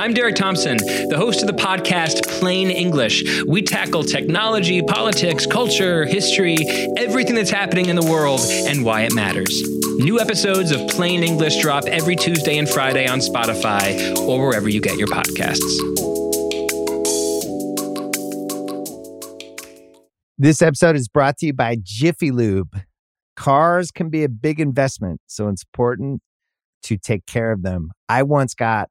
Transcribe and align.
I'm 0.00 0.14
Derek 0.14 0.36
Thompson, 0.36 0.76
the 0.76 1.16
host 1.16 1.40
of 1.40 1.48
the 1.48 1.60
podcast 1.60 2.24
Plain 2.38 2.70
English. 2.70 3.42
We 3.46 3.62
tackle 3.62 4.04
technology, 4.04 4.80
politics, 4.80 5.44
culture, 5.44 6.06
history, 6.06 6.56
everything 6.96 7.34
that's 7.34 7.50
happening 7.50 7.86
in 7.86 7.96
the 7.96 8.04
world, 8.04 8.40
and 8.48 8.84
why 8.84 9.02
it 9.02 9.12
matters. 9.12 9.50
New 9.96 10.20
episodes 10.20 10.70
of 10.70 10.88
Plain 10.88 11.24
English 11.24 11.60
drop 11.60 11.86
every 11.86 12.14
Tuesday 12.14 12.58
and 12.58 12.68
Friday 12.68 13.08
on 13.08 13.18
Spotify 13.18 14.16
or 14.20 14.46
wherever 14.46 14.68
you 14.68 14.80
get 14.80 14.98
your 14.98 15.08
podcasts. 15.08 15.58
This 20.38 20.62
episode 20.62 20.94
is 20.94 21.08
brought 21.08 21.38
to 21.38 21.46
you 21.46 21.52
by 21.52 21.76
Jiffy 21.82 22.30
Lube. 22.30 22.82
Cars 23.34 23.90
can 23.90 24.10
be 24.10 24.22
a 24.22 24.28
big 24.28 24.60
investment, 24.60 25.20
so 25.26 25.48
it's 25.48 25.64
important 25.64 26.22
to 26.84 26.96
take 26.96 27.26
care 27.26 27.50
of 27.50 27.62
them. 27.62 27.90
I 28.08 28.22
once 28.22 28.54
got 28.54 28.90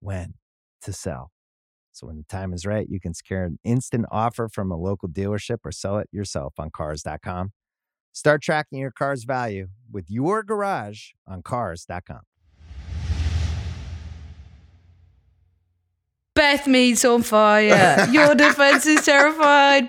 when 0.00 0.34
to 0.82 0.92
sell. 0.92 1.30
So 1.92 2.06
when 2.06 2.16
the 2.16 2.24
time 2.24 2.52
is 2.52 2.64
right, 2.64 2.86
you 2.88 3.00
can 3.00 3.12
secure 3.12 3.44
an 3.44 3.58
instant 3.64 4.06
offer 4.10 4.48
from 4.48 4.70
a 4.70 4.76
local 4.76 5.08
dealership 5.08 5.58
or 5.64 5.72
sell 5.72 5.98
it 5.98 6.08
yourself 6.12 6.54
on 6.58 6.70
cars.com. 6.70 7.52
Start 8.12 8.42
tracking 8.42 8.78
your 8.78 8.90
car's 8.90 9.24
value 9.24 9.68
with 9.90 10.10
your 10.10 10.42
garage 10.42 11.10
on 11.26 11.42
cars.com. 11.42 12.20
Beth 16.34 16.68
Mead's 16.68 17.04
on 17.04 17.22
fire. 17.22 18.06
Your 18.12 18.34
defense 18.36 18.86
is 18.86 19.04
terrified. 19.04 19.88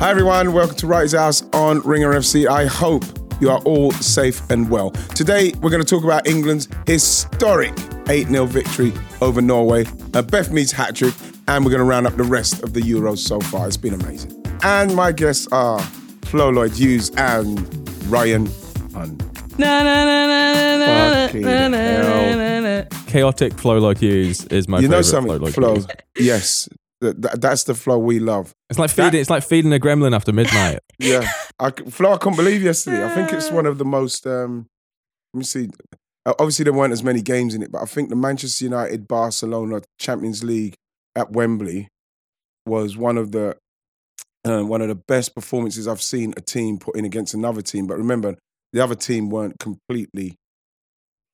Hi 0.00 0.10
everyone, 0.10 0.52
welcome 0.52 0.76
to 0.76 0.86
Wrighty's 0.86 1.12
House 1.12 1.42
on 1.52 1.80
Ringer 1.80 2.12
FC. 2.12 2.46
I 2.46 2.66
hope 2.66 3.02
you 3.40 3.50
are 3.50 3.58
all 3.62 3.90
safe 3.90 4.48
and 4.48 4.70
well. 4.70 4.92
Today 5.16 5.52
we're 5.60 5.70
going 5.70 5.82
to 5.82 5.88
talk 5.88 6.04
about 6.04 6.28
England's 6.28 6.68
historic 6.86 7.74
8-0 8.04 8.46
victory 8.46 8.92
over 9.20 9.42
Norway, 9.42 9.86
a 10.14 10.22
Beth 10.22 10.52
Mead's 10.52 10.70
hat 10.70 10.94
trick, 10.94 11.14
and 11.48 11.64
we're 11.64 11.72
going 11.72 11.80
to 11.80 11.84
round 11.84 12.06
up 12.06 12.16
the 12.16 12.22
rest 12.22 12.62
of 12.62 12.74
the 12.74 12.80
Euros 12.80 13.18
so 13.18 13.40
far. 13.40 13.66
It's 13.66 13.76
been 13.76 13.92
amazing. 13.92 14.40
And 14.62 14.94
my 14.94 15.10
guests 15.10 15.48
are 15.50 15.80
Flo 16.26 16.50
Lloyd 16.50 16.74
Hughes 16.74 17.10
and 17.16 17.58
Ryan 18.04 18.46
Hunt. 18.94 19.20
Na, 19.58 19.82
na, 19.82 20.04
na, 20.04 20.28
chaotic 23.08 23.52
Flo 23.54 23.78
Lloyd 23.78 23.98
Hughes 23.98 24.44
is 24.44 24.68
my 24.68 24.78
you 24.78 24.86
know 24.86 25.02
favorite 25.02 25.04
something, 25.04 25.38
flow 25.38 25.44
like 25.44 25.54
Flo? 25.54 25.74
Hughes. 25.74 25.86
Yes, 26.16 26.68
that, 27.00 27.20
that- 27.22 27.40
that's 27.40 27.64
the 27.64 27.74
flow 27.74 27.98
we 27.98 28.18
love. 28.18 28.52
It's 28.70 28.78
like 28.78 28.90
feeding. 28.90 29.20
It's 29.20 29.30
like 29.30 29.44
feeding 29.44 29.72
a 29.72 29.78
gremlin 29.78 30.14
after 30.14 30.32
midnight. 30.32 30.80
Yeah, 31.00 31.30
I, 31.60 31.70
c- 31.70 31.84
Flo, 31.90 32.12
I 32.14 32.16
can't 32.18 32.34
believe 32.36 32.60
yesterday. 32.62 33.04
I 33.04 33.14
think 33.14 33.32
it's 33.32 33.52
one 33.52 33.66
of 33.66 33.78
the 33.78 33.84
most. 33.84 34.26
Um, 34.26 34.66
let 35.32 35.38
me 35.38 35.44
see. 35.44 35.68
Obviously, 36.26 36.64
there 36.64 36.72
weren't 36.72 36.92
as 36.92 37.04
many 37.04 37.22
games 37.22 37.54
in 37.54 37.62
it, 37.62 37.70
but 37.70 37.80
I 37.82 37.84
think 37.84 38.08
the 38.08 38.16
Manchester 38.16 38.64
United 38.64 39.06
Barcelona 39.06 39.80
Champions 40.00 40.42
League 40.42 40.74
at 41.14 41.30
Wembley 41.30 41.86
was 42.66 42.96
one 42.96 43.16
of 43.16 43.30
the 43.30 43.56
uh, 44.44 44.62
one 44.64 44.82
of 44.82 44.88
the 44.88 44.96
best 44.96 45.36
performances 45.36 45.86
I've 45.86 46.02
seen 46.02 46.34
a 46.36 46.40
team 46.40 46.78
put 46.78 46.96
in 46.96 47.04
against 47.04 47.32
another 47.32 47.62
team. 47.62 47.86
But 47.86 47.96
remember, 47.98 48.34
the 48.72 48.82
other 48.82 48.96
team 48.96 49.30
weren't 49.30 49.58
completely 49.60 50.34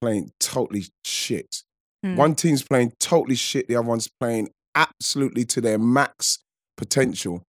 playing 0.02 0.30
totally 0.40 0.84
shit. 1.06 1.62
Hmm. 2.02 2.16
One 2.16 2.34
team's 2.34 2.62
playing 2.62 2.92
totally 3.00 3.36
shit. 3.36 3.66
The 3.66 3.76
other 3.76 3.88
one's 3.88 4.08
playing 4.20 4.50
absolutely 4.74 5.44
to 5.46 5.60
their 5.60 5.78
max 5.78 6.38
potential. 6.76 7.42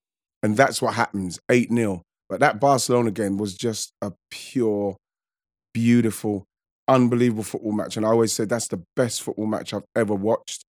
And 0.43 0.57
that's 0.57 0.81
what 0.81 0.93
happens 0.93 1.39
8 1.49 1.71
0. 1.71 2.01
But 2.29 2.39
that 2.39 2.59
Barcelona 2.59 3.11
game 3.11 3.37
was 3.37 3.55
just 3.55 3.91
a 4.01 4.13
pure, 4.31 4.95
beautiful, 5.73 6.45
unbelievable 6.87 7.43
football 7.43 7.71
match. 7.71 7.97
And 7.97 8.05
I 8.05 8.09
always 8.09 8.33
said 8.33 8.49
that's 8.49 8.67
the 8.67 8.83
best 8.95 9.21
football 9.21 9.47
match 9.47 9.73
I've 9.73 9.85
ever 9.95 10.13
watched. 10.13 10.63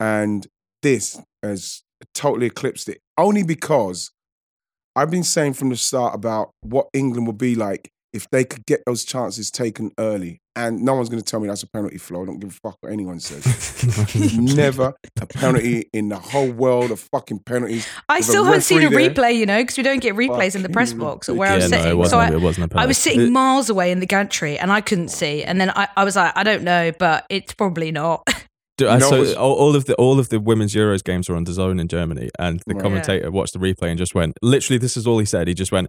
And 0.00 0.46
this 0.82 1.20
has 1.42 1.82
totally 2.14 2.46
eclipsed 2.46 2.88
it, 2.88 3.00
only 3.16 3.42
because 3.42 4.10
I've 4.94 5.10
been 5.10 5.24
saying 5.24 5.54
from 5.54 5.68
the 5.70 5.76
start 5.76 6.14
about 6.14 6.50
what 6.60 6.88
England 6.92 7.26
will 7.26 7.32
be 7.32 7.54
like 7.54 7.90
if 8.18 8.28
they 8.30 8.44
could 8.44 8.66
get 8.66 8.82
those 8.86 9.04
chances 9.04 9.50
taken 9.50 9.92
early. 9.98 10.40
And 10.56 10.82
no 10.82 10.94
one's 10.96 11.08
going 11.08 11.22
to 11.22 11.24
tell 11.24 11.38
me 11.38 11.46
that's 11.46 11.62
a 11.62 11.68
penalty 11.68 11.98
Flo. 11.98 12.22
I 12.22 12.26
don't 12.26 12.40
give 12.40 12.50
a 12.50 12.52
fuck 12.52 12.76
what 12.80 12.92
anyone 12.92 13.20
says. 13.20 13.44
Never 14.56 14.92
a 15.20 15.26
penalty 15.26 15.88
in 15.92 16.08
the 16.08 16.18
whole 16.18 16.50
world 16.50 16.90
of 16.90 16.98
fucking 16.98 17.40
penalties. 17.40 17.86
I 18.08 18.16
With 18.18 18.24
still 18.26 18.44
haven't 18.44 18.62
seen 18.62 18.82
a 18.82 18.90
there. 18.90 18.98
replay, 19.10 19.36
you 19.36 19.46
know, 19.46 19.62
because 19.62 19.76
we 19.76 19.84
don't 19.84 20.00
get 20.00 20.16
replays 20.16 20.56
in 20.56 20.62
the 20.62 20.68
press 20.68 20.92
box 20.92 21.28
or 21.28 21.34
where 21.34 21.48
I 21.48 21.52
yeah, 21.52 21.62
was 21.62 21.70
no, 21.70 21.76
sitting. 21.76 21.92
it 21.92 21.94
wasn't. 21.96 22.10
so 22.10 22.18
I, 22.18 22.36
it 22.36 22.40
wasn't 22.40 22.64
a 22.64 22.68
penalty. 22.68 22.84
I 22.84 22.86
was 22.86 22.98
sitting 22.98 23.32
miles 23.32 23.70
away 23.70 23.92
in 23.92 24.00
the 24.00 24.06
gantry 24.06 24.58
and 24.58 24.72
I 24.72 24.80
couldn't 24.80 25.08
see. 25.10 25.44
And 25.44 25.60
then 25.60 25.70
I, 25.70 25.86
I 25.96 26.02
was 26.04 26.16
like, 26.16 26.32
I 26.34 26.42
don't 26.42 26.64
know, 26.64 26.90
but 26.98 27.24
it's 27.30 27.54
probably 27.54 27.92
not. 27.92 28.26
Do- 28.78 28.88
uh, 28.88 28.98
so 29.00 29.20
was- 29.20 29.34
all, 29.34 29.54
all 29.54 29.76
of 29.76 29.84
the 29.86 29.94
all 29.94 30.18
of 30.18 30.28
the 30.28 30.40
women's 30.40 30.74
Euros 30.74 31.02
games 31.04 31.28
were 31.28 31.36
on 31.36 31.44
the 31.44 31.52
zone 31.52 31.78
in 31.80 31.86
Germany, 31.88 32.30
and 32.38 32.60
the 32.66 32.74
Right. 32.74 32.82
commentator 32.82 33.30
watched 33.30 33.52
the 33.52 33.58
replay 33.60 33.88
and 33.90 33.98
just 33.98 34.14
went. 34.14 34.36
Literally, 34.42 34.78
this 34.78 34.96
is 34.96 35.04
all 35.06 35.18
he 35.18 35.24
said. 35.24 35.48
He 35.48 35.54
just 35.54 35.72
went. 35.72 35.88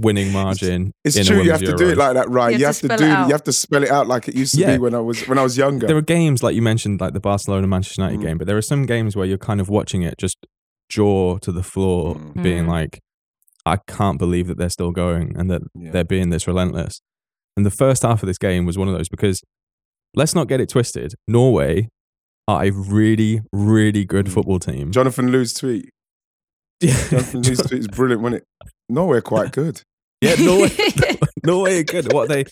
winning 0.00 0.32
margin. 0.32 0.92
It's 1.04 1.16
in 1.16 1.22
a 1.22 1.24
true. 1.24 1.42
You 1.42 1.50
have 1.52 1.60
women's 1.60 1.78
to 1.80 1.84
do 1.86 1.90
it 1.92 1.98
like 1.98 2.14
that, 2.14 2.28
right? 2.30 2.52
You 2.52 2.58
You 2.60 2.66
have 2.66 2.80
have, 2.80 2.90
to 2.90 2.96
to, 2.96 2.96
do. 2.96 3.04
it. 3.04 3.26
You 3.26 3.32
have 3.32 3.44
to 3.44 3.52
spell 3.52 3.82
it 3.82 3.90
out 3.90 4.06
like 4.06 4.28
it 4.28 4.34
used 4.34 4.54
to 4.54 4.60
Yeah. 4.60 4.72
be 4.76 4.78
when 4.78 4.94
I 4.94 5.00
was 5.00 5.26
when 5.28 5.38
I 5.38 5.42
was 5.42 5.56
younger. 5.56 5.86
There 5.86 5.96
are 5.96 6.02
games 6.02 6.42
like 6.42 6.54
you 6.54 6.62
mentioned, 6.62 7.00
like 7.00 7.12
the 7.12 7.20
Barcelona 7.20 7.66
Manchester 7.66 8.02
United 8.02 8.20
Mm. 8.20 8.22
game, 8.24 8.38
but 8.38 8.46
there 8.46 8.56
are 8.56 8.62
some 8.62 8.86
games 8.86 9.14
where 9.16 9.26
you're 9.26 9.38
kind 9.38 9.60
of 9.60 9.68
watching 9.68 10.02
it 10.02 10.14
just 10.18 10.38
jaw 10.88 11.38
to 11.38 11.52
the 11.52 11.62
floor, 11.62 12.16
Mm. 12.16 12.42
being 12.42 12.64
Mm. 12.64 12.68
like, 12.68 13.00
I 13.66 13.76
can't 13.86 14.18
believe 14.18 14.46
that 14.48 14.58
they're 14.58 14.70
still 14.70 14.90
going 14.90 15.34
and 15.36 15.50
that 15.50 15.62
Yeah. 15.74 15.90
they're 15.92 16.04
being 16.04 16.30
this 16.30 16.46
relentless. 16.46 17.00
And 17.56 17.66
the 17.66 17.70
first 17.70 18.02
half 18.02 18.22
of 18.22 18.26
this 18.26 18.38
game 18.38 18.64
was 18.66 18.78
one 18.78 18.88
of 18.88 18.94
those 18.94 19.08
because 19.08 19.42
let's 20.16 20.34
not 20.34 20.48
get 20.48 20.60
it 20.60 20.68
twisted. 20.70 21.14
Norway 21.28 21.88
are 22.48 22.64
a 22.64 22.70
really, 22.70 23.42
really 23.52 24.04
good 24.04 24.26
Mm. 24.26 24.32
football 24.32 24.58
team. 24.58 24.90
Jonathan 24.92 25.30
Liew's 25.30 25.52
tweet. 25.54 25.90
Jonathan 26.80 27.42
Liew's 27.42 27.60
tweet 27.60 27.80
is 27.80 27.88
brilliant, 27.88 28.22
wasn't 28.22 28.42
it? 28.42 28.68
Norway 28.88 29.18
are 29.18 29.22
quite 29.22 29.52
good. 29.60 29.82
Yeah, 30.20 30.34
Norway, 30.36 30.68
Norway 31.44 31.80
are 31.80 31.84
good. 31.84 32.12
What 32.12 32.28
they 32.28 32.44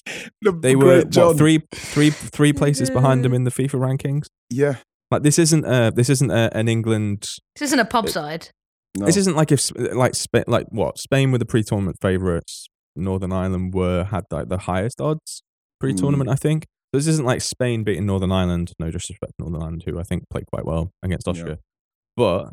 The 0.43 0.53
they 0.53 0.77
were 0.77 1.03
great 1.03 1.17
what, 1.17 1.37
three, 1.37 1.61
three, 1.75 2.11
three 2.11 2.53
places 2.53 2.91
behind 2.91 3.25
them 3.25 3.35
in 3.35 3.45
the 3.45 3.51
FIFA 3.51 3.75
rankings. 3.99 4.27
Yeah, 4.51 4.77
Like 5.11 5.23
this 5.23 5.39
isn't 5.39 5.65
uh 5.65 5.91
this 5.91 6.09
isn't 6.09 6.31
uh, 6.31 6.51
an 6.53 6.69
England. 6.69 7.27
This 7.55 7.69
isn't 7.69 7.79
a 7.79 7.85
pub 7.85 8.09
side. 8.09 8.49
No. 8.97 9.07
This 9.07 9.17
isn't 9.17 9.37
like 9.37 9.53
if 9.53 9.71
like 9.95 10.15
Spain 10.15 10.45
like 10.47 10.67
what 10.71 10.99
Spain 10.99 11.31
were 11.31 11.39
the 11.39 11.47
pre-tournament 11.47 11.97
favourites. 12.01 12.67
Northern 12.97 13.33
Ireland 13.33 13.75
were 13.75 14.05
had 14.05 14.25
like 14.31 14.49
the 14.49 14.59
highest 14.59 15.01
odds 15.01 15.43
pre-tournament, 15.79 16.29
I 16.31 16.35
think. 16.35 16.65
So 16.93 16.99
This 16.99 17.07
isn't 17.07 17.25
like 17.27 17.43
Spain 17.43 17.85
beating 17.85 18.07
Northern 18.07 18.33
Ireland. 18.33 18.73
No 18.79 18.91
disrespect 18.91 19.35
to 19.39 19.45
Northern 19.45 19.63
Ireland, 19.63 19.83
who 19.87 20.01
I 20.01 20.03
think 20.03 20.25
played 20.31 20.47
quite 20.47 20.65
well 20.65 20.91
against 21.03 21.27
Yeah. 21.27 21.31
Austria. 21.33 21.59
But 22.17 22.53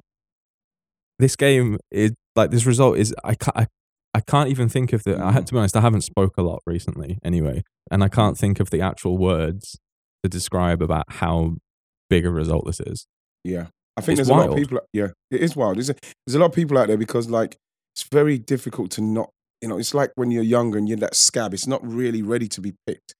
this 1.17 1.35
game 1.35 1.77
is 1.89 2.11
like 2.35 2.51
this 2.51 2.65
result 2.65 2.97
is 2.97 3.15
I 3.23 3.35
can't 3.35 3.57
I, 3.57 3.67
I 4.15 4.21
can't 4.21 4.49
even 4.49 4.69
think 4.69 4.93
of 4.93 5.03
the. 5.03 5.21
I 5.21 5.33
had 5.33 5.43
mm. 5.43 5.47
to 5.47 5.53
be 5.53 5.59
honest. 5.59 5.75
I 5.75 5.81
haven't 5.81 6.01
spoke 6.01 6.37
a 6.37 6.41
lot 6.41 6.61
recently, 6.65 7.19
anyway, 7.21 7.63
and 7.91 8.01
I 8.01 8.07
can't 8.07 8.37
think 8.37 8.61
of 8.61 8.69
the 8.69 8.79
actual 8.79 9.17
words 9.17 9.77
to 10.23 10.29
describe 10.29 10.81
about 10.81 11.05
how 11.09 11.55
big 12.09 12.25
a 12.25 12.31
result 12.31 12.65
this 12.65 12.79
is. 12.79 13.07
Yeah. 13.43 13.67
I 13.97 14.01
think 14.01 14.19
It's 14.19 14.27
there's 14.27 14.37
a 14.37 14.41
lot 14.41 14.49
of 14.49 14.55
people. 14.55 14.79
Yeah, 14.93 15.09
it 15.31 15.41
is 15.41 15.55
wild. 15.55 15.77
There's 15.77 15.89
a, 15.89 15.95
there's 16.25 16.35
a 16.35 16.39
lot 16.39 16.47
of 16.47 16.53
people 16.53 16.77
out 16.77 16.87
there 16.87 16.97
because 16.97 17.29
like 17.29 17.57
it's 17.93 18.03
very 18.09 18.37
difficult 18.37 18.91
to 18.91 19.01
not. 19.01 19.29
You 19.61 19.69
know, 19.69 19.77
it's 19.77 19.93
like 19.93 20.11
when 20.15 20.31
you're 20.31 20.43
younger 20.43 20.77
and 20.77 20.87
you're 20.87 20.97
that 20.99 21.15
scab. 21.15 21.53
It's 21.53 21.67
not 21.67 21.85
really 21.85 22.21
ready 22.21 22.47
to 22.49 22.61
be 22.61 22.73
picked, 22.87 23.15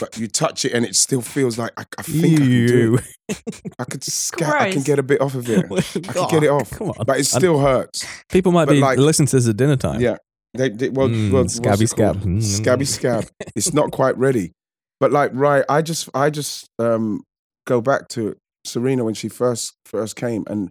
but 0.00 0.16
you 0.16 0.26
touch 0.26 0.64
it 0.64 0.72
and 0.72 0.84
it 0.84 0.96
still 0.96 1.22
feels 1.22 1.58
like 1.58 1.72
I, 1.76 1.84
I 1.98 2.02
think 2.02 2.34
I 2.34 2.36
can 2.36 2.66
do 2.66 2.98
it. 3.28 3.42
I 3.78 3.84
could 3.84 4.02
scab. 4.12 4.54
I 4.60 4.72
can 4.72 4.82
get 4.82 4.98
a 4.98 5.02
bit 5.02 5.20
off 5.20 5.34
of 5.34 5.48
it, 5.48 5.66
oh 5.70 5.76
I 5.76 6.12
can 6.12 6.28
get 6.28 6.42
it 6.44 6.50
off. 6.50 6.70
Come 6.70 6.90
on, 6.90 7.04
but 7.04 7.18
it 7.18 7.26
still 7.26 7.60
hurts. 7.60 8.06
people 8.28 8.52
might 8.52 8.66
but 8.66 8.72
be 8.72 8.80
like- 8.80 8.98
listening 8.98 9.26
to 9.28 9.36
this 9.36 9.48
at 9.48 9.56
dinner 9.56 9.76
time. 9.76 10.00
Yeah. 10.00 10.16
They, 10.54 10.68
they 10.68 10.88
well, 10.90 11.08
Mm, 11.08 11.32
well, 11.32 11.48
scabby 11.48 11.86
scab. 11.86 12.20
Mm. 12.22 12.42
scabby 12.42 12.84
scab. 12.84 13.26
It's 13.56 13.72
not 13.72 13.90
quite 13.90 14.16
ready. 14.18 14.52
But 15.00 15.10
like, 15.12 15.30
right, 15.34 15.64
I 15.68 15.82
just, 15.82 16.08
I 16.14 16.30
just 16.30 16.66
um, 16.78 17.22
go 17.66 17.80
back 17.80 18.08
to 18.10 18.36
Sarina 18.66 19.04
when 19.04 19.14
she 19.14 19.28
first 19.28 19.74
first 19.86 20.14
came, 20.16 20.44
and 20.46 20.70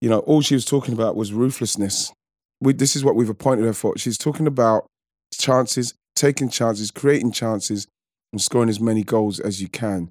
you 0.00 0.08
know, 0.08 0.20
all 0.20 0.40
she 0.40 0.54
was 0.54 0.64
talking 0.64 0.94
about 0.94 1.14
was 1.14 1.32
ruthlessness. 1.32 2.12
We, 2.60 2.72
this 2.72 2.96
is 2.96 3.04
what 3.04 3.14
we've 3.16 3.28
appointed 3.28 3.64
her 3.66 3.72
for. 3.72 3.96
She's 3.98 4.18
talking 4.18 4.46
about 4.46 4.86
chances, 5.38 5.94
taking 6.16 6.48
chances, 6.48 6.90
creating 6.90 7.32
chances, 7.32 7.86
and 8.32 8.40
scoring 8.40 8.68
as 8.68 8.80
many 8.80 9.02
goals 9.04 9.38
as 9.40 9.60
you 9.62 9.68
can. 9.68 10.10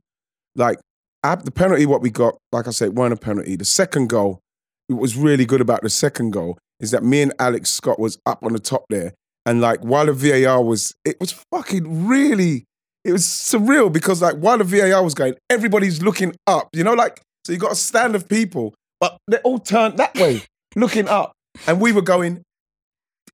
Like 0.55 0.79
ab- 1.23 1.43
the 1.43 1.51
penalty, 1.51 1.85
what 1.85 2.01
we 2.01 2.09
got, 2.11 2.37
like 2.51 2.67
I 2.67 2.71
said, 2.71 2.95
weren't 2.95 3.13
a 3.13 3.17
penalty. 3.17 3.55
The 3.55 3.65
second 3.65 4.09
goal, 4.09 4.39
what 4.87 5.01
was 5.01 5.15
really 5.15 5.45
good 5.45 5.61
about 5.61 5.81
the 5.81 5.89
second 5.89 6.31
goal 6.31 6.57
is 6.79 6.91
that 6.91 7.03
me 7.03 7.21
and 7.21 7.33
Alex 7.39 7.69
Scott 7.69 7.99
was 7.99 8.17
up 8.25 8.43
on 8.43 8.53
the 8.53 8.59
top 8.59 8.85
there, 8.89 9.13
and 9.45 9.61
like 9.61 9.81
while 9.81 10.05
the 10.05 10.13
VAR 10.13 10.63
was, 10.63 10.93
it 11.05 11.17
was 11.19 11.31
fucking 11.51 12.07
really, 12.07 12.65
it 13.03 13.11
was 13.11 13.23
surreal 13.25 13.91
because 13.91 14.21
like 14.21 14.35
while 14.35 14.57
the 14.57 14.63
VAR 14.63 15.03
was 15.03 15.13
going, 15.13 15.35
everybody's 15.49 16.01
looking 16.01 16.35
up, 16.47 16.69
you 16.73 16.83
know, 16.83 16.93
like 16.93 17.21
so 17.45 17.53
you 17.53 17.59
got 17.59 17.71
a 17.71 17.75
stand 17.75 18.15
of 18.15 18.27
people, 18.27 18.73
but 18.99 19.17
they 19.27 19.37
all 19.37 19.59
turned 19.59 19.97
that 19.97 20.15
way, 20.15 20.43
looking 20.75 21.07
up, 21.07 21.33
and 21.67 21.81
we 21.81 21.91
were 21.91 22.01
going, 22.01 22.43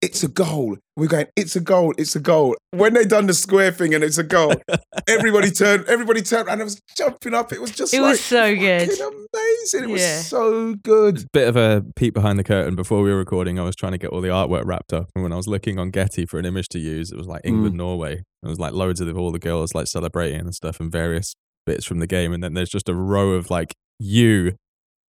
it's 0.02 0.24
a 0.24 0.28
goal. 0.28 0.78
We're 0.98 1.08
going, 1.08 1.28
it's 1.36 1.58
a 1.58 1.60
goal, 1.60 1.94
it's 1.98 2.16
a 2.16 2.22
goal. 2.22 2.56
When 2.72 2.94
they 2.94 3.04
done 3.04 3.28
the 3.28 3.34
square 3.34 3.72
thing 3.72 3.94
and 3.94 4.02
it's 4.02 4.18
a 4.18 4.24
goal, 4.24 4.54
everybody 5.10 5.52
turned, 5.52 5.86
everybody 5.88 6.22
turned, 6.22 6.48
and 6.48 6.62
I 6.62 6.64
was 6.64 6.80
jumping 6.96 7.34
up. 7.34 7.52
It 7.52 7.60
was 7.60 7.72
just 7.72 7.94
It 7.94 8.02
like 8.02 8.12
was 8.12 8.22
so 8.24 8.56
good. 8.56 8.90
amazing. 8.90 9.84
It 9.84 9.90
was 9.90 10.28
so 10.28 10.76
good. 10.76 11.26
Bit 11.34 11.50
of 11.50 11.58
a 11.58 11.84
peek 11.98 12.14
behind 12.14 12.40
the 12.40 12.46
curtain 12.46 12.76
before 12.76 13.02
we 13.02 13.12
were 13.12 13.18
recording. 13.18 13.60
I 13.60 13.64
was 13.64 13.76
trying 13.76 13.92
to 13.92 13.98
get 13.98 14.12
all 14.12 14.22
the 14.22 14.30
artwork 14.30 14.66
wrapped 14.66 14.94
up, 14.94 15.10
and 15.16 15.24
when 15.24 15.34
I 15.34 15.36
was 15.36 15.48
looking 15.48 15.78
on 15.80 15.92
Getty 15.92 16.26
for 16.26 16.40
an 16.40 16.46
image 16.46 16.70
to 16.70 16.80
use, 16.80 17.12
it 17.12 17.18
was 17.18 17.28
like 17.28 17.42
England, 17.44 17.76
mm. 17.76 17.80
Norway. 17.80 18.24
It 18.44 18.48
was 18.48 18.60
like 18.60 18.72
loads 18.72 19.02
of 19.02 19.18
all 19.18 19.32
the 19.34 19.40
girls 19.40 19.76
like 19.76 19.88
celebrating 19.88 20.40
and 20.40 20.56
stuff, 20.56 20.80
and 20.80 20.90
various 20.90 21.36
bits 21.66 21.84
from 21.86 22.00
the 22.00 22.08
game. 22.08 22.32
And 22.32 22.42
then 22.42 22.54
there's 22.54 22.70
just 22.70 22.88
a 22.88 22.94
row 22.96 23.32
of 23.32 23.50
like 23.50 23.74
you 24.00 24.56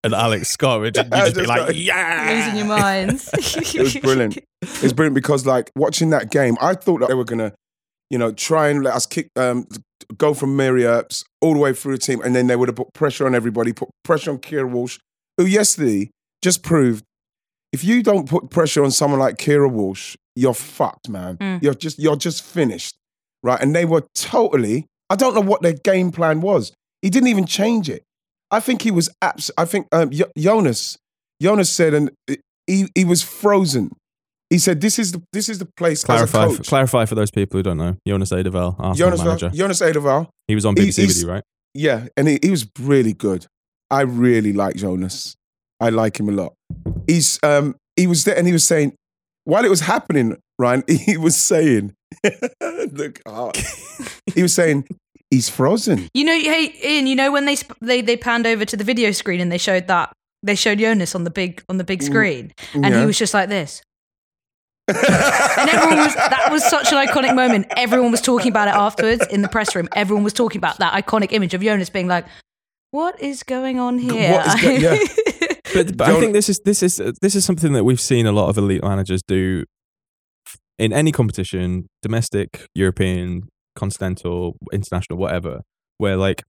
and 0.03 0.13
Alex 0.13 0.49
Scott, 0.49 0.81
which 0.81 0.97
you 0.97 1.03
just 1.11 1.35
be 1.35 1.41
Just 1.41 1.47
like, 1.49 1.67
like- 1.67 1.75
yeah, 1.77 2.45
Losing 2.51 2.57
your 2.57 2.77
minds. 2.77 3.29
It 3.75 3.81
was 3.81 3.95
brilliant. 3.97 4.39
It's 4.61 4.93
brilliant 4.93 5.15
because 5.15 5.45
like 5.45 5.71
watching 5.75 6.09
that 6.11 6.31
game, 6.31 6.57
I 6.61 6.73
thought 6.75 6.99
that 6.99 7.09
they 7.09 7.15
were 7.15 7.23
gonna, 7.25 7.53
you 8.09 8.17
know, 8.17 8.31
try 8.31 8.69
and 8.69 8.83
let 8.83 8.93
us 8.93 9.05
kick, 9.05 9.29
um, 9.35 9.65
go 10.17 10.33
from 10.33 10.55
Mary 10.55 10.85
Earps 10.85 11.23
all 11.41 11.53
the 11.53 11.59
way 11.59 11.73
through 11.73 11.93
the 11.93 11.97
team, 11.99 12.21
and 12.21 12.35
then 12.35 12.47
they 12.47 12.55
would 12.55 12.69
have 12.69 12.75
put 12.75 12.93
pressure 12.93 13.25
on 13.25 13.33
everybody, 13.35 13.73
put 13.73 13.89
pressure 14.03 14.31
on 14.31 14.37
Keira 14.39 14.69
Walsh, 14.69 14.99
who 15.37 15.45
yesterday 15.45 16.09
just 16.41 16.61
proved 16.63 17.03
if 17.73 17.83
you 17.83 18.03
don't 18.03 18.29
put 18.29 18.51
pressure 18.51 18.83
on 18.83 18.91
someone 18.91 19.19
like 19.19 19.37
Keira 19.37 19.69
Walsh, 19.69 20.15
you're 20.35 20.53
fucked, 20.53 21.09
man. 21.09 21.37
Mm. 21.37 21.63
You're 21.63 21.73
just 21.73 21.97
you're 21.99 22.15
just 22.15 22.43
finished, 22.43 22.95
right? 23.41 23.59
And 23.59 23.75
they 23.75 23.83
were 23.85 24.05
totally. 24.13 24.85
I 25.09 25.15
don't 25.15 25.33
know 25.35 25.41
what 25.41 25.61
their 25.61 25.73
game 25.73 26.11
plan 26.11 26.41
was. 26.41 26.71
He 27.01 27.09
didn't 27.09 27.29
even 27.29 27.45
change 27.45 27.89
it. 27.89 28.03
I 28.53 28.59
think 28.59 28.83
he 28.83 28.91
was 28.91 29.09
abs. 29.21 29.51
I 29.57 29.65
think 29.65 29.87
um, 29.91 30.11
Jo- 30.11 30.31
Jonas 30.37 30.97
Jonas 31.41 31.69
said, 31.69 31.93
and 31.93 32.11
he 32.67 32.87
he 32.95 33.03
was 33.03 33.21
frozen. 33.23 33.89
He 34.49 34.59
said, 34.59 34.79
"This 34.79 34.99
is 34.99 35.11
the 35.11 35.23
this 35.33 35.49
is 35.49 35.57
the 35.57 35.67
place." 35.75 36.03
clarify, 36.03 36.47
for, 36.49 36.63
clarify 36.63 37.05
for 37.05 37.15
those 37.15 37.31
people 37.31 37.57
who 37.57 37.63
don't 37.63 37.77
know. 37.77 37.97
Jonas 38.07 38.31
Eidevall, 38.31 38.75
Arsenal 38.79 38.93
Jonas 38.93 39.23
manager. 39.23 39.49
Jonas 39.49 39.81
Eidevall. 39.81 40.27
He 40.47 40.55
was 40.55 40.65
on 40.65 40.75
he- 40.75 40.83
BBC 40.83 40.97
he's- 40.97 41.07
with 41.07 41.21
you, 41.23 41.29
right? 41.29 41.43
Yeah, 41.73 42.07
and 42.15 42.27
he, 42.27 42.37
he 42.43 42.51
was 42.51 42.67
really 42.79 43.13
good. 43.13 43.47
I 43.89 44.01
really 44.01 44.53
like 44.53 44.75
Jonas. 44.75 45.35
I 45.79 45.89
like 45.89 46.19
him 46.19 46.29
a 46.29 46.31
lot. 46.31 46.53
He's 47.07 47.39
um 47.41 47.75
he 47.95 48.05
was 48.05 48.23
there 48.23 48.37
and 48.37 48.45
he 48.45 48.53
was 48.53 48.63
saying 48.63 48.93
while 49.45 49.65
it 49.65 49.69
was 49.69 49.81
happening, 49.81 50.37
Ryan, 50.59 50.83
he 50.87 51.17
was 51.17 51.35
saying 51.35 51.93
look 52.91 53.19
oh, 53.25 53.51
he 54.35 54.43
was 54.43 54.53
saying 54.53 54.87
he's 55.33 55.49
frozen. 55.49 56.07
You 56.13 56.23
know, 56.23 56.33
hey 56.39 56.73
Ian, 56.83 57.07
you 57.07 57.15
know 57.15 57.31
when 57.31 57.45
they 57.45 57.55
sp- 57.57 57.77
they 57.81 58.01
they 58.01 58.17
panned 58.17 58.45
over 58.47 58.65
to 58.65 58.77
the 58.77 58.83
video 58.83 59.11
screen 59.11 59.41
and 59.41 59.51
they 59.51 59.57
showed 59.57 59.87
that 59.87 60.11
they 60.41 60.55
showed 60.55 60.79
Jonas 60.79 61.15
on 61.15 61.23
the 61.23 61.29
big 61.31 61.63
on 61.69 61.77
the 61.77 61.83
big 61.83 62.01
mm, 62.01 62.05
screen, 62.05 62.53
and 62.73 62.85
Yeah. 62.85 62.99
he 63.01 63.05
was 63.05 63.17
just 63.17 63.33
like 63.33 63.49
this. 63.49 63.81
And 64.87 65.69
everyone 65.69 65.97
was 65.99 66.15
that 66.15 66.49
was 66.51 66.63
such 66.69 66.91
an 66.91 66.97
iconic 67.07 67.35
moment. 67.35 67.67
Everyone 67.77 68.11
was 68.11 68.21
talking 68.21 68.49
about 68.51 68.67
it 68.67 68.73
afterwards 68.75 69.25
in 69.27 69.41
the 69.41 69.47
press 69.47 69.75
room. 69.75 69.87
Everyone 69.95 70.23
was 70.23 70.33
talking 70.33 70.57
about 70.59 70.79
that 70.79 70.93
iconic 70.93 71.31
image 71.31 71.53
of 71.53 71.61
Jonas 71.61 71.89
being 71.89 72.07
like, 72.07 72.25
"What 72.91 73.21
is 73.21 73.43
going 73.43 73.79
on 73.79 73.97
here?" 73.99 74.31
What 74.33 74.47
is 74.47 74.61
go- 74.61 74.69
yeah. 74.71 74.97
But, 75.73 75.97
but 75.97 76.09
I 76.09 76.19
think 76.19 76.33
this 76.33 76.49
is 76.49 76.59
this 76.65 76.83
is 76.83 76.97
this 77.21 77.33
is 77.35 77.45
something 77.45 77.73
that 77.73 77.83
we've 77.83 78.01
seen 78.01 78.27
a 78.27 78.31
lot 78.31 78.49
of 78.49 78.57
elite 78.59 78.83
managers 78.83 79.21
do 79.27 79.63
in 80.77 80.91
any 80.93 81.11
competition, 81.11 81.87
domestic, 82.03 82.67
European, 82.75 83.47
continental, 83.75 84.57
international, 84.71 85.17
whatever. 85.19 85.61
Where 85.97 86.17
like, 86.17 86.43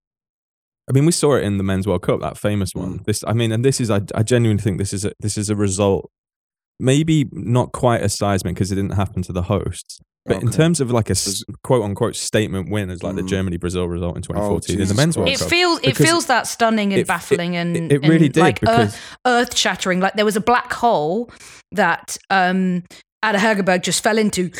I 0.89 0.93
mean, 0.93 1.07
we 1.07 1.13
saw 1.13 1.35
it 1.35 1.45
in 1.45 1.59
the 1.59 1.65
Men's 1.65 1.87
World 1.87 2.03
Cup, 2.03 2.21
that 2.21 2.37
famous 2.39 2.75
one. 2.75 2.99
Mm. 3.01 3.05
This, 3.05 3.23
I 3.27 3.33
mean, 3.33 3.53
and 3.53 3.65
this 3.65 3.81
is 3.81 3.91
I, 3.91 4.01
I 4.15 4.23
genuinely 4.23 4.63
think 4.63 4.79
this 4.79 4.93
is 4.93 5.05
a 5.05 5.13
this 5.21 5.37
is 5.39 5.51
a 5.51 5.57
result. 5.57 6.11
Maybe 6.81 7.29
not 7.31 7.73
quite 7.73 8.03
a 8.03 8.09
seismic 8.09 8.55
because 8.55 8.73
it 8.73 8.75
didn't 8.75 8.95
happen 8.95 9.23
to 9.23 9.33
the 9.33 9.43
hosts, 9.43 10.01
but 10.27 10.43
in 10.43 10.51
terms 10.51 10.81
of 10.81 10.91
like 10.91 11.09
a 11.09 11.15
quote 11.63 11.85
unquote 11.85 12.17
statement 12.17 12.69
win, 12.69 12.91
as 12.91 13.03
like 13.05 13.15
the 13.15 13.23
Mm. 13.23 13.29
Germany 13.29 13.57
Brazil 13.59 13.87
result 13.87 14.17
in 14.17 14.23
2014 14.23 14.81
in 14.81 14.89
the 14.89 14.95
Men's 14.95 15.17
World 15.17 15.29
it 15.29 15.39
Cup. 15.39 15.49
feels 15.49 15.79
it 15.85 15.97
feels 15.97 16.27
that 16.27 16.49
stunning 16.49 16.93
and 16.93 16.99
it- 16.99 17.03
it- 17.03 17.07
baffling 17.07 17.55
and 17.55 17.77
it- 17.77 17.93
it 17.93 18.01
really 18.09 18.27
and, 18.27 18.35
did 18.35 18.41
like 18.41 18.59
because- 18.61 18.99
earth 19.25 19.57
shattering. 19.57 20.01
Like 20.01 20.15
there 20.15 20.25
was 20.25 20.35
a 20.37 20.41
black 20.41 20.73
hole 20.73 21.31
that 21.73 22.19
um 22.31 22.83
Ada 23.25 23.39
Hegerberg 23.39 23.83
just 23.83 24.03
fell 24.03 24.19
into, 24.19 24.51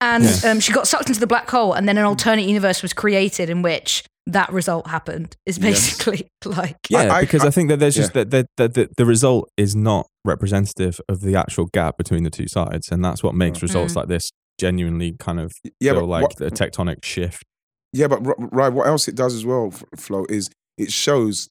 and 0.00 0.24
Yeah. 0.24 0.50
um, 0.52 0.60
she 0.60 0.72
got 0.72 0.86
sucked 0.88 1.08
into 1.08 1.20
the 1.20 1.26
black 1.26 1.48
hole, 1.50 1.72
and 1.72 1.88
then 1.88 1.98
an 1.98 2.04
alternate 2.04 2.46
universe 2.46 2.82
was 2.82 2.92
created 2.92 3.50
in 3.50 3.62
which 3.62 4.04
that 4.26 4.52
result 4.52 4.86
happened. 4.88 5.36
Is 5.46 5.58
Yes. 5.58 5.62
basically 5.96 6.28
like 6.44 6.76
Yeah, 6.88 7.12
I- 7.12 7.20
because 7.22 7.42
I, 7.44 7.48
I- 7.48 7.50
think 7.50 7.68
that 7.70 7.78
there's 7.78 7.94
just 7.96 8.12
that 8.14 8.30
that 8.30 8.46
that 8.56 8.74
the, 8.74 8.88
the 8.96 9.04
result 9.06 9.48
is 9.56 9.74
not 9.74 10.06
representative 10.24 11.00
of 11.08 11.20
the 11.22 11.36
actual 11.36 11.66
gap 11.72 11.96
between 11.98 12.22
the 12.24 12.30
two 12.30 12.46
sides, 12.48 12.88
and 12.90 13.04
that's 13.04 13.22
what 13.22 13.34
makes 13.34 13.58
Mm. 13.58 13.62
results 13.62 13.96
like 13.96 14.08
this 14.08 14.30
genuinely 14.58 15.16
kind 15.18 15.40
of 15.40 15.52
Yeah, 15.80 15.92
feel 15.92 16.06
like 16.06 16.22
what- 16.22 16.40
a 16.40 16.50
tectonic 16.50 17.04
shift. 17.04 17.42
Yeah, 17.92 18.06
but 18.06 18.20
right, 18.52 18.72
what 18.72 18.86
else 18.86 19.08
it 19.08 19.16
does 19.16 19.34
as 19.34 19.44
well, 19.44 19.70
F- 19.72 19.82
Flo, 19.96 20.24
is 20.28 20.48
it 20.78 20.92
shows 20.92 21.48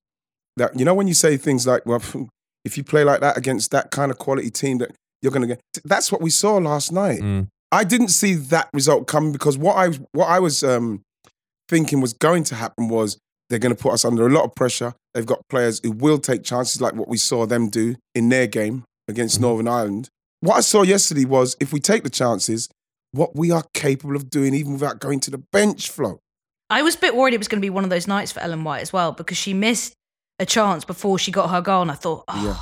that 0.55 0.77
you 0.79 0.85
know 0.85 0.93
when 0.93 1.07
you 1.07 1.13
say 1.13 1.35
things 1.37 1.67
like, 1.67 1.85
"Well, 1.85 2.01
if 2.65 2.77
you 2.77 2.83
play 2.83 3.03
like 3.03 3.19
that 3.21 3.37
against 3.37 3.71
that 3.71 3.91
kind 3.91 4.09
of 4.11 4.17
quality 4.19 4.49
team, 4.49 4.77
that 4.77 4.91
you're 5.21 5.31
going 5.33 5.41
to 5.41 5.47
get." 5.47 5.59
That's 5.83 6.11
what 6.11 6.21
we 6.21 6.29
saw 6.29 6.55
last 6.57 6.91
night. 6.93 7.19
Mm. 7.21 7.47
I 7.71 7.83
didn't 7.83 8.07
see 8.09 8.33
that 8.35 8.69
result 8.73 9.07
coming 9.07 9.31
because 9.31 9.57
what 9.57 9.75
I 9.75 9.89
what 10.13 10.25
I 10.25 10.39
was 10.39 10.63
um, 10.63 11.01
thinking 11.67 12.01
was 12.01 12.13
going 12.13 12.43
to 12.45 12.55
happen 12.55 12.89
was 12.89 13.17
they're 13.49 13.59
going 13.59 13.75
to 13.75 13.81
put 13.81 13.93
us 13.93 14.05
under 14.05 14.25
a 14.27 14.29
lot 14.29 14.43
of 14.45 14.55
pressure. 14.55 14.93
They've 15.13 15.25
got 15.25 15.41
players 15.49 15.79
who 15.83 15.91
will 15.91 16.19
take 16.19 16.43
chances, 16.43 16.81
like 16.81 16.93
what 16.93 17.07
we 17.07 17.17
saw 17.17 17.45
them 17.45 17.69
do 17.69 17.95
in 18.15 18.29
their 18.29 18.47
game 18.47 18.83
against 19.07 19.37
Mhm. 19.37 19.41
Northern 19.41 19.67
Ireland. 19.67 20.09
What 20.41 20.55
I 20.55 20.61
saw 20.61 20.83
yesterday 20.83 21.25
was 21.25 21.55
if 21.59 21.73
we 21.73 21.79
take 21.79 22.03
the 22.03 22.09
chances, 22.09 22.69
what 23.11 23.35
we 23.35 23.51
are 23.51 23.63
capable 23.73 24.15
of 24.15 24.29
doing, 24.29 24.53
even 24.53 24.73
without 24.73 24.99
going 24.99 25.19
to 25.21 25.31
the 25.31 25.41
bench, 25.51 25.89
Flo. 25.89 26.19
I 26.69 26.83
was 26.83 26.95
a 26.95 26.99
bit 26.99 27.15
worried 27.15 27.33
it 27.33 27.39
was 27.39 27.47
going 27.47 27.59
to 27.59 27.65
be 27.65 27.71
one 27.71 27.83
of 27.83 27.89
those 27.89 28.07
nights 28.07 28.31
for 28.31 28.39
Ellen 28.39 28.63
White 28.63 28.81
as 28.81 28.93
well 28.93 29.11
because 29.11 29.37
she 29.37 29.53
missed 29.55 29.93
a 30.37 30.45
chance 30.45 30.85
before 30.85 31.17
she 31.19 31.31
got 31.31 31.49
her 31.49 31.61
goal, 31.61 31.81
and 31.81 31.91
I 31.91 31.95
thought, 31.95 32.23
oh, 32.27 32.45
Yeah. 32.45 32.55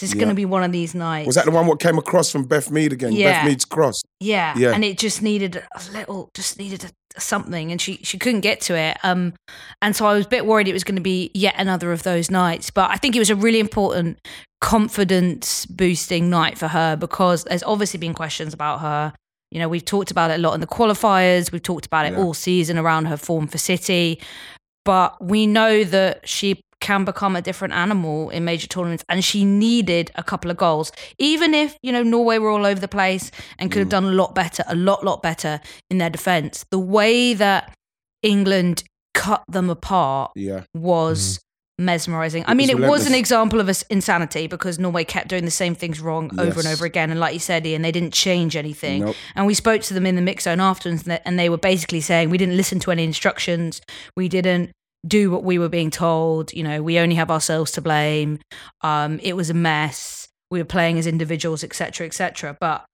So 0.00 0.04
it's 0.04 0.14
Yeah. 0.14 0.20
going 0.20 0.28
to 0.30 0.34
be 0.34 0.46
one 0.46 0.62
of 0.62 0.72
these 0.72 0.94
nights. 0.94 1.26
Was 1.26 1.34
that 1.36 1.44
the 1.44 1.50
one 1.50 1.66
what 1.66 1.78
came 1.78 1.98
across 1.98 2.32
from 2.32 2.44
Beth 2.44 2.70
Mead 2.70 2.90
again? 2.94 3.12
Yeah. 3.12 3.40
Beth 3.42 3.48
Mead's 3.50 3.64
cross. 3.66 4.00
Yeah. 4.18 4.54
Yeah. 4.56 4.72
And 4.72 4.82
it 4.82 4.96
just 4.96 5.20
needed 5.20 5.56
a 5.56 5.92
little, 5.92 6.30
just 6.34 6.58
needed 6.58 6.84
a, 6.84 7.20
something. 7.20 7.70
And 7.70 7.78
she, 7.78 7.98
she 8.02 8.16
couldn't 8.16 8.40
get 8.40 8.62
to 8.62 8.74
it. 8.78 8.96
Um, 9.02 9.34
and 9.82 9.94
so 9.94 10.06
I 10.06 10.14
was 10.14 10.24
a 10.24 10.28
bit 10.30 10.46
worried 10.46 10.68
it 10.68 10.72
was 10.72 10.84
going 10.84 10.96
to 10.96 11.02
be 11.02 11.30
yet 11.34 11.54
another 11.58 11.92
of 11.92 12.02
those 12.02 12.30
nights. 12.30 12.70
But 12.70 12.90
I 12.90 12.96
think 12.96 13.14
it 13.14 13.18
was 13.18 13.28
a 13.28 13.36
really 13.36 13.60
important 13.60 14.18
confidence 14.62 15.66
boosting 15.66 16.30
night 16.30 16.56
for 16.56 16.68
her 16.68 16.96
because 16.96 17.44
there's 17.44 17.62
obviously 17.64 17.98
been 17.98 18.14
questions 18.14 18.54
about 18.54 18.80
her. 18.80 19.12
You 19.50 19.58
know, 19.58 19.68
we've 19.68 19.84
talked 19.84 20.10
about 20.10 20.30
it 20.30 20.34
a 20.34 20.38
lot 20.38 20.54
in 20.54 20.60
the 20.60 20.66
qualifiers. 20.66 21.52
We've 21.52 21.62
talked 21.62 21.84
about 21.84 22.06
it 22.06 22.12
Yeah. 22.12 22.20
all 22.20 22.32
season 22.32 22.78
around 22.78 23.04
her 23.06 23.18
form 23.18 23.48
for 23.48 23.58
City. 23.58 24.18
But 24.86 25.22
we 25.22 25.46
know 25.46 25.84
that 25.84 26.26
she 26.26 26.62
can 26.80 27.04
become 27.04 27.36
a 27.36 27.42
different 27.42 27.74
animal 27.74 28.30
in 28.30 28.44
major 28.44 28.66
tournaments 28.66 29.04
and 29.08 29.22
she 29.24 29.44
needed 29.44 30.10
a 30.14 30.22
couple 30.22 30.50
of 30.50 30.56
goals. 30.56 30.92
Even 31.18 31.52
if 31.54 31.76
you 31.82 31.92
know 31.92 32.02
norway 32.02 32.38
were 32.38 32.50
all 32.50 32.64
over 32.66 32.80
the 32.80 32.88
place 32.88 33.30
and 33.58 33.70
could 33.70 33.80
have 33.80 33.88
done 33.90 34.04
a 34.04 34.10
lot 34.12 34.34
better 34.34 34.64
a 34.66 34.74
lot 34.74 35.04
lot 35.04 35.22
better 35.22 35.60
in 35.90 35.98
their 35.98 36.10
defense 36.10 36.64
the 36.70 36.78
way 36.78 37.34
that 37.34 37.72
england 38.22 38.82
cut 39.14 39.42
them 39.48 39.68
apart 39.70 40.30
Yeah. 40.36 40.62
was 40.74 41.38
mesmerizing. 41.78 42.44
I 42.46 42.52
mean 42.54 42.68
it 42.68 42.78
was 42.78 43.06
an 43.06 43.14
example 43.14 43.58
of 43.60 43.68
us- 43.68 43.82
insanity 43.90 44.46
because 44.46 44.78
norway 44.78 45.02
kept 45.04 45.28
doing 45.28 45.46
the 45.46 45.50
same 45.50 45.74
things 45.74 45.98
wrong 46.00 46.30
over 46.38 46.60
and 46.60 46.68
over 46.68 46.84
again 46.84 47.10
and 47.10 47.18
like 47.18 47.32
you 47.32 47.40
said 47.40 47.66
ian 47.66 47.80
they 47.82 47.92
didn't 47.92 48.12
change 48.12 48.54
anything. 48.54 49.04
Nope. 49.04 49.16
and 49.34 49.46
we 49.46 49.54
spoke 49.54 49.80
to 49.82 49.94
them 49.94 50.04
in 50.06 50.14
the 50.14 50.22
mix 50.22 50.44
zone 50.44 50.60
afterwards 50.60 51.08
and 51.08 51.38
they 51.38 51.48
were 51.48 51.56
basically 51.58 52.00
saying 52.02 52.28
we 52.30 52.36
didn't 52.38 52.56
listen 52.56 52.80
to 52.80 52.90
any 52.90 53.04
instructions. 53.04 53.80
We 54.16 54.28
didn't 54.28 54.72
do 55.06 55.30
what 55.30 55.44
we 55.44 55.58
were 55.58 55.68
being 55.68 55.90
told 55.90 56.52
you 56.52 56.62
know 56.62 56.82
we 56.82 56.98
only 56.98 57.14
have 57.14 57.30
ourselves 57.30 57.70
to 57.72 57.80
blame 57.80 58.38
um 58.82 59.18
it 59.22 59.34
was 59.34 59.48
a 59.50 59.54
mess 59.54 60.28
we 60.50 60.58
were 60.58 60.64
playing 60.64 60.98
as 60.98 61.06
individuals 61.06 61.64
etc 61.64 62.06
etc 62.06 62.56
but 62.60 62.84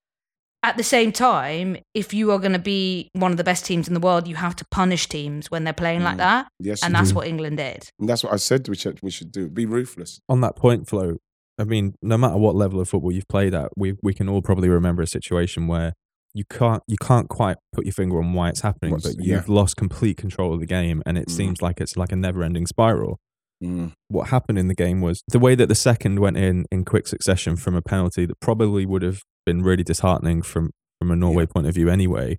at 0.62 0.76
the 0.76 0.82
same 0.84 1.10
time 1.12 1.76
if 1.94 2.14
you 2.14 2.30
are 2.32 2.38
going 2.38 2.52
to 2.52 2.58
be 2.58 3.08
one 3.12 3.30
of 3.30 3.36
the 3.36 3.44
best 3.44 3.64
teams 3.64 3.88
in 3.88 3.94
the 3.94 4.00
world 4.00 4.26
you 4.28 4.36
have 4.36 4.54
to 4.56 4.64
punish 4.70 5.08
teams 5.08 5.50
when 5.50 5.64
they're 5.64 5.72
playing 5.72 6.02
like 6.02 6.14
Mm. 6.14 6.18
that 6.18 6.48
Yes. 6.60 6.82
and 6.84 6.94
that's 6.94 7.10
do. 7.10 7.16
what 7.16 7.26
england 7.26 7.56
did 7.58 7.88
And 7.98 8.08
that's 8.08 8.22
what 8.24 8.32
I 8.32 8.36
said 8.36 8.68
we 8.68 8.76
should 8.76 9.00
we 9.02 9.10
should 9.10 9.32
do. 9.32 9.48
Be 9.48 9.66
ruthless. 9.66 10.20
on 10.28 10.40
that 10.42 10.54
point 10.56 10.88
Flo 10.88 11.16
i 11.58 11.64
mean 11.64 11.94
no 12.02 12.16
matter 12.18 12.36
what 12.36 12.54
level 12.54 12.80
of 12.80 12.88
football 12.88 13.10
you've 13.12 13.28
played 13.28 13.54
at 13.54 13.70
we 13.76 13.94
we 14.02 14.12
can 14.14 14.28
all 14.28 14.42
probably 14.42 14.68
remember 14.68 15.02
a 15.02 15.06
situation 15.06 15.66
where 15.66 15.92
you 16.36 16.44
can't 16.50 16.82
you 16.86 16.96
can't 16.98 17.28
quite 17.28 17.56
put 17.72 17.84
your 17.86 17.92
finger 17.92 18.18
on 18.18 18.32
why 18.34 18.48
it's 18.50 18.60
happening 18.60 18.92
What's- 18.92 19.14
but 19.14 19.24
you've 19.24 19.48
lost 19.48 19.76
complete 19.76 20.16
control 20.16 20.52
of 20.54 20.60
the 20.60 20.66
game 20.66 21.02
and 21.06 21.16
it 21.16 21.28
Mm. 21.28 21.32
seems 21.38 21.62
like 21.62 21.80
it's 21.80 21.96
like 21.96 22.12
a 22.12 22.16
never 22.16 22.42
ending 22.42 22.66
spiral 22.66 23.18
Mm. 23.64 23.92
what 24.08 24.28
happened 24.28 24.58
in 24.58 24.68
the 24.68 24.74
game 24.74 25.00
was 25.00 25.22
the 25.28 25.38
way 25.38 25.54
that 25.54 25.68
the 25.68 25.74
second 25.74 26.18
went 26.20 26.36
in 26.36 26.66
in 26.70 26.84
quick 26.84 27.06
succession 27.06 27.56
from 27.56 27.74
a 27.74 27.80
penalty 27.80 28.26
that 28.26 28.38
probably 28.40 28.84
would 28.84 29.00
have 29.02 29.22
been 29.46 29.62
really 29.62 29.82
disheartening 29.82 30.42
from 30.42 30.70
from 31.00 31.10
a 31.10 31.16
Norway 31.16 31.46
point 31.46 31.66
of 31.66 31.74
view 31.74 31.88
anyway. 31.88 32.38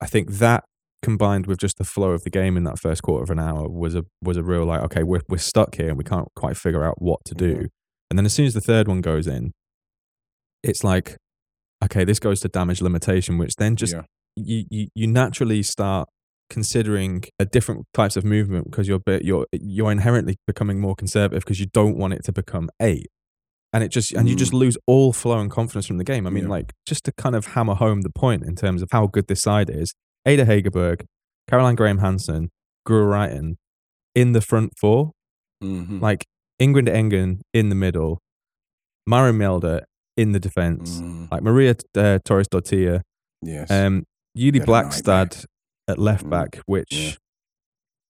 I 0.00 0.06
think 0.06 0.32
that 0.38 0.64
combined 1.02 1.46
with 1.46 1.58
just 1.58 1.78
the 1.78 1.84
flow 1.84 2.10
of 2.10 2.24
the 2.24 2.30
game 2.30 2.56
in 2.56 2.64
that 2.64 2.78
first 2.78 3.02
quarter 3.04 3.22
of 3.22 3.30
an 3.30 3.38
hour 3.38 3.68
was 3.68 3.94
a 3.94 4.04
was 4.22 4.36
a 4.36 4.42
real 4.42 4.64
like 4.64 4.82
okay 4.82 5.02
we're 5.04 5.22
we're 5.28 5.38
stuck 5.38 5.76
here 5.76 5.88
and 5.90 5.98
we 5.98 6.04
can't 6.04 6.28
quite 6.34 6.56
figure 6.56 6.84
out 6.84 7.00
what 7.00 7.20
to 7.24 7.34
do. 7.34 7.54
Mhm. 7.54 7.68
And 8.10 8.18
then 8.18 8.26
as 8.26 8.32
soon 8.34 8.46
as 8.46 8.54
the 8.54 8.60
third 8.60 8.88
one 8.88 9.00
goes 9.00 9.26
in, 9.28 9.52
it's 10.62 10.82
like 10.82 11.16
okay 11.84 12.04
this 12.04 12.18
goes 12.18 12.40
to 12.40 12.48
damage 12.48 12.80
limitation, 12.82 13.38
which 13.38 13.54
then 13.56 13.76
just 13.76 13.94
Yeah. 13.94 14.02
you, 14.36 14.64
you 14.70 14.88
you 14.94 15.06
naturally 15.06 15.62
start 15.62 16.08
considering 16.50 17.24
a 17.38 17.44
different 17.44 17.84
types 17.92 18.16
of 18.16 18.24
movement 18.24 18.64
because 18.70 18.88
you're 18.88 18.98
bit- 18.98 19.22
you're 19.24 19.46
you're 19.52 19.92
inherently 19.92 20.36
becoming 20.46 20.80
more 20.80 20.94
conservative 20.94 21.42
because 21.44 21.60
you 21.60 21.66
don't 21.66 21.96
want 21.98 22.14
it 22.14 22.24
to 22.24 22.32
become 22.32 22.70
eight 22.80 23.08
and 23.72 23.84
it 23.84 23.90
just 23.90 24.12
and 24.14 24.28
you 24.30 24.34
just 24.34 24.54
lose 24.54 24.78
all 24.86 25.12
flow 25.12 25.38
and 25.40 25.50
confidence 25.50 25.86
from 25.86 25.98
the 25.98 26.04
game 26.04 26.26
i 26.26 26.30
mean 26.30 26.44
Mm. 26.44 26.46
Yeah. 26.46 26.50
like 26.58 26.72
just 26.86 27.04
to 27.04 27.12
kind 27.12 27.36
of 27.36 27.48
hammer 27.48 27.74
home 27.74 28.00
the 28.00 28.08
point 28.10 28.44
in 28.44 28.54
terms 28.56 28.80
of 28.80 28.88
how 28.92 29.06
good 29.06 29.26
this 29.28 29.42
side 29.42 29.68
is 29.68 29.92
ada 30.24 30.46
hegerberg 30.46 31.04
caroline 31.48 31.74
graham 31.74 31.98
hansen 31.98 32.48
Guro 32.88 33.06
Reiten 33.14 33.56
in 34.14 34.32
the 34.32 34.40
front 34.40 34.72
four 34.80 35.12
Mhm. 35.62 36.00
like 36.00 36.24
ingrid 36.58 36.88
engen 36.88 37.42
in 37.52 37.68
the 37.68 37.74
middle 37.74 38.20
Maren 39.06 39.36
Mjelde 39.36 39.82
in 40.18 40.32
the 40.32 40.40
defense 40.40 41.00
Mm. 41.00 41.30
like 41.30 41.42
maria 41.42 41.70
uh, 41.96 42.18
thorisdottir 42.28 43.00
Yes. 43.42 43.70
um, 43.70 44.04
Yuli 44.36 44.52
Bit 44.54 44.62
of 44.62 44.68
a 44.68 44.72
Blakstad 44.72 45.46
at 45.88 45.98
left 45.98 46.24
Mm, 46.26 46.30
back, 46.30 46.50
which 46.66 46.92
yeah. 46.92 47.12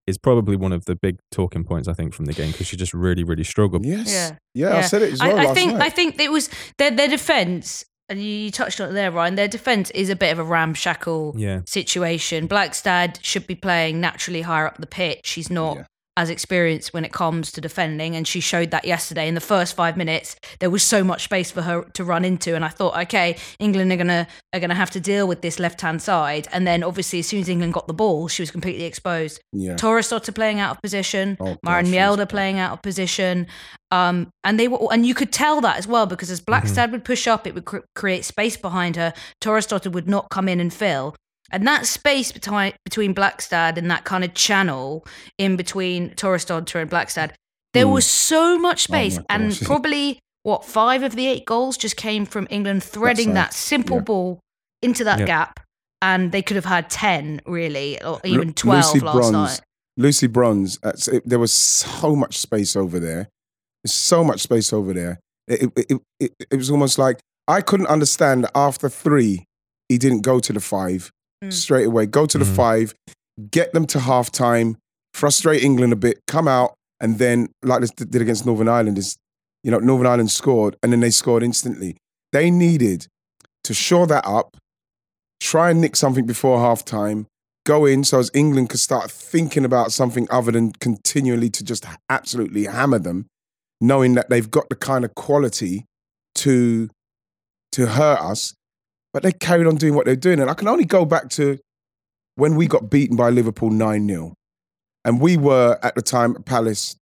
is 0.07 0.17
probably 0.19 0.57
one 0.57 0.73
of 0.73 0.85
the 0.87 0.97
big 0.97 1.17
talking 1.31 1.65
points 1.65 1.87
I 1.87 1.93
think 1.93 2.15
from 2.15 2.25
the 2.25 2.33
game 2.33 2.51
because 2.53 2.67
she 2.67 2.77
just 2.77 2.95
really, 2.95 3.25
really 3.25 3.45
struggled. 3.45 3.85
yes. 3.85 4.09
Yeah. 4.11 4.37
Yeah. 4.71 4.77
I 4.79 4.81
said 4.83 5.03
it 5.03 5.13
as 5.13 5.21
well 5.21 5.39
I, 5.39 5.51
I 5.51 5.55
think 5.55 5.73
night. 5.75 5.83
I 5.83 5.91
think 5.91 6.19
it 6.21 6.33
was 6.33 6.49
their 6.79 6.91
their 6.91 7.09
defense, 7.09 7.85
and 8.09 8.19
you, 8.19 8.29
you 8.45 8.51
touched 8.51 8.81
on 8.81 8.89
it 8.91 8.93
there, 8.95 9.11
Ryan. 9.11 9.35
Their 9.35 9.49
defense 9.49 9.91
is 9.91 10.09
a 10.09 10.17
bit 10.17 10.33
of 10.33 10.39
a 10.39 10.45
ramshackle 10.45 11.35
Yeah, 11.37 11.61
situation. 11.67 12.49
Blakstad 12.49 13.19
should 13.23 13.47
be 13.47 13.55
playing 13.55 14.01
naturally 14.01 14.43
higher 14.43 14.67
up 14.67 14.79
the 14.79 14.87
pitch. 14.87 15.27
She's 15.27 15.51
not 15.51 15.77
Yeah. 15.77 15.85
As 16.19 16.31
experienced 16.31 16.93
when 16.93 17.05
it 17.05 17.13
comes 17.13 17.53
to 17.53 17.61
defending, 17.61 18.17
and 18.17 18.27
she 18.27 18.41
showed 18.41 18.73
that 18.73 18.85
yesterday. 18.85 19.29
In 19.29 19.35
the 19.37 19.41
first 19.41 19.77
five 19.77 19.97
minutes, 19.97 20.35
there 20.59 20.69
was 20.69 20.83
so 20.83 21.05
much 21.05 21.23
space 21.23 21.53
for 21.53 21.63
her 21.63 21.85
to 21.95 22.03
run 22.03 22.25
into, 22.25 22.57
and 22.57 22.65
I 22.65 22.69
thought, 22.71 22.97
okay, 23.05 23.37
England 23.61 23.93
are 23.93 23.97
gonna 23.97 24.27
are 24.53 24.59
gonna 24.59 24.75
have 24.75 24.91
to 24.91 25.01
deal 25.01 25.29
with 25.29 25.43
this 25.43 25.61
left 25.61 25.81
hand 25.81 26.03
side. 26.03 26.49
And 26.53 26.67
then 26.67 26.83
obviously, 26.83 27.21
as 27.21 27.29
soon 27.29 27.41
as 27.43 27.49
England 27.49 27.73
got 27.73 27.87
the 27.87 27.95
ball, 27.95 28.27
she 28.27 28.43
was 28.43 28.51
completely 28.51 28.85
exposed. 28.85 29.41
yeah. 29.53 29.77
Thorisdottir 29.77 30.35
playing 30.35 30.59
out 30.59 30.75
of 30.75 30.83
position, 30.83 31.37
Oh, 31.39 31.57
Maren 31.63 31.87
she 31.87 32.27
playing 32.27 32.59
out 32.59 32.73
of 32.73 32.83
position. 32.83 33.47
Um, 33.93 34.29
and 34.43 34.59
they 34.59 34.67
were, 34.67 34.93
and 34.93 35.07
you 35.07 35.15
could 35.15 35.33
tell 35.33 35.61
that 35.61 35.79
as 35.79 35.87
well 35.87 36.07
because 36.07 36.33
as 36.33 36.41
Blakstad 36.41 36.91
would 36.91 37.05
push 37.05 37.29
up, 37.29 37.47
it 37.47 37.55
would 37.55 37.65
cr- 37.65 37.87
create 37.95 38.25
space 38.25 38.57
behind 38.57 38.97
her. 38.97 39.15
Thorisdottir 39.41 39.93
would 39.93 40.09
not 40.09 40.29
come 40.31 40.49
in 40.49 40.59
and 40.61 40.75
fill. 40.75 41.15
And 41.51 41.67
that 41.67 41.87
space 41.87 42.31
between 42.33 42.73
between 42.85 43.15
Blakstad 43.15 43.77
and 43.79 43.91
that 43.91 44.05
kind 44.05 44.23
of 44.25 44.35
channel 44.35 45.07
in 45.39 45.57
between 45.57 46.11
Thorisdottir 46.11 46.83
and 46.83 46.91
Blakstad, 46.91 47.33
there 47.75 47.87
Mm. 47.87 47.93
was 47.95 48.07
so 48.07 48.59
much 48.59 48.89
Oh 48.89 48.93
space, 48.93 49.19
and 49.31 49.59
probably 49.65 50.19
what 50.43 50.65
five 50.65 51.03
of 51.03 51.17
the 51.17 51.27
eight 51.27 51.47
goals 51.47 51.77
just 51.77 51.97
came 51.97 52.27
from 52.27 52.47
England 52.51 52.83
threading 52.83 53.35
that 53.35 53.53
simple 53.55 53.97
yeah. 53.97 54.03
ball 54.03 54.41
into 54.83 55.05
that 55.05 55.19
Yep. 55.21 55.27
gap, 55.27 55.61
and 56.03 56.33
they 56.33 56.43
could 56.43 56.57
have 56.57 56.65
had 56.67 56.91
ten 56.91 57.41
really, 57.47 58.01
or 58.03 58.21
even 58.25 58.53
twelve 58.53 58.85
Lucy 58.95 59.01
last 59.01 59.15
Bronze, 59.17 59.33
night. 59.33 59.61
Lucy 59.97 60.27
Bronze. 60.27 60.79
it- 60.85 61.23
there 61.29 61.39
was 61.39 61.53
so 61.53 62.15
much 62.15 62.37
space 62.39 62.77
over 62.77 62.99
there. 63.01 63.29
There's 63.83 63.95
so 63.95 64.23
much 64.23 64.41
space 64.41 64.73
over 64.73 64.93
there. 64.93 65.19
It, 65.47 65.63
it, 65.77 65.87
it, 65.91 66.01
it, 66.21 66.33
it 66.51 66.57
was 66.57 66.71
almost 66.71 66.99
like 66.99 67.21
I 67.49 67.63
couldn't 67.63 67.87
understand 67.87 68.45
that 68.45 68.51
after 68.55 68.89
three, 68.91 69.45
he 69.89 69.97
didn't 69.99 70.21
go 70.21 70.41
to 70.41 70.53
the 70.53 70.61
five 70.61 71.11
Mm. 71.45 71.53
straight 71.53 71.87
away. 71.87 72.07
Go 72.07 72.27
to 72.27 72.39
the 72.39 72.45
Mhm. 72.45 72.57
five, 72.57 72.95
get 73.51 73.73
them 73.73 73.87
to 73.87 74.01
half 74.01 74.31
time, 74.33 74.77
frustrate 75.15 75.63
England 75.63 75.93
a 75.93 75.97
bit, 75.97 76.19
come 76.27 76.49
out, 76.49 76.75
and 77.01 77.19
then 77.19 77.49
like 77.63 77.81
this 77.81 77.91
did 77.93 78.21
against 78.21 78.45
Northern 78.45 78.69
Ireland 78.69 78.99
is, 78.99 79.17
you 79.63 79.71
know, 79.71 79.79
Northern 79.79 80.07
Ireland 80.07 80.31
scored 80.33 80.77
and 80.83 80.93
then 80.93 81.01
they 81.01 81.11
scored 81.11 81.43
instantly. 81.43 81.97
They 82.33 82.51
needed 82.51 83.07
to 83.65 83.75
shore 83.75 84.07
that 84.09 84.27
up, 84.27 84.57
try 85.41 85.71
and 85.71 85.81
nick 85.81 85.95
something 85.95 86.27
before 86.27 86.59
half 86.59 86.85
time, 86.85 87.27
go 87.65 87.85
in 87.87 88.03
so 88.03 88.19
as 88.19 88.31
England 88.35 88.71
could 88.71 88.81
start 88.81 89.11
thinking 89.11 89.65
about 89.65 89.93
something 89.93 90.27
other 90.31 90.51
than 90.51 90.73
continually 90.81 91.51
to 91.51 91.63
just 91.63 91.85
absolutely 92.11 92.65
hammer 92.65 92.99
them, 92.99 93.27
knowing 93.81 94.15
that 94.15 94.29
they've 94.29 94.51
got 94.51 94.69
the 94.71 94.75
kind 94.77 95.05
of 95.05 95.15
quality 95.15 95.85
to 96.35 96.89
to 97.73 97.87
hurt 97.87 98.19
us. 98.21 98.55
But 99.13 99.23
they 99.23 99.33
carried 99.33 99.67
on 99.67 99.77
doing 99.77 99.95
what 99.95 100.05
they're 100.07 100.17
doing. 100.17 100.41
And 100.41 100.51
I 100.51 100.55
can 100.55 100.69
only 100.69 100.85
go 100.85 101.05
back 101.05 101.29
to 101.31 101.59
when 102.37 102.55
we 102.57 102.67
got 102.67 102.91
beaten 102.91 103.17
by 103.17 103.31
Liverpool 103.31 103.71
9-0. 103.71 104.33
And 105.05 105.21
we 105.21 105.37
were 105.37 105.79
at 105.83 105.95
the 105.95 106.03
time 106.03 106.37
at 106.37 106.45
Palace, 106.45 106.97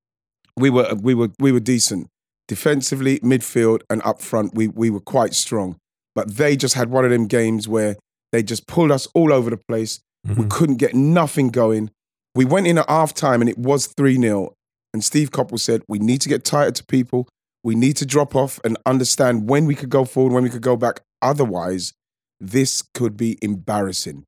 we 0.57 0.71
were 0.71 0.95
we 0.95 1.15
were 1.15 1.31
we 1.39 1.53
were 1.53 1.61
decent. 1.61 2.09
Defensively, 2.49 3.19
midfield, 3.21 3.81
and 3.91 4.01
up 4.05 4.21
front, 4.23 4.55
we 4.55 4.69
we 4.69 4.89
were 4.91 5.01
quite 5.01 5.35
strong. 5.35 5.77
But 6.15 6.37
they 6.37 6.57
just 6.57 6.75
had 6.75 6.89
one 6.91 7.05
of 7.05 7.11
them 7.11 7.27
games 7.27 7.67
where 7.69 7.97
they 8.33 8.43
just 8.43 8.67
pulled 8.67 8.93
us 8.93 9.09
all 9.15 9.33
over 9.33 9.51
the 9.51 9.59
place. 9.69 10.01
We 10.25 10.45
Mhm. 10.45 10.51
couldn't 10.51 10.77
get 10.77 10.95
nothing 10.95 11.49
going. 11.49 11.91
We 12.35 12.45
went 12.45 12.67
in 12.67 12.79
at 12.79 12.89
half 12.89 13.13
time 13.15 13.41
and 13.41 13.51
it 13.51 13.59
was 13.59 13.87
3 13.87 14.17
0. 14.17 14.55
And 14.95 15.03
Steve 15.05 15.31
Coppell 15.31 15.59
said, 15.61 15.83
We 15.89 15.99
need 15.99 16.21
to 16.23 16.29
get 16.29 16.45
tighter 16.45 16.71
to 16.71 16.85
people. 16.87 17.29
We 17.67 17.75
need 17.75 17.97
to 17.97 18.07
drop 18.07 18.37
off 18.37 18.61
and 18.63 18.79
understand 18.87 19.51
when 19.51 19.67
we 19.67 19.75
could 19.75 19.91
go 19.91 20.05
forward, 20.05 20.33
when 20.33 20.45
we 20.45 20.51
could 20.51 20.63
go 20.63 20.77
back. 20.77 21.01
Otherwise, 21.21 21.95
this 22.39 22.85
could 22.95 23.17
be 23.17 23.39
embarrassing. 23.43 24.23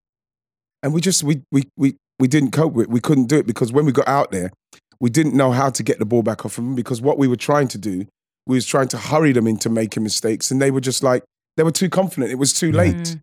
And 0.83 0.93
we 0.93 1.01
just, 1.01 1.23
we, 1.23 1.43
we, 1.53 1.69
we, 1.77 1.95
we 2.19 2.27
didn't 2.27 2.51
cope 2.51 2.73
with 2.73 2.87
it. 2.87 2.91
We 2.91 2.99
couldn't 2.99 3.27
do 3.27 3.39
it 3.39 3.47
because 3.47 3.71
when 3.71 3.87
we 3.87 3.93
got 3.93 4.09
out 4.09 4.33
there, 4.33 4.51
we 4.99 5.09
didn't 5.09 5.35
know 5.35 5.53
how 5.53 5.71
to 5.71 5.85
get 5.85 6.01
the 6.01 6.05
ball 6.05 6.25
back 6.25 6.45
off 6.45 6.59
of 6.59 6.65
them 6.65 6.75
because 6.75 7.01
what 7.01 7.17
we 7.17 7.29
were 7.29 7.37
trying 7.37 7.69
to 7.69 7.79
do, 7.79 8.07
we 8.49 8.57
was 8.57 8.67
trying 8.67 8.89
to 8.89 8.99
hurry 8.99 9.31
them 9.31 9.47
into 9.47 9.71
making 9.71 10.03
mistakes. 10.03 10.51
And 10.51 10.61
they 10.61 10.73
were 10.73 10.81
just 10.81 11.05
like, 11.05 11.23
they 11.57 11.63
were 11.63 11.71
too 11.71 11.89
confident. 11.89 12.33
It 12.33 12.41
was 12.41 12.53
too 12.53 12.73
late. 12.73 12.97
Mm. 12.97 13.21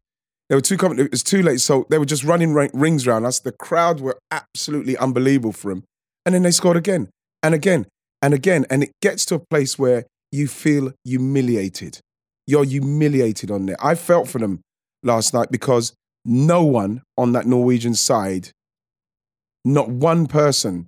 They 0.48 0.56
were 0.56 0.62
too 0.62 0.78
confident. 0.78 1.08
It 1.08 1.12
was 1.12 1.24
too 1.24 1.44
late. 1.44 1.60
So 1.60 1.88
they 1.90 1.98
were 1.98 2.06
just 2.06 2.24
running 2.24 2.54
ri- 2.54 2.72
rings 2.74 3.06
around 3.06 3.26
us. 3.26 3.40
The 3.40 3.52
crowd 3.52 4.00
were 4.00 4.18
absolutely 4.32 4.96
unbelievable 4.96 5.52
for 5.52 5.74
them. 5.74 5.84
And 6.26 6.34
then 6.34 6.44
they 6.44 6.52
scored 6.52 6.78
again 6.78 7.10
and 7.44 7.54
again 7.54 7.88
and 8.26 8.34
again. 8.34 8.66
And 8.72 8.82
it 8.84 8.92
gets 9.02 9.24
to 9.26 9.36
a 9.36 9.40
place 9.40 9.78
where 9.78 10.06
you 10.32 10.48
feel 10.48 10.92
humiliated. 11.04 12.00
You're 12.48 12.66
humiliated 12.66 13.52
on 13.52 13.68
there. 13.68 13.78
I 13.80 13.94
felt 13.96 14.28
for 14.28 14.40
them 14.40 14.62
last 15.04 15.34
night 15.34 15.52
because 15.52 15.94
no 16.26 16.64
one 16.64 17.04
on 17.18 17.34
that 17.34 17.46
Norwegian 17.46 17.94
side, 17.94 18.50
not 19.64 19.90
one 19.90 20.26
person. 20.28 20.88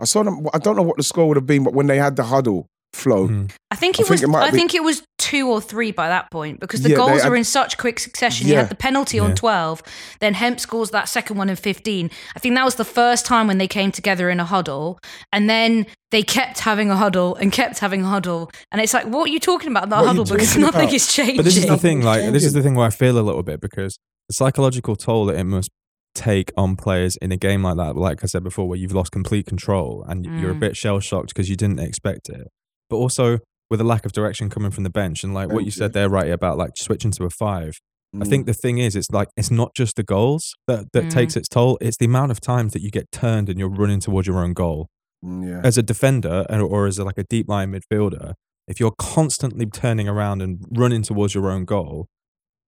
I 0.00 0.04
saw 0.04 0.22
them. 0.22 0.46
I 0.54 0.58
don't 0.58 0.76
know 0.76 0.82
what 0.82 0.96
the 0.96 1.02
score 1.02 1.26
would 1.28 1.36
have 1.36 1.46
been, 1.46 1.64
but 1.64 1.74
when 1.74 1.86
they 1.88 1.98
had 1.98 2.16
the 2.16 2.24
huddle 2.24 2.66
Flo, 2.94 3.28
Mhm. 3.28 3.50
I 3.70 3.76
think 3.76 3.98
I 3.98 4.02
it 4.02 4.06
think 4.06 4.10
was. 4.10 4.22
it 4.22 4.34
I 4.34 4.50
be- 4.50 4.56
think 4.56 4.74
it 4.74 4.82
was 4.82 5.02
two 5.30 5.48
or 5.50 5.60
three 5.60 5.90
by 5.92 6.08
that 6.08 6.30
point 6.30 6.60
because 6.60 6.82
the 6.82 6.90
Yeah, 6.90 6.96
they 6.96 7.00
goals 7.06 7.22
had- 7.22 7.32
are 7.32 7.36
in 7.36 7.44
such 7.44 7.76
quick 7.78 7.98
succession. 7.98 8.46
You 8.48 8.54
had 8.56 8.68
the 8.68 8.74
penalty 8.74 9.18
on 9.18 9.34
twelve, 9.34 9.82
then 10.20 10.34
Hemp 10.34 10.58
scores 10.60 10.90
that 10.90 11.08
second 11.08 11.36
one 11.36 11.48
in 11.48 11.56
fifteen. 11.56 12.10
I 12.36 12.38
think 12.38 12.54
that 12.54 12.64
was 12.64 12.76
the 12.76 12.84
first 12.84 13.26
time 13.26 13.46
when 13.46 13.58
they 13.58 13.68
came 13.68 13.90
together 13.92 14.30
in 14.30 14.40
a 14.40 14.44
huddle, 14.44 14.98
and 15.32 15.48
then 15.48 15.86
they 16.10 16.22
kept 16.22 16.60
having 16.60 16.90
a 16.90 16.96
huddle 16.96 17.34
and 17.36 17.52
kept 17.52 17.78
having 17.80 18.02
a 18.02 18.06
huddle, 18.08 18.50
and 18.72 18.80
it's 18.80 18.94
like, 18.94 19.06
what 19.06 19.28
are 19.28 19.32
you 19.32 19.38
talking 19.40 19.70
about 19.70 19.84
in 19.84 19.90
that 19.90 20.00
What 20.00 20.06
huddle? 20.06 20.24
Because 20.24 20.48
talking 20.48 20.62
nothing 20.62 20.82
about? 20.88 20.94
is 20.94 21.12
changing. 21.12 21.36
But 21.36 21.44
this 21.44 21.56
is 21.56 21.66
the 21.66 21.76
thing, 21.76 22.02
like 22.02 22.32
this 22.32 22.44
is 22.44 22.52
the 22.54 22.62
thing 22.62 22.74
where 22.74 22.86
I 22.86 22.90
feel 22.90 23.18
a 23.18 23.20
little 23.20 23.42
bit 23.42 23.60
because 23.60 23.98
the 24.28 24.34
psychological 24.34 24.96
toll 24.96 25.26
that 25.26 25.36
it 25.36 25.44
must 25.44 25.70
take 26.14 26.50
on 26.56 26.74
players 26.76 27.16
in 27.16 27.30
a 27.32 27.36
game 27.36 27.62
like 27.62 27.76
that, 27.76 27.96
like 27.96 28.24
I 28.24 28.26
said 28.26 28.42
before, 28.42 28.66
where 28.68 28.78
you've 28.78 28.92
lost 28.94 29.12
complete 29.12 29.46
control 29.46 30.04
and 30.08 30.24
you're 30.24 30.50
a 30.50 30.54
Mm. 30.54 30.60
bit 30.60 30.76
shell 30.76 30.98
shocked 31.00 31.28
because 31.28 31.48
you 31.48 31.56
didn't 31.56 31.78
expect 31.78 32.28
it. 32.28 32.48
But 32.90 32.96
also 32.96 33.38
with 33.70 33.80
a 33.80 33.84
lack 33.84 34.04
of 34.06 34.12
direction 34.12 34.48
coming 34.50 34.70
from 34.70 34.84
the 34.84 34.90
bench 34.90 35.22
and 35.24 35.34
like 35.34 35.48
what 35.50 35.60
you 35.60 35.66
you. 35.66 35.70
said 35.70 35.92
there, 35.92 36.08
right, 36.08 36.30
about 36.30 36.56
like 36.58 36.70
switching 36.76 37.10
to 37.12 37.24
a 37.24 37.30
five. 37.30 37.74
I 38.14 38.18
Mm. 38.18 38.28
think 38.30 38.46
the 38.46 38.54
thing 38.54 38.78
is, 38.78 38.96
it's 38.96 39.10
like 39.10 39.28
it's 39.36 39.50
not 39.50 39.74
just 39.74 39.96
the 39.96 40.02
goals 40.02 40.54
that, 40.66 40.86
that 40.94 41.04
Mm. 41.04 41.10
takes 41.10 41.36
its 41.36 41.46
toll. 41.48 41.76
It's 41.80 41.98
the 41.98 42.06
amount 42.06 42.30
of 42.30 42.40
times 42.40 42.72
that 42.72 42.80
you 42.80 42.90
get 42.90 43.12
turned 43.12 43.50
and 43.50 43.58
you're 43.58 43.68
running 43.68 44.00
towards 44.00 44.26
your 44.26 44.38
own 44.42 44.54
goal. 44.54 44.88
Mm, 45.24 45.46
yeah. 45.46 45.60
As 45.62 45.76
a 45.76 45.82
defender 45.82 46.46
or, 46.48 46.60
or 46.62 46.86
as 46.86 46.98
a, 46.98 47.04
like 47.04 47.18
a 47.18 47.24
deep 47.24 47.48
line 47.48 47.72
midfielder, 47.72 48.32
if 48.66 48.80
you're 48.80 48.94
constantly 48.98 49.66
turning 49.66 50.08
around 50.08 50.40
and 50.40 50.64
running 50.70 51.02
towards 51.02 51.34
your 51.34 51.50
own 51.50 51.64
goal, 51.66 52.06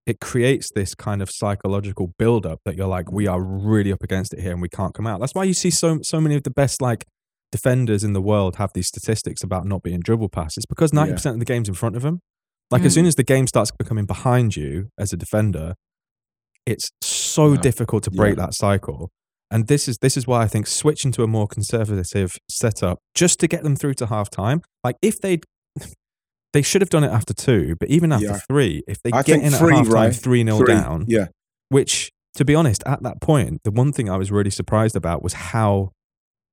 it 0.06 0.20
creates 0.20 0.70
this 0.74 0.94
kind 0.94 1.22
of 1.22 1.30
psychological 1.30 2.12
build-up 2.18 2.58
that 2.64 2.76
you're 2.76 2.88
like, 2.88 3.10
we 3.12 3.26
are 3.26 3.40
really 3.42 3.92
up 3.92 4.02
against 4.02 4.34
it 4.34 4.40
here 4.40 4.52
and 4.52 4.60
we 4.60 4.68
can't 4.68 4.92
come 4.94 5.06
out. 5.06 5.20
That's 5.20 5.34
why 5.34 5.44
you 5.44 5.54
see 5.54 5.70
so 5.70 6.00
so 6.02 6.20
many 6.20 6.34
of 6.34 6.42
the 6.42 6.50
best 6.50 6.82
like 6.82 7.04
defenders 7.52 8.04
in 8.04 8.12
the 8.12 8.20
world 8.22 8.56
have 8.56 8.72
these 8.74 8.86
statistics 8.88 9.42
about 9.42 9.66
not 9.66 9.82
being 9.82 10.00
dribble 10.00 10.28
past. 10.28 10.56
It's 10.56 10.66
because 10.66 10.92
ninety 10.92 11.12
percent 11.14 11.34
of 11.34 11.40
the 11.40 11.44
game's 11.46 11.68
in 11.68 11.74
front 11.74 11.96
of 11.96 12.02
them. 12.02 12.20
Like 12.70 12.82
as 12.82 12.92
Mm. 12.92 12.94
soon 12.94 13.06
as 13.06 13.14
the 13.16 13.24
game 13.24 13.46
starts 13.46 13.70
becoming 13.76 14.06
behind 14.06 14.54
you 14.56 14.88
as 14.98 15.12
a 15.12 15.16
defender, 15.16 15.74
it's 16.66 16.90
so 17.02 17.54
Yeah. 17.54 17.60
difficult 17.60 18.04
to 18.04 18.10
break 18.10 18.36
Yeah. 18.36 18.46
that 18.46 18.54
cycle. 18.54 19.10
And 19.50 19.66
this 19.66 19.88
is 19.88 19.98
this 20.00 20.16
is 20.16 20.26
why 20.26 20.42
I 20.42 20.46
think 20.46 20.66
switching 20.68 21.10
to 21.12 21.24
a 21.24 21.26
more 21.26 21.48
conservative 21.48 22.36
setup 22.48 22.98
just 23.14 23.40
to 23.40 23.48
get 23.48 23.64
them 23.64 23.74
through 23.74 23.94
to 23.94 24.06
half 24.06 24.30
time. 24.30 24.62
Like 24.84 24.96
if 25.02 25.20
they'd 25.20 25.42
they 26.52 26.62
should 26.62 26.82
have 26.82 26.90
done 26.90 27.04
it 27.04 27.10
after 27.10 27.32
two, 27.34 27.76
but 27.80 27.88
even 27.88 28.12
after 28.12 28.26
Yeah. 28.26 28.38
three, 28.48 28.82
if 28.86 28.98
they 29.02 29.10
I 29.12 29.22
get 29.22 29.40
in 29.40 29.52
at 29.54 29.58
three, 29.58 29.74
half 29.74 29.86
time 29.86 29.92
right? 29.94 30.14
three 30.14 30.44
0 30.44 30.58
Three. 30.58 30.66
down, 30.74 31.04
Yeah. 31.08 31.26
which 31.68 32.10
to 32.34 32.44
be 32.44 32.54
honest, 32.54 32.82
at 32.86 33.02
that 33.02 33.20
point, 33.20 33.60
the 33.64 33.72
one 33.72 33.92
thing 33.92 34.08
I 34.08 34.16
was 34.16 34.30
really 34.30 34.50
surprised 34.50 34.94
about 34.94 35.20
was 35.22 35.32
how 35.32 35.90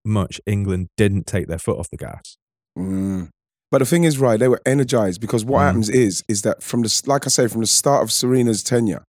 much 0.08 0.42
England 0.46 0.88
didn't 0.98 1.28
take 1.28 1.48
their 1.48 1.60
foot 1.60 1.78
off 1.78 1.90
the 1.90 1.98
gas. 1.98 2.38
Mm. 2.78 3.30
But 3.70 3.80
the 3.80 3.86
thing 3.86 4.06
is, 4.06 4.18
right, 4.18 4.40
they 4.40 4.48
were 4.48 4.62
energized 4.66 5.20
because 5.20 5.44
what 5.44 5.60
Mm. 5.60 5.66
happens 5.66 5.90
is, 5.90 6.24
is 6.28 6.42
that 6.44 6.64
from 6.64 6.82
the, 6.84 7.02
like 7.06 7.26
I 7.26 7.30
say, 7.30 7.48
from 7.48 7.62
the 7.62 7.68
start 7.68 8.02
of 8.04 8.10
Sarina's 8.10 8.64
tenure, 8.64 9.04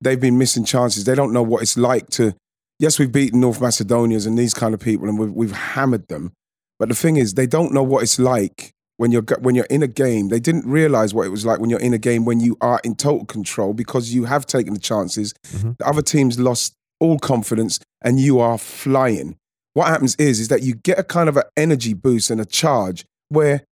they've 0.00 0.20
been 0.20 0.38
missing 0.38 0.64
chances. 0.64 1.04
They 1.04 1.14
don't 1.14 1.32
know 1.32 1.42
what 1.42 1.62
it's 1.62 1.76
like 1.76 2.08
to, 2.10 2.34
yes, 2.78 2.98
we've 2.98 3.10
beaten 3.12 3.40
North 3.40 3.60
Macedonians 3.60 4.26
and 4.26 4.38
these 4.38 4.54
kind 4.54 4.74
of 4.74 4.80
people 4.80 5.08
and 5.08 5.18
we've, 5.18 5.32
we've 5.32 5.52
hammered 5.52 6.06
them. 6.08 6.32
But 6.78 6.88
the 6.88 6.94
thing 6.94 7.16
is, 7.16 7.34
they 7.34 7.46
don't 7.46 7.74
know 7.74 7.82
what 7.82 8.02
it's 8.02 8.18
like 8.18 8.70
when 8.96 9.10
you're, 9.12 9.24
when 9.40 9.54
you're 9.54 9.64
in 9.66 9.82
a 9.82 9.88
game. 9.88 10.28
They 10.28 10.40
didn't 10.40 10.66
realize 10.66 11.12
what 11.12 11.26
it 11.26 11.30
was 11.30 11.44
like 11.44 11.58
when 11.58 11.68
you're 11.68 11.80
in 11.80 11.92
a 11.92 11.98
game 11.98 12.24
when 12.24 12.38
you 12.40 12.56
are 12.60 12.80
in 12.84 12.94
total 12.94 13.24
control 13.26 13.74
because 13.74 14.14
you 14.14 14.24
have 14.24 14.46
taken 14.46 14.72
the 14.74 14.80
chances. 14.80 15.34
Mhm. 15.48 15.76
The 15.78 15.86
other 15.86 16.02
teams 16.02 16.38
lost 16.38 16.74
all 17.00 17.18
confidence 17.18 17.80
and 18.02 18.20
you 18.20 18.38
are 18.40 18.56
flying. 18.56 19.36
What 19.74 19.88
happens 19.88 20.16
is, 20.16 20.40
is 20.40 20.48
that 20.48 20.62
you 20.62 20.74
get 20.74 20.98
a 20.98 21.04
kind 21.04 21.28
of 21.28 21.36
an 21.36 21.44
energy 21.56 21.94
boost 21.94 22.30
and 22.30 22.40
a 22.40 22.44
charge 22.44 23.04
where 23.28 23.62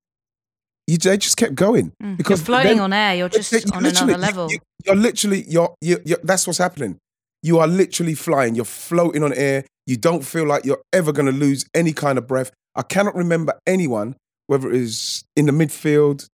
you, 0.87 0.97
they 0.97 1.19
just 1.19 1.37
kept 1.37 1.55
going. 1.55 1.93
Mm. 2.03 2.17
because 2.17 2.41
you're 2.41 2.47
floating 2.47 2.77
then- 2.77 2.81
on 2.81 2.93
air. 2.93 3.15
You're 3.17 3.29
just 3.29 3.53
You 3.53 3.61
on 3.73 3.85
another 3.85 4.17
level. 4.17 4.51
You, 4.51 4.59
are 4.89 4.97
literally, 4.97 5.45
you're, 5.49 5.75
you 5.81 6.01
you 6.05 6.17
that's 6.23 6.47
what's 6.47 6.59
happening. 6.59 6.99
You 7.43 7.59
are 7.59 7.67
literally 7.67 8.15
flying. 8.15 8.55
You're 8.55 8.65
floating 8.65 9.23
on 9.23 9.33
air. 9.33 9.65
You 9.87 9.97
don't 9.97 10.25
feel 10.25 10.47
like 10.47 10.65
you're 10.65 10.83
ever 10.93 11.13
going 11.13 11.27
to 11.27 11.33
lose 11.33 11.65
any 11.75 11.93
kind 11.93 12.19
of 12.19 12.27
breath. 12.27 12.51
I 12.75 12.83
cannot 12.83 13.15
remember 13.15 13.59
anyone, 13.67 14.17
whether 14.47 14.69
it 14.71 14.77
is 14.77 15.25
in 15.37 15.47
the 15.47 15.53
midfield, 15.53 16.27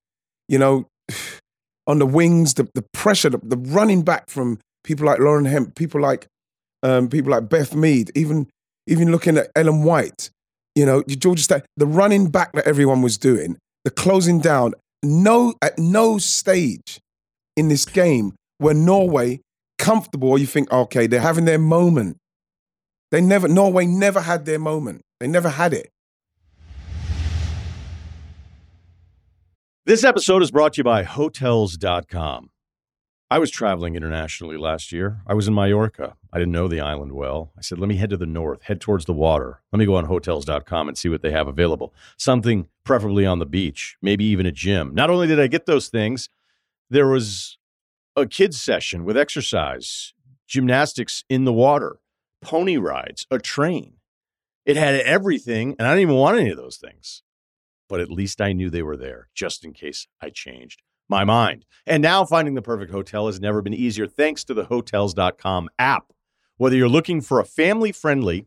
you 0.49 0.59
know, 0.59 0.87
on 1.87 1.99
the 1.99 2.07
wings, 2.07 2.55
the, 2.55 2.69
the 2.75 2.85
pressure, 2.93 3.31
the, 3.31 3.39
the 3.43 3.57
running 3.57 4.03
back 4.03 4.31
from 4.31 4.59
people 4.83 5.07
like 5.07 5.19
Lauren 5.19 5.45
Hemp, 5.45 5.75
people 5.75 6.01
like 6.01 6.27
um, 6.83 7.09
people 7.09 7.31
like 7.33 7.49
Beth 7.49 7.75
Mead, 7.75 8.11
even 8.15 8.47
even 8.87 9.11
looking 9.11 9.37
at 9.39 9.51
Ellen 9.57 9.83
White, 9.83 10.31
you 10.75 10.85
know, 10.85 11.03
Georgia 11.03 11.43
Stanway, 11.43 11.67
the 11.77 11.87
running 11.87 12.31
back 12.31 12.53
that 12.53 12.67
everyone 12.67 13.03
was 13.03 13.19
doing, 13.19 13.57
the 13.85 13.91
closing 13.91 14.41
down. 14.41 14.75
No, 15.03 15.55
at 15.61 15.79
no 15.79 16.19
stage 16.19 16.99
in 17.57 17.69
this 17.69 17.85
game 17.85 18.35
were 18.59 18.75
Norway 18.75 19.41
comfortable. 19.79 20.31
Or 20.31 20.39
you 20.39 20.47
think, 20.47 20.73
okay, 20.73 21.07
they're 21.07 21.21
having 21.21 21.45
their 21.45 21.59
moment. 21.59 22.17
They 23.11 23.21
never, 23.21 23.47
Norway 23.47 23.87
never 23.87 24.21
had 24.21 24.45
their 24.47 24.59
moment. 24.59 25.03
They 25.21 25.29
never 25.29 25.51
had 25.51 25.73
it. 25.73 25.91
This 29.87 30.03
episode 30.03 30.43
is 30.43 30.51
brought 30.51 30.73
to 30.75 30.79
you 30.79 30.85
by 30.85 31.03
Hotels.com. 31.03 32.49
I 33.31 33.39
was 33.39 33.51
traveling 33.51 33.97
internationally 33.97 34.57
last 34.57 34.93
year. 34.93 35.21
I 35.27 35.35
was 35.35 35.47
in 35.47 35.55
Mallorca. 35.55 36.17
I 36.35 36.39
didn't 36.39 36.53
know 36.53 36.69
the 36.69 36.81
island 36.81 37.13
well. 37.13 37.53
I 37.57 37.61
said, 37.61 37.79
let 37.79 37.89
me 37.89 37.97
head 37.97 38.11
to 38.11 38.17
the 38.17 38.27
north, 38.27 38.63
head 38.65 38.81
towards 38.81 39.05
the 39.05 39.13
water. 39.13 39.63
Let 39.73 39.79
me 39.79 39.87
go 39.87 39.95
on 39.95 40.07
Hotels.com 40.07 40.89
and 40.89 40.99
see 40.99 41.09
what 41.09 41.23
they 41.23 41.31
have 41.31 41.47
available. 41.47 41.95
Something 42.19 42.69
preferably 42.85 43.25
on 43.25 43.39
the 43.39 43.47
beach, 43.47 43.97
maybe 44.03 44.25
even 44.25 44.45
a 44.45 44.53
gym. 44.53 44.95
Not 44.95 45.11
only 45.11 45.27
did 45.27 45.41
I 45.41 45.47
get 45.47 45.67
those 45.67 45.89
things, 45.89 46.29
there 46.91 47.09
was 47.09 47.57
a 48.17 48.27
kids' 48.27 48.61
session 48.61 49.05
with 49.05 49.17
exercise, 49.17 50.13
gymnastics 50.47 51.25
in 51.29 51.45
the 51.45 51.53
water, 51.53 52.01
pony 52.43 52.77
rides, 52.77 53.27
a 53.31 53.39
train. 53.39 53.95
It 54.67 54.77
had 54.77 54.95
everything, 55.01 55.77
and 55.79 55.87
I 55.87 55.93
didn't 55.93 56.03
even 56.03 56.17
want 56.17 56.39
any 56.39 56.51
of 56.51 56.57
those 56.57 56.77
things 56.77 57.23
but 57.89 58.01
at 58.01 58.11
least 58.11 58.41
I 58.41 58.53
knew 58.53 58.71
they 58.71 58.83
were 58.83 58.97
there 58.97 59.29
just 59.35 59.65
in 59.65 59.73
case 59.73 60.07
I 60.21 60.31
changed 60.31 60.83
my 61.09 61.25
mind. 61.25 61.67
And 61.87 62.03
now 62.03 62.25
finding 62.25 62.55
the 62.55 62.63
perfect 62.63 62.91
hotel 62.91 63.27
has 63.27 63.41
never 63.41 63.61
been 63.63 63.75
easier 63.75 64.07
thanks 64.07 64.45
to 64.45 64.55
the 64.55 64.65
hotels.com 64.65 65.69
app. 65.79 66.13
Whether 66.57 66.77
you're 66.77 66.89
looking 66.89 67.21
for 67.21 67.41
a 67.41 67.45
family 67.45 67.93
friendly, 67.93 68.47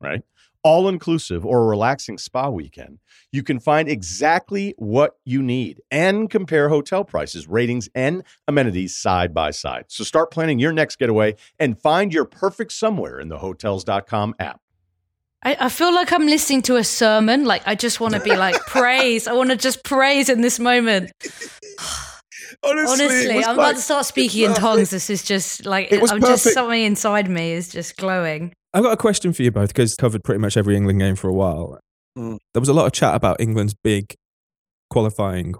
right, 0.00 0.22
all 0.62 0.88
inclusive 0.88 1.44
or 1.44 1.62
a 1.62 1.66
relaxing 1.66 2.18
spa 2.18 2.48
weekend, 2.48 2.98
you 3.30 3.42
can 3.42 3.60
find 3.60 3.88
exactly 3.88 4.74
what 4.78 5.16
you 5.24 5.42
need 5.42 5.82
and 5.90 6.30
compare 6.30 6.70
hotel 6.70 7.04
prices, 7.04 7.46
ratings, 7.46 7.88
and 7.94 8.24
amenities 8.48 8.96
side 8.96 9.34
by 9.34 9.50
side. 9.50 9.84
So 9.88 10.04
start 10.04 10.30
planning 10.30 10.58
your 10.58 10.72
next 10.72 10.96
getaway 10.96 11.36
and 11.58 11.78
find 11.78 12.12
your 12.12 12.24
perfect 12.24 12.72
somewhere 12.72 13.20
in 13.20 13.28
the 13.28 13.38
hotels.com 13.38 14.34
app. 14.38 14.60
I, 15.42 15.56
I 15.60 15.68
feel 15.68 15.94
like 15.94 16.10
I'm 16.12 16.26
listening 16.26 16.62
to 16.62 16.76
a 16.76 16.84
sermon. 16.84 17.44
Like 17.44 17.62
I 17.66 17.74
just 17.74 18.00
want 18.00 18.14
to 18.14 18.20
be 18.20 18.34
like 18.34 18.56
praise. 18.66 19.28
I 19.28 19.34
want 19.34 19.50
to 19.50 19.56
just 19.56 19.84
praise 19.84 20.30
in 20.30 20.40
this 20.40 20.58
moment. 20.58 21.12
Honestly, 22.62 23.04
Honestly, 23.06 23.30
I'm 23.30 23.56
like- 23.56 23.56
about 23.56 23.74
to 23.76 23.80
start 23.82 24.06
speaking 24.06 24.44
in 24.44 24.54
tongues. 24.54 24.90
This 24.90 25.10
is 25.10 25.22
just 25.22 25.66
like 25.66 25.90
It 25.92 26.00
was 26.00 26.10
I'm 26.12 26.20
just 26.20 26.52
something 26.52 26.82
inside 26.82 27.28
me 27.28 27.52
is 27.52 27.68
just 27.68 27.96
glowing. 27.96 28.52
I've 28.72 28.82
got 28.82 28.92
a 28.92 28.96
question 28.96 29.32
for 29.32 29.42
you 29.42 29.50
both 29.50 29.68
because 29.68 29.94
covered 29.94 30.24
pretty 30.24 30.40
much 30.40 30.56
every 30.56 30.76
England 30.76 30.98
game 31.00 31.14
for 31.16 31.28
a 31.28 31.32
while. 31.34 31.78
Mm. 32.18 32.38
There 32.52 32.60
was 32.60 32.68
a 32.68 32.72
lot 32.74 32.86
of 32.86 32.92
chat 32.92 33.14
about 33.14 33.40
England's 33.40 33.74
big 33.74 34.14
qualifying 34.90 35.54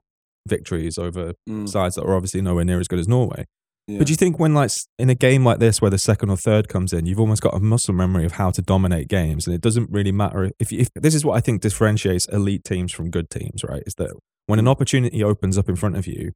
victories 0.47 0.99
over 0.99 1.33
Mm, 1.49 1.69
sides 1.69 1.95
that 1.95 2.03
are 2.05 2.15
obviously 2.15 2.43
nowhere 2.43 2.65
near 2.65 2.81
as 2.81 2.89
good 2.89 2.99
as 2.99 3.09
Norway. 3.09 3.45
yeah. 3.87 3.99
But 3.99 4.07
do 4.07 4.13
you 4.13 4.17
think 4.17 4.39
when 4.39 4.53
like 4.55 4.71
in 4.99 5.11
a 5.11 5.15
game 5.15 5.45
like 5.45 5.59
this 5.59 5.81
where 5.81 5.91
the 5.91 5.99
second 5.99 6.31
or 6.31 6.37
third 6.37 6.69
comes 6.69 6.93
in, 6.93 7.07
you've 7.07 7.21
almost 7.21 7.43
got 7.43 7.55
a 7.55 7.61
muscle 7.61 7.95
memory 7.95 8.25
of 8.25 8.33
how 8.33 8.51
to 8.51 8.63
dominate 8.63 9.09
games, 9.09 9.47
and 9.47 9.55
it 9.55 9.61
doesn't 9.63 9.91
really 9.91 10.13
matter 10.13 10.51
if, 10.59 10.73
if 10.73 10.89
this 10.95 11.15
is 11.15 11.25
what 11.25 11.37
I 11.37 11.41
think 11.41 11.63
differentiates 11.63 12.27
elite 12.29 12.65
teams 12.65 12.93
from 12.93 13.11
good 13.11 13.31
teams, 13.31 13.63
right? 13.65 13.83
Is 13.87 13.95
that 13.95 14.15
when 14.47 14.59
an 14.59 14.69
opportunity 14.69 15.23
opens 15.23 15.57
up 15.59 15.69
in 15.69 15.77
front 15.77 15.97
of 15.97 16.07
you, 16.07 16.33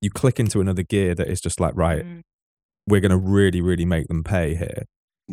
you 0.00 0.10
click 0.10 0.40
into 0.40 0.60
another 0.60 0.82
gear 0.82 1.14
that 1.14 1.28
is 1.28 1.40
just 1.40 1.60
like 1.60 1.74
right, 1.76 2.04
Mm. 2.04 2.20
we're 2.88 3.00
going 3.00 3.10
to 3.10 3.16
really, 3.18 3.60
really 3.60 3.84
make 3.84 4.08
them 4.08 4.24
pay 4.24 4.54
here. 4.54 4.84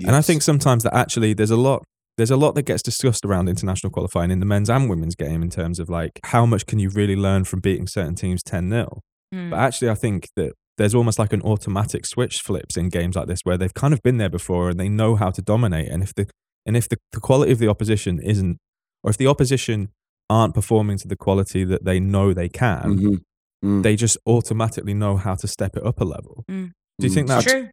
And 0.06 0.16
I 0.16 0.22
think 0.22 0.42
sometimes 0.44 0.84
that 0.84 0.94
actually 0.94 1.34
there's 1.34 1.50
a 1.52 1.58
lot 1.58 1.84
there's 2.18 2.32
a 2.32 2.38
lot 2.38 2.56
that 2.56 2.64
gets 2.64 2.82
discussed 2.82 3.24
around 3.26 3.48
international 3.48 3.92
qualifying 3.92 4.32
in 4.32 4.40
the 4.40 4.46
men's 4.46 4.70
and 4.72 4.90
women's 4.90 5.16
game 5.16 5.44
in 5.44 5.52
terms 5.52 5.80
of 5.80 5.88
like 5.88 6.20
how 6.26 6.48
much 6.48 6.66
can 6.66 6.80
you 6.80 6.90
really 6.90 7.16
learn 7.16 7.44
from 7.44 7.60
beating 7.60 7.86
certain 7.88 8.16
teams 8.16 8.42
10-0. 8.44 9.00
Mm. 9.34 9.52
But 9.52 9.60
actually 9.60 9.90
I 9.90 9.96
think 9.96 10.28
that 10.36 10.54
there's 10.80 10.96
almost 10.96 11.18
like 11.20 11.32
an 11.34 11.42
automatic 11.44 12.06
switch 12.08 12.40
flips 12.42 12.76
in 12.76 12.90
games 12.90 13.16
like 13.16 13.28
this 13.28 13.40
where 13.44 13.58
they've 13.58 13.74
kind 13.74 13.94
of 13.94 14.02
been 14.04 14.18
there 14.18 14.30
before 14.30 14.70
and 14.70 14.80
they 14.80 14.90
know 14.90 15.16
how 15.16 15.30
to 15.32 15.42
dominate 15.42 15.90
and 15.90 16.02
if 16.04 16.14
the 16.16 16.28
and 16.66 16.76
if 16.76 16.90
the, 16.90 16.98
the 17.12 17.20
quality 17.20 17.52
of 17.52 17.60
the 17.60 17.68
opposition 17.68 18.20
isn't 18.20 18.58
or 19.04 19.12
if 19.12 19.18
the 19.18 19.28
opposition 19.28 19.90
aren't 20.30 20.54
performing 20.54 20.98
to 21.00 21.08
the 21.08 21.16
quality 21.16 21.64
that 21.64 21.86
they 21.86 22.00
know 22.00 22.34
they 22.34 22.50
can, 22.50 22.98
Mhm. 23.00 23.22
Mm. 23.64 23.84
they 23.84 23.96
just 23.96 24.18
automatically 24.28 24.94
know 24.94 25.18
how 25.18 25.36
to 25.36 25.48
step 25.48 25.76
it 25.78 25.86
up 25.86 26.00
a 26.02 26.04
level. 26.06 26.44
Mm. 26.50 26.72
Do 27.00 27.08
you 27.08 27.14
think 27.14 27.26
Mm. 27.26 27.30
that's 27.30 27.46
True. 27.52 27.70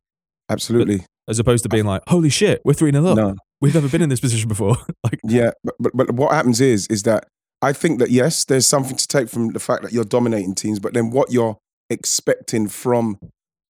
Absolutely. 0.49 1.05
as 1.29 1.39
opposed 1.39 1.63
to 1.63 1.69
being 1.69 1.85
like, 1.87 2.03
holy 2.09 2.29
shit, 2.29 2.61
we're 2.65 2.75
3 2.75 2.93
0 2.93 3.07
up. 3.07 3.17
No. 3.17 3.35
We've 3.61 3.75
never 3.75 3.89
been 3.89 4.03
in 4.03 4.09
this 4.11 4.21
position 4.21 4.49
before. 4.49 4.77
like, 5.05 5.19
Yeah, 5.25 5.51
but, 5.65 5.75
but 5.81 5.93
but 5.97 6.11
what 6.15 6.33
happens 6.33 6.61
is 6.61 6.87
is 6.89 7.03
that 7.05 7.27
I 7.63 7.73
think 7.73 7.99
that 7.99 8.11
yes, 8.11 8.45
there's 8.45 8.67
something 8.67 8.97
to 8.97 9.09
take 9.09 9.29
from 9.31 9.49
the 9.53 9.59
fact 9.61 9.83
that 9.83 9.93
you're 9.93 10.05
dominating 10.05 10.55
teams, 10.55 10.79
but 10.81 10.93
then 10.93 11.11
what 11.11 11.33
you're 11.33 11.57
expecting 11.89 12.69
from 12.69 13.19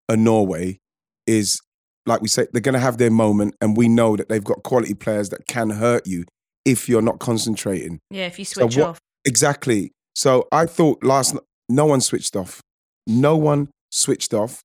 a 0.09 0.17
Norway 0.17 0.79
is 1.27 1.61
like 2.07 2.21
we 2.21 2.29
say, 2.29 2.47
they're 2.53 2.61
going 2.61 2.75
to 2.75 2.79
have 2.81 2.99
their 2.99 3.11
moment, 3.11 3.55
and 3.63 3.77
we 3.79 3.89
know 3.89 4.15
that 4.17 4.29
they've 4.29 4.45
got 4.45 4.63
quality 4.63 4.93
players 4.95 5.31
that 5.31 5.47
can 5.47 5.71
hurt 5.71 6.07
you 6.07 6.25
if 6.65 6.89
you're 6.89 7.03
not 7.03 7.19
concentrating. 7.19 8.01
Yeah, 8.11 8.27
if 8.27 8.39
you 8.39 8.45
So 8.45 8.63
switch 8.63 8.77
what- 8.79 8.87
off. 8.89 8.99
Exactly. 9.27 9.91
So 10.15 10.47
I 10.53 10.67
thought 10.67 11.03
last 11.03 11.35
n- 11.35 11.41
no 11.69 11.87
one 11.87 12.01
switched 12.01 12.37
off. 12.37 12.61
No 13.07 13.37
one 13.37 13.69
switched 13.91 14.33
off. 14.35 14.63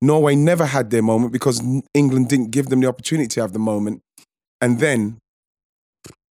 Norway 0.00 0.34
never 0.34 0.66
had 0.66 0.90
their 0.90 1.02
moment 1.02 1.32
because 1.32 1.62
England 1.94 2.28
didn't 2.28 2.50
give 2.50 2.66
them 2.66 2.80
the 2.80 2.88
opportunity 2.88 3.28
to 3.28 3.40
have 3.40 3.52
the 3.52 3.58
moment, 3.58 4.00
and 4.60 4.80
then 4.80 5.18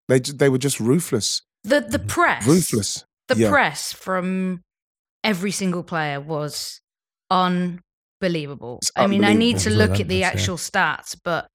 they 0.10 0.20
they 0.20 0.50
were 0.50 0.58
just 0.58 0.80
ruthless, 0.80 1.42
The 1.64 1.80
the 1.82 2.00
press. 2.00 2.46
ruthless. 2.46 3.04
The 3.30 3.38
Yeah. 3.38 3.50
press 3.50 3.94
from 3.94 4.62
every 5.24 5.52
single 5.52 5.84
player 5.84 6.20
was 6.20 6.82
unbelievable. 7.30 8.80
It's 8.82 8.92
I 8.96 9.08
mean, 9.08 9.24
I 9.24 9.34
need 9.34 9.60
to 9.60 9.70
look 9.70 9.92
at 10.00 10.08
the 10.08 10.16
relentless, 10.16 10.20
yeah. 10.20 10.28
actual 10.28 10.58
stats, 10.58 11.16
but 11.24 11.48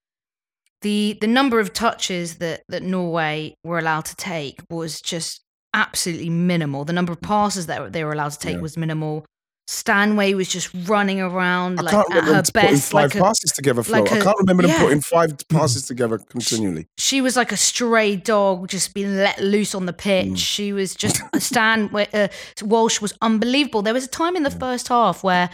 the 0.81 1.17
the 1.21 1.27
number 1.27 1.59
of 1.59 1.73
touches 1.73 2.35
that 2.35 2.61
that 2.69 2.83
Norway 2.83 3.55
were 3.63 3.79
allowed 3.79 4.05
to 4.05 4.15
take 4.15 4.59
was 4.69 5.01
just 5.01 5.41
absolutely 5.73 6.29
minimal. 6.29 6.85
The 6.85 6.93
number 6.93 7.11
of 7.13 7.21
passes 7.21 7.65
that 7.67 7.93
they 7.93 8.03
were 8.03 8.13
allowed 8.13 8.31
to 8.31 8.39
take 8.39 8.55
Yeah. 8.55 8.61
was 8.61 8.77
minimal. 8.77 9.25
Stanway 9.69 10.33
was 10.33 10.47
just 10.47 10.69
running 10.87 11.19
around 11.19 11.77
I 11.77 11.81
like 11.83 11.91
can't 11.91 12.05
at 12.09 12.15
remember 12.15 12.33
her 12.35 12.41
them 12.41 12.51
putting 12.53 12.69
best, 12.75 12.91
five 12.91 13.03
like 13.03 13.15
a, 13.15 13.19
passes 13.21 13.51
together. 13.51 13.83
Flo. 13.83 13.99
like 13.99 14.11
I 14.13 14.17
a- 14.17 14.23
can't 14.23 14.37
remember 14.39 14.63
them 14.63 14.71
yeah. 14.71 14.79
putting 14.81 15.01
five 15.01 15.33
passes 15.49 15.85
together 15.87 16.19
continually. 16.19 16.87
she 16.97 17.19
was 17.19 17.35
like 17.35 17.51
a 17.51 17.57
stray 17.57 18.15
dog 18.15 18.69
just 18.69 18.93
being 18.93 19.17
let 19.17 19.39
loose 19.43 19.75
on 19.75 19.85
the 19.85 19.91
pitch. 19.91 20.27
Mm. 20.29 20.37
She 20.37 20.71
was 20.71 20.95
just 20.95 21.21
Stan 21.39 21.89
Uh, 21.93 22.29
Walsh 22.61 23.01
was 23.01 23.13
unbelievable. 23.21 23.81
There 23.81 23.93
was 23.93 24.05
a 24.05 24.09
time 24.09 24.37
in 24.37 24.43
the 24.43 24.51
first 24.51 24.87
half 24.87 25.21
where 25.21 25.49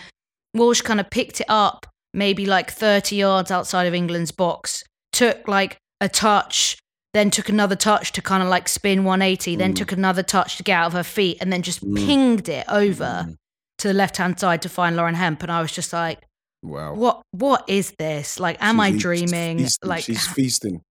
Walsh 0.53 0.81
kind 0.81 0.99
of 0.99 1.09
picked 1.09 1.41
it 1.41 1.47
up, 1.49 1.87
maybe 2.13 2.45
like 2.45 2.69
30 2.69 3.15
yards 3.15 3.49
outside 3.49 3.87
of 3.87 3.95
England's 3.95 4.29
box, 4.31 4.83
took 5.13 5.47
like 5.47 5.77
a 6.01 6.09
touch, 6.09 6.77
then 7.13 7.29
took 7.31 7.47
another 7.47 7.75
touch 7.75 8.11
to 8.13 8.21
kind 8.21 8.43
of 8.43 8.49
like 8.49 8.67
spin 8.67 9.03
180, 9.05 9.55
then 9.55 9.71
Mm. 9.73 9.75
took 9.77 9.91
another 9.93 10.23
touch 10.23 10.57
to 10.57 10.63
get 10.63 10.73
out 10.73 10.87
of 10.87 10.93
her 10.93 11.03
feet, 11.03 11.37
and 11.39 11.53
then 11.53 11.61
just 11.61 11.81
Mm. 11.81 11.95
pinged 12.05 12.49
it 12.49 12.65
over 12.67 13.25
Mm. 13.27 13.35
to 13.77 13.87
the 13.87 13.93
left 13.93 14.17
hand 14.17 14.39
side 14.39 14.61
to 14.63 14.69
find 14.69 14.95
Lauren 14.95 15.15
Hemp. 15.15 15.41
And 15.43 15.51
I 15.51 15.61
was 15.61 15.71
just 15.71 15.93
like, 15.93 16.19
Wow. 16.63 16.93
what? 16.95 17.21
What 17.31 17.63
is 17.67 17.93
this? 17.99 18.39
Like, 18.39 18.57
am 18.61 18.75
She's 18.77 18.95
I 18.95 18.97
dreaming? 18.97 19.57
feasting. 19.59 19.89
Like, 19.89 20.03
she's 20.03 20.27
feasting. 20.27 20.81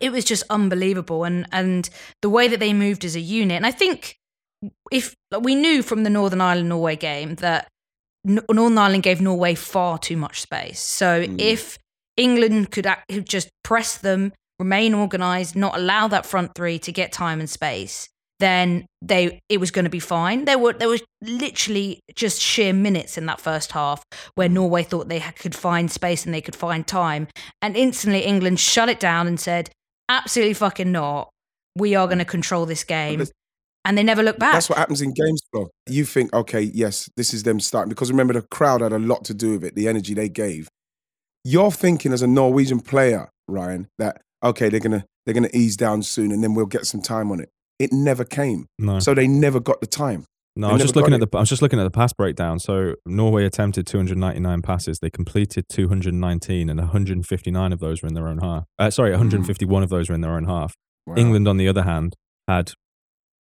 it 0.00 0.10
was 0.10 0.24
just 0.24 0.42
unbelievable 0.48 1.22
and 1.22 1.46
and 1.52 1.90
the 2.22 2.30
way 2.30 2.48
that 2.48 2.58
they 2.58 2.72
moved 2.72 3.04
as 3.04 3.14
a 3.14 3.20
unit 3.20 3.56
and 3.56 3.66
i 3.66 3.70
think 3.70 4.16
if 4.90 5.14
like, 5.30 5.42
we 5.44 5.54
knew 5.54 5.82
from 5.82 6.02
the 6.02 6.08
northern 6.08 6.40
ireland 6.40 6.70
norway 6.70 6.96
game 6.96 7.34
that 7.34 7.68
northern 8.24 8.78
ireland 8.78 9.02
gave 9.02 9.20
norway 9.20 9.54
far 9.54 9.98
too 9.98 10.16
much 10.16 10.40
space 10.40 10.80
so 10.80 11.22
Mm. 11.26 11.38
if 11.38 11.76
england 12.16 12.70
could 12.70 12.86
act, 12.86 13.10
just 13.24 13.48
press 13.62 13.96
them 13.98 14.32
remain 14.58 14.94
organized 14.94 15.56
not 15.56 15.76
allow 15.76 16.08
that 16.08 16.26
front 16.26 16.52
three 16.54 16.78
to 16.78 16.92
get 16.92 17.12
time 17.12 17.40
and 17.40 17.50
space 17.50 18.08
then 18.38 18.84
they 19.00 19.38
it 19.48 19.58
was 19.58 19.70
going 19.70 19.84
to 19.84 19.90
be 19.90 20.00
fine 20.00 20.44
there 20.44 20.58
were 20.58 20.72
there 20.72 20.88
was 20.88 21.02
literally 21.20 22.00
just 22.14 22.40
sheer 22.40 22.72
minutes 22.72 23.16
in 23.16 23.26
that 23.26 23.40
first 23.40 23.72
half 23.72 24.02
where 24.34 24.48
norway 24.48 24.82
thought 24.82 25.08
they 25.08 25.20
could 25.20 25.54
find 25.54 25.90
space 25.90 26.24
and 26.24 26.34
they 26.34 26.40
could 26.40 26.56
find 26.56 26.86
time 26.86 27.28
and 27.60 27.76
instantly 27.76 28.20
England 28.24 28.58
shut 28.58 28.88
it 28.88 28.98
down 28.98 29.26
and 29.26 29.38
said, 29.38 29.70
absolutely 30.08 30.54
fucking 30.54 30.90
not. 30.90 31.30
We 31.76 31.94
are 31.94 32.06
going 32.06 32.18
to 32.18 32.24
control 32.24 32.66
this 32.66 32.84
game. 32.84 33.24
And 33.84 33.98
they 33.98 34.04
never 34.04 34.22
looked 34.22 34.38
back. 34.38 34.52
That's 34.52 34.68
what 34.68 34.78
happens 34.78 35.02
in 35.02 35.12
games, 35.12 35.40
Flo. 35.50 35.68
You 35.88 36.04
think, 36.04 36.32
okay, 36.32 36.60
yes, 36.60 37.08
this 37.16 37.34
is 37.34 37.42
them 37.42 37.58
starting 37.58 37.88
because 37.88 38.12
remember 38.12 38.32
the 38.32 38.42
crowd 38.42 38.80
had 38.80 38.92
a 38.92 38.98
lot 38.98 39.24
to 39.24 39.34
do 39.34 39.52
with 39.52 39.64
it, 39.64 39.74
the 39.74 39.88
energy 39.88 40.14
they 40.14 40.28
gave. 40.28 40.68
You're 41.44 41.72
thinking 41.72 42.12
as 42.12 42.22
a 42.22 42.26
Norwegian 42.26 42.80
player, 42.80 43.30
Ryan, 43.48 43.88
that 43.98 44.22
okay, 44.42 44.68
they're 44.68 44.80
gonna 44.80 45.04
they're 45.26 45.34
gonna 45.34 45.50
ease 45.52 45.76
down 45.76 46.02
soon 46.02 46.32
and 46.32 46.42
then 46.42 46.54
we'll 46.54 46.66
get 46.66 46.86
some 46.86 47.02
time 47.02 47.30
on 47.30 47.40
it. 47.40 47.50
It 47.78 47.92
never 47.92 48.24
came, 48.24 48.66
no. 48.78 49.00
so 49.00 49.14
they 49.14 49.26
never 49.26 49.58
got 49.58 49.80
the 49.80 49.86
time. 49.86 50.26
No, 50.54 50.68
I 50.68 50.72
was 50.74 50.82
just 50.82 50.96
looking 50.96 51.14
at 51.14 51.20
the 51.20 51.28
I 51.36 51.40
was 51.40 51.48
just 51.48 51.62
looking 51.62 51.80
at 51.80 51.84
the 51.84 51.90
pass 51.90 52.12
breakdown. 52.12 52.58
So 52.58 52.94
Norway 53.06 53.46
attempted 53.46 53.86
299 53.86 54.60
passes. 54.60 54.98
They 55.00 55.08
completed 55.08 55.64
219, 55.70 56.68
and 56.68 56.78
159 56.78 57.72
of 57.72 57.80
those 57.80 58.02
were 58.02 58.08
in 58.08 58.14
their 58.14 58.28
own 58.28 58.38
half. 58.38 58.64
Uh, 58.78 58.90
sorry, 58.90 59.10
151 59.12 59.82
of 59.82 59.88
those 59.88 60.10
were 60.10 60.14
in 60.14 60.20
their 60.20 60.32
own 60.32 60.44
half. 60.44 60.74
Wow. 61.06 61.14
England, 61.16 61.48
on 61.48 61.56
the 61.56 61.68
other 61.68 61.84
hand, 61.84 62.16
had 62.46 62.72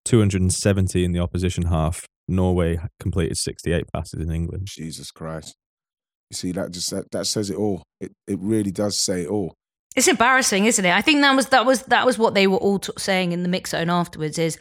270 0.06 1.04
in 1.04 1.12
the 1.12 1.20
opposition 1.20 1.66
half. 1.66 2.06
Norway 2.28 2.80
completed 3.00 3.38
68 3.38 3.86
passes 3.94 4.22
in 4.22 4.32
England. 4.32 4.68
Jesus 4.70 5.12
Christ. 5.12 5.56
You 6.32 6.36
see, 6.36 6.52
that 6.54 6.72
just 6.72 6.90
that, 6.92 7.12
that 7.12 7.28
says 7.28 7.50
it 7.50 7.58
all. 7.58 7.84
It 8.00 8.12
it 8.28 8.40
really 8.40 8.72
does 8.72 8.98
say 8.98 9.24
it 9.24 9.28
all. 9.30 9.54
it's 9.96 10.08
embarrassing, 10.08 10.66
isn't 10.66 10.86
it? 10.86 10.94
I 10.94 11.02
think 11.02 11.22
that 11.22 11.36
was 11.36 11.48
that 11.48 11.66
was 11.66 11.84
that 11.84 12.06
was 12.06 12.18
what 12.18 12.34
they 12.34 12.48
were 12.48 12.58
all 12.58 12.80
t- 12.80 12.94
saying 12.98 13.34
in 13.34 13.44
the 13.44 13.50
mix 13.50 13.72
zone 13.72 13.90
afterwards. 13.90 14.40
Is 14.40 14.58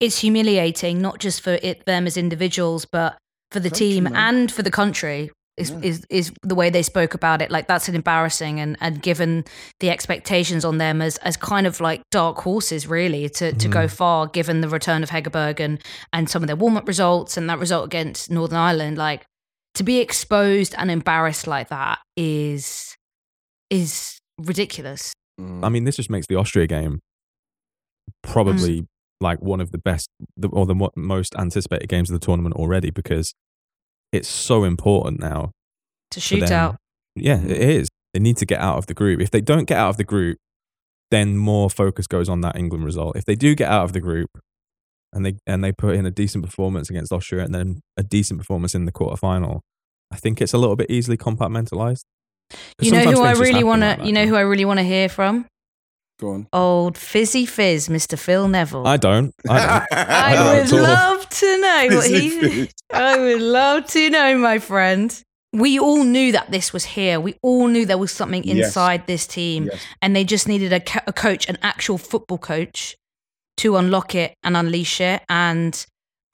it's 0.00 0.18
humiliating 0.20 1.00
not 1.00 1.18
just 1.18 1.40
for 1.40 1.58
it 1.62 1.84
them 1.86 2.06
as 2.06 2.16
individuals, 2.16 2.84
but 2.84 3.16
for 3.50 3.60
the 3.60 3.70
Country, 3.70 3.86
team 3.88 4.04
man. 4.04 4.16
and 4.16 4.52
for 4.52 4.62
the 4.62 4.70
country. 4.70 5.30
Is, 5.58 5.68
Yeah. 5.70 5.80
is 5.82 6.06
is 6.08 6.32
the 6.42 6.54
way 6.54 6.70
they 6.70 6.82
spoke 6.82 7.12
about 7.12 7.42
it 7.42 7.50
like 7.50 7.66
that's 7.66 7.86
an 7.86 7.94
embarrassing 7.94 8.58
and 8.58 8.74
and 8.80 9.02
given 9.02 9.44
the 9.80 9.90
expectations 9.90 10.64
on 10.64 10.78
them 10.78 11.02
as 11.02 11.18
as 11.18 11.36
kind 11.36 11.66
of 11.66 11.78
like 11.78 12.00
dark 12.10 12.38
horses 12.38 12.86
really 12.86 13.28
to 13.28 13.52
to 13.52 13.68
go 13.68 13.84
mm. 13.84 13.90
far 13.90 14.26
given 14.26 14.62
the 14.62 14.68
return 14.70 15.02
of 15.02 15.10
Hegerberg 15.10 15.60
and 15.60 15.78
and 16.10 16.30
some 16.30 16.42
of 16.42 16.46
their 16.46 16.56
warm 16.56 16.78
up 16.78 16.88
results 16.88 17.36
and 17.36 17.50
that 17.50 17.58
result 17.58 17.84
against 17.84 18.30
Northern 18.30 18.56
Ireland 18.56 18.96
like 18.96 19.26
to 19.74 19.82
be 19.82 19.98
exposed 19.98 20.74
and 20.76 20.90
embarrassed 20.90 21.46
like 21.46 21.68
that 21.68 21.98
is 22.16 22.96
is 23.70 24.18
ridiculous. 24.38 25.12
Mm. 25.40 25.64
I 25.64 25.68
mean, 25.68 25.84
this 25.84 25.96
just 25.96 26.10
makes 26.10 26.26
the 26.26 26.36
Austria 26.36 26.66
game 26.66 27.00
probably 28.22 28.86
like 29.20 29.40
one 29.40 29.60
of 29.60 29.70
the 29.70 29.78
best 29.78 30.08
the, 30.36 30.48
or 30.48 30.66
the 30.66 30.74
mo- 30.74 30.90
most 30.96 31.34
anticipated 31.36 31.88
games 31.88 32.10
of 32.10 32.20
the 32.20 32.24
tournament 32.24 32.56
already 32.56 32.90
because 32.90 33.32
it's 34.12 34.28
so 34.28 34.64
important 34.64 35.20
now 35.20 35.52
To 36.10 36.20
shoot 36.20 36.50
out. 36.50 36.76
Yeah, 37.14 37.40
it 37.40 37.58
is. 37.58 37.88
They 38.12 38.20
need 38.20 38.36
to 38.38 38.46
get 38.46 38.60
out 38.60 38.76
of 38.76 38.86
the 38.86 38.94
group. 38.94 39.20
If 39.20 39.30
they 39.30 39.40
don't 39.40 39.64
get 39.64 39.78
out 39.78 39.90
of 39.90 39.96
the 39.96 40.04
group, 40.04 40.38
then 41.10 41.36
more 41.36 41.70
focus 41.70 42.06
goes 42.06 42.28
on 42.28 42.40
that 42.42 42.56
England 42.56 42.84
result. 42.84 43.16
If 43.16 43.24
they 43.24 43.34
do 43.34 43.54
get 43.54 43.70
out 43.70 43.84
of 43.84 43.92
the 43.92 44.00
group 44.00 44.30
and 45.12 45.24
they 45.26 45.34
and 45.46 45.62
they 45.62 45.72
put 45.72 45.94
in 45.94 46.06
a 46.06 46.10
decent 46.10 46.44
performance 46.44 46.88
against 46.90 47.12
Austria 47.12 47.44
and 47.44 47.54
then 47.54 47.80
a 47.96 48.02
decent 48.02 48.38
performance 48.40 48.74
in 48.74 48.84
the 48.86 48.92
quarterfinal, 48.92 49.60
I 50.10 50.16
think 50.16 50.40
it's 50.40 50.52
a 50.54 50.58
little 50.58 50.76
bit 50.76 50.90
easily 50.90 51.16
compartmentalized. 51.16 52.02
'Cause 52.50 52.58
You 52.80 52.92
know 52.92 52.98
sometimes 53.04 53.18
who 53.18 53.24
I 53.24 53.32
really 53.32 53.64
want 53.64 53.80
to. 53.82 53.86
that, 53.86 54.04
you 54.06 54.12
know 54.12 54.26
who 54.26 54.34
I 54.36 54.40
really 54.40 54.64
want 54.66 54.78
to 54.78 54.84
hear 54.84 55.08
from? 55.08 55.46
Go 56.20 56.30
on. 56.34 56.46
Old 56.52 56.98
fizzy 56.98 57.46
fizz, 57.46 57.88
Mr. 57.88 58.18
Phil 58.18 58.46
Neville. 58.46 58.86
I 58.86 58.96
don't. 58.96 59.32
I 59.48 59.58
don't. 59.58 59.86
I 59.98 60.34
don't 60.34 60.70
would 60.70 60.80
love 60.82 61.28
to 61.28 61.60
know 61.60 61.88
what 61.96 62.06
he 62.10 62.68
I 62.92 63.18
would 63.18 63.40
love 63.42 63.86
to 63.88 64.10
know, 64.10 64.38
my 64.38 64.58
friend. 64.58 65.18
We 65.54 65.78
all 65.78 66.04
knew 66.04 66.32
that 66.32 66.50
this 66.50 66.72
was 66.72 66.84
here. 66.84 67.20
We 67.20 67.34
all 67.42 67.66
knew 67.68 67.84
there 67.86 67.98
was 67.98 68.12
something 68.12 68.42
Yes. 68.44 68.66
inside 68.68 69.06
this 69.06 69.26
team, 69.26 69.68
Yes. 69.72 69.80
and 70.00 70.14
they 70.16 70.24
just 70.24 70.46
needed 70.48 70.72
a, 70.72 70.80
co- 70.80 71.00
a 71.06 71.12
coach, 71.12 71.48
an 71.48 71.58
actual 71.62 71.98
football 71.98 72.38
coach, 72.38 72.96
to 73.58 73.76
unlock 73.76 74.14
it 74.14 74.34
and 74.42 74.56
unleash 74.56 75.00
it. 75.00 75.22
And 75.28 75.84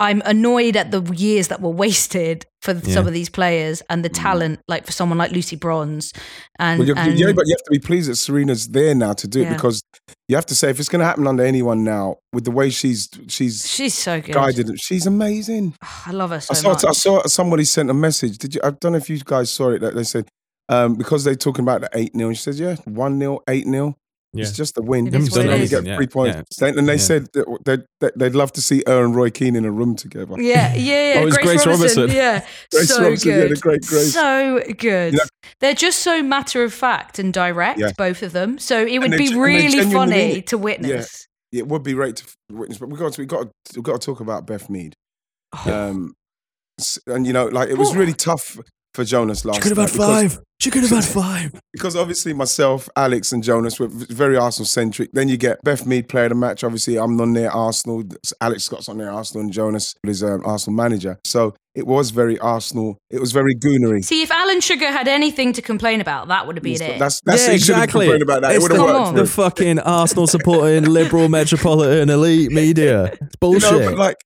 I'm 0.00 0.22
annoyed 0.24 0.76
at 0.76 0.92
the 0.92 1.02
years 1.16 1.48
that 1.48 1.60
were 1.60 1.70
wasted 1.70 2.44
for 2.62 2.72
Yeah. 2.72 2.94
some 2.94 3.06
of 3.08 3.12
these 3.12 3.28
players 3.28 3.82
and 3.90 4.04
the 4.04 4.08
talent, 4.08 4.60
like 4.68 4.86
for 4.86 4.92
someone 4.92 5.18
like 5.18 5.32
Lucy 5.32 5.56
Bronze. 5.56 6.12
And, 6.60 6.76
Mm. 6.76 6.78
Well, 6.78 6.88
you 6.88 6.94
and 6.94 7.18
yeah, 7.18 7.32
but 7.32 7.44
you 7.46 7.54
have 7.58 7.64
to 7.64 7.70
be 7.72 7.80
pleased 7.80 8.08
that 8.08 8.14
Sarina's 8.16 8.68
there 8.68 8.94
now 8.94 9.12
to 9.14 9.26
do 9.26 9.40
it 9.40 9.44
Yeah. 9.44 9.54
because 9.54 9.82
you 10.28 10.36
have 10.36 10.46
to 10.46 10.54
say 10.54 10.70
if 10.70 10.78
it's 10.78 10.88
going 10.88 11.00
to 11.00 11.06
happen 11.06 11.26
under 11.26 11.44
anyone 11.44 11.82
now, 11.82 12.16
with 12.32 12.44
the 12.44 12.52
way 12.52 12.70
she's 12.70 13.08
she's 13.26 13.66
she's 13.68 13.94
so 13.94 14.20
good. 14.20 14.34
guided, 14.34 14.70
she's 14.80 15.04
amazing. 15.06 15.74
I 16.06 16.12
love 16.12 16.30
her 16.30 16.40
so 16.40 16.52
I 16.52 16.54
saw 16.54 16.68
much. 16.68 16.84
I 16.84 16.92
saw 16.92 17.22
somebody 17.26 17.64
sent 17.64 17.90
a 17.90 17.94
message. 17.94 18.38
Did 18.38 18.54
you? 18.54 18.60
I 18.62 18.70
don't 18.70 18.92
know 18.92 18.98
if 18.98 19.10
you 19.10 19.18
guys 19.24 19.50
saw 19.50 19.70
it. 19.70 19.80
That 19.80 19.96
they 19.96 20.04
said 20.04 20.28
um, 20.68 20.94
because 20.94 21.24
they're 21.24 21.34
talking 21.34 21.64
about 21.64 21.80
the 21.80 21.88
eight 21.94 22.12
0 22.16 22.30
She 22.34 22.42
says, 22.42 22.60
"Yeah, 22.60 22.76
one 22.84 23.18
0 23.18 23.40
eight 23.48 23.64
0 23.64 23.96
Yeah. 24.34 24.42
It's 24.42 24.52
just 24.52 24.76
a 24.76 24.82
win. 24.82 25.06
It 25.06 25.14
is 25.14 25.30
what 25.30 25.46
it 25.46 25.48
only 25.48 25.62
is. 25.64 25.70
get 25.70 25.86
Yeah, 25.86 25.96
three 25.96 26.06
points." 26.06 26.36
yeah. 26.60 26.70
They- 26.72 26.78
And 26.78 26.86
they 26.86 26.92
Yeah. 26.94 26.98
said 26.98 27.28
that 27.32 27.84
they'd, 28.00 28.12
they'd 28.16 28.34
love 28.34 28.52
to 28.52 28.60
see 28.60 28.82
her 28.86 29.02
and 29.04 29.14
Roy 29.16 29.30
Keane 29.30 29.56
in 29.56 29.64
a 29.64 29.70
room 29.70 29.96
together. 29.96 30.34
Yeah, 30.38 30.74
yeah, 30.74 31.14
yeah. 31.14 31.20
Oh, 31.22 31.26
it's 31.26 31.38
Grace 31.38 31.64
Robertson. 31.66 32.10
Yeah, 32.10 32.44
Grace 32.72 32.88
so 32.88 33.02
Robertson, 33.02 33.30
yeah, 33.30 33.36
good. 33.40 33.50
the 33.56 33.60
great 33.60 33.82
Grace. 33.82 34.12
So 34.12 34.60
good. 34.78 35.12
You 35.14 35.18
know- 35.18 35.24
They're 35.60 35.74
just 35.74 36.00
so 36.00 36.22
matter 36.22 36.62
of 36.62 36.74
fact 36.74 37.18
and 37.18 37.32
direct, 37.32 37.78
Yeah. 37.80 37.92
both 37.96 38.22
of 38.22 38.32
them. 38.32 38.58
So 38.58 38.84
it 38.84 38.98
would 38.98 39.12
be 39.12 39.28
gen- 39.28 39.34
and 39.34 39.34
they 39.36 39.40
really 39.40 39.92
funny 39.92 40.12
mean 40.16 40.36
it. 40.38 40.46
to 40.48 40.58
witness. 40.58 41.26
it 41.50 41.66
would 41.66 41.82
be 41.82 41.94
great 41.94 42.16
to 42.16 42.24
witness, 42.52 42.76
but 42.78 42.90
we 42.90 42.98
got 42.98 43.14
to, 43.14 43.22
we 43.22 43.26
got 43.26 43.44
to, 43.44 43.50
we 43.76 43.82
got 43.82 44.00
to 44.02 44.04
talk 44.04 44.20
about 44.20 44.46
Beth 44.46 44.68
Mead. 44.68 44.92
Oh. 45.56 45.72
Um, 45.88 46.12
and 47.06 47.26
you 47.26 47.32
know, 47.32 47.46
like 47.46 47.70
it 47.70 47.78
was 47.78 47.96
really 47.96 48.12
tough 48.12 48.58
for 48.98 49.04
Jonas 49.04 49.44
last. 49.44 49.56
She 49.56 49.62
could 49.62 49.70
have 49.70 49.78
night 49.78 49.90
had 49.90 49.92
because- 49.96 50.32
five. 50.34 50.42
She 50.60 50.70
could 50.72 50.82
have 50.82 50.90
had 50.90 51.04
five. 51.04 51.60
because 51.72 51.94
obviously 51.94 52.32
myself, 52.32 52.88
Alex, 52.96 53.30
and 53.30 53.44
Jonas 53.44 53.78
were 53.78 53.86
very 53.88 54.36
Arsenal 54.36 54.66
centric. 54.66 55.08
Then 55.12 55.28
you 55.28 55.36
get 55.36 55.62
Beth 55.62 55.86
Mead 55.86 56.08
player 56.08 56.24
of 56.24 56.30
the 56.30 56.34
match. 56.34 56.64
Obviously, 56.64 56.98
I'm 56.98 57.20
on 57.20 57.32
there 57.32 57.48
Arsenal. 57.52 58.02
Alex 58.40 58.64
Scott's 58.64 58.88
on 58.88 58.98
there 58.98 59.08
Arsenal, 59.08 59.44
and 59.44 59.52
Jonas 59.52 59.94
is 60.04 60.24
um, 60.24 60.42
Arsenal 60.44 60.76
manager. 60.76 61.16
So 61.24 61.54
it 61.76 61.86
was 61.86 62.10
very 62.10 62.40
Arsenal. 62.40 62.98
It 63.08 63.20
was 63.20 63.30
very 63.30 63.54
goonery. 63.54 64.04
See, 64.04 64.20
if 64.22 64.32
Alan 64.32 64.60
Sugar 64.60 64.86
had 64.90 65.06
anything 65.06 65.52
to 65.52 65.62
complain 65.62 66.00
about, 66.00 66.26
that 66.26 66.48
would 66.48 66.56
have 66.56 66.64
been 66.64 66.82
it. 66.82 66.98
That's 66.98 67.20
that's 67.24 67.46
yeah, 67.46 67.54
it. 67.54 67.60
Should 67.60 67.76
have 67.76 67.84
exactly. 67.84 68.06
complained 68.06 68.22
about 68.22 68.42
that. 68.42 68.50
It 68.50 68.54
It's 68.56 68.62
would 68.64 68.72
have 68.72 68.80
the, 68.80 68.86
Come 68.88 68.96
worked. 68.96 69.08
on. 69.10 69.14
the 69.14 69.26
fucking 69.26 69.78
Arsenal 69.78 70.26
supporting 70.26 70.86
liberal 70.86 71.28
metropolitan 71.28 72.10
elite 72.10 72.50
media. 72.50 73.04
It's 73.04 73.20
You 73.20 73.28
bullshit. 73.38 73.70
know, 73.70 73.90
but 73.90 73.98
like 73.98 74.16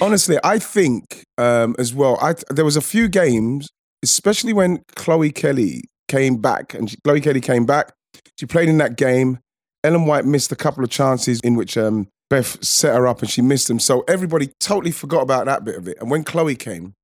honestly, 0.00 0.38
I 0.44 0.60
think 0.60 1.24
um, 1.36 1.74
as 1.80 1.92
well. 1.92 2.16
I 2.22 2.34
there 2.48 2.64
was 2.64 2.76
a 2.76 2.80
few 2.80 3.08
games, 3.08 3.68
especially 4.02 4.52
when 4.52 4.82
Chloe 4.96 5.30
Kelly 5.30 5.84
came 6.08 6.36
back, 6.36 6.74
and 6.74 6.90
she, 6.90 6.96
Chloe 7.04 7.20
Kelly 7.20 7.40
came 7.40 7.66
back. 7.66 7.92
She 8.38 8.46
played 8.46 8.68
in 8.68 8.78
that 8.78 8.96
game. 8.96 9.38
Ellen 9.82 10.06
White 10.06 10.24
missed 10.24 10.52
a 10.52 10.56
couple 10.56 10.84
of 10.84 10.90
chances 10.90 11.40
in 11.40 11.54
which 11.54 11.78
um, 11.78 12.08
Beth 12.28 12.62
set 12.64 12.94
her 12.94 13.06
up, 13.06 13.20
and 13.20 13.30
she 13.30 13.42
missed 13.42 13.68
them. 13.68 13.78
So 13.78 14.04
everybody 14.08 14.50
totally 14.60 14.90
forgot 14.92 15.22
about 15.22 15.46
that 15.46 15.64
bit 15.64 15.76
of 15.76 15.88
it. 15.88 15.98
And 16.00 16.10
when 16.10 16.24
Chloe 16.24 16.56
came, 16.56 16.94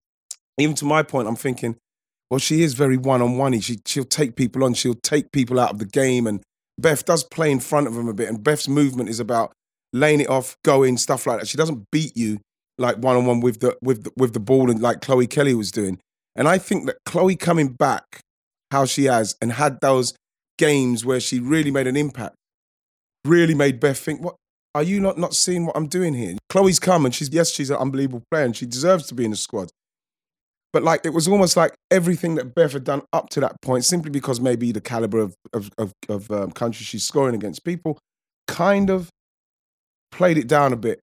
even 0.58 0.74
to 0.76 0.84
my 0.84 1.02
point, 1.02 1.28
I'm 1.28 1.36
thinking, 1.36 1.76
well, 2.30 2.40
she 2.40 2.62
is 2.62 2.74
very 2.74 2.96
one 2.96 3.22
on 3.22 3.38
one. 3.38 3.58
She 3.60 3.78
she'll 3.86 4.04
take 4.04 4.36
people 4.36 4.64
on. 4.64 4.74
She'll 4.74 4.94
take 4.94 5.32
people 5.32 5.60
out 5.60 5.70
of 5.70 5.78
the 5.78 5.86
game, 5.86 6.26
and 6.26 6.42
Beth 6.78 7.04
does 7.04 7.24
play 7.24 7.50
in 7.50 7.60
front 7.60 7.86
of 7.86 7.94
them 7.94 8.08
a 8.08 8.14
bit. 8.14 8.28
And 8.28 8.42
Beth's 8.42 8.68
movement 8.68 9.08
is 9.08 9.20
about 9.20 9.52
laying 9.92 10.20
it 10.20 10.28
off, 10.28 10.56
going 10.64 10.96
stuff 10.96 11.26
like 11.26 11.40
that. 11.40 11.48
She 11.48 11.56
doesn't 11.56 11.84
beat 11.90 12.16
you 12.16 12.40
like 12.78 12.96
one 12.96 13.16
on 13.16 13.26
one 13.26 13.40
with 13.40 13.60
the 13.60 13.76
with 13.80 14.04
the, 14.04 14.12
with 14.16 14.32
the 14.32 14.40
ball 14.40 14.70
and 14.70 14.80
like 14.80 15.00
Chloe 15.00 15.26
Kelly 15.26 15.54
was 15.54 15.70
doing. 15.70 15.98
And 16.36 16.46
I 16.46 16.58
think 16.58 16.86
that 16.86 16.96
Chloe 17.06 17.34
coming 17.34 17.68
back 17.68 18.20
how 18.70 18.84
she 18.84 19.04
has 19.04 19.34
and 19.40 19.52
had 19.52 19.80
those 19.80 20.14
games 20.58 21.04
where 21.04 21.20
she 21.20 21.40
really 21.40 21.70
made 21.70 21.86
an 21.86 21.96
impact, 21.96 22.36
really 23.24 23.54
made 23.54 23.80
Beth 23.80 23.98
think, 23.98 24.22
what 24.22 24.36
are 24.74 24.82
you 24.82 25.00
not 25.00 25.16
not 25.16 25.34
seeing 25.34 25.64
what 25.64 25.76
I'm 25.76 25.86
doing 25.86 26.14
here? 26.14 26.36
Chloe's 26.50 26.78
come 26.78 27.06
and 27.06 27.14
she's 27.14 27.30
yes, 27.30 27.50
she's 27.50 27.70
an 27.70 27.76
unbelievable 27.76 28.22
player 28.30 28.44
and 28.44 28.54
she 28.54 28.66
deserves 28.66 29.06
to 29.06 29.14
be 29.14 29.24
in 29.24 29.30
the 29.30 29.36
squad. 29.36 29.70
But 30.72 30.82
like 30.82 31.00
it 31.04 31.14
was 31.14 31.26
almost 31.26 31.56
like 31.56 31.74
everything 31.90 32.34
that 32.34 32.54
Beth 32.54 32.72
had 32.72 32.84
done 32.84 33.02
up 33.12 33.30
to 33.30 33.40
that 33.40 33.56
point, 33.62 33.86
simply 33.86 34.10
because 34.10 34.40
maybe 34.40 34.72
the 34.72 34.80
caliber 34.82 35.18
of 35.20 35.34
of 35.54 35.70
of, 35.78 35.92
of 36.10 36.30
um, 36.30 36.50
countries 36.50 36.86
she's 36.86 37.04
scoring 37.04 37.34
against, 37.34 37.64
people 37.64 37.98
kind 38.46 38.90
of 38.90 39.08
played 40.12 40.36
it 40.36 40.46
down 40.46 40.74
a 40.74 40.76
bit, 40.76 41.00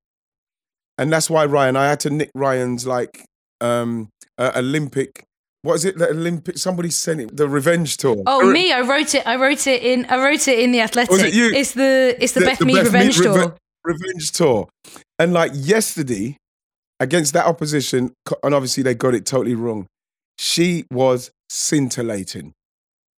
and 0.99 1.11
that's 1.11 1.29
why 1.29 1.45
Ryan, 1.45 1.75
I 1.75 1.89
had 1.89 1.99
to 2.01 2.11
nick 2.11 2.29
Ryan's 2.35 2.85
like 2.85 3.25
um, 3.63 4.09
uh, 4.37 4.51
Olympic. 4.55 5.23
What 5.61 5.75
is 5.75 5.85
it? 5.85 5.97
The 5.97 6.09
Olympic. 6.09 6.57
Somebody 6.57 6.89
sent 6.89 7.21
it. 7.21 7.37
The 7.37 7.47
Revenge 7.47 7.95
Tour. 7.97 8.21
Oh, 8.27 8.45
me! 8.51 8.71
I 8.73 8.81
wrote 8.81 9.15
it. 9.15 9.25
I 9.25 9.37
wrote 9.37 9.65
it 9.65 9.81
in. 9.81 10.05
I 10.07 10.17
wrote 10.17 10.47
it 10.47 10.59
in 10.59 10.71
the 10.71 10.81
Athletic. 10.81 11.11
Was 11.11 11.23
it 11.23 11.33
you? 11.33 11.51
It's 11.53 11.71
the. 11.73 12.15
It's 12.19 12.33
the, 12.33 12.41
The- 12.41 12.45
Beth 12.47 12.59
the 12.59 12.65
Mead 12.65 12.75
Beth 12.75 12.85
Revenge 12.87 13.19
Mead 13.19 13.23
Tour. 13.25 13.37
Reve- 13.37 13.57
Revenge 13.85 14.31
Tour, 14.31 14.67
and 15.19 15.33
like 15.33 15.51
yesterday 15.55 16.37
against 16.99 17.33
that 17.33 17.45
opposition, 17.45 18.11
and 18.43 18.53
obviously 18.53 18.83
they 18.83 18.93
got 18.95 19.13
it 19.15 19.25
totally 19.25 19.55
wrong. 19.55 19.87
She 20.37 20.85
was 20.91 21.31
scintillating. 21.49 22.53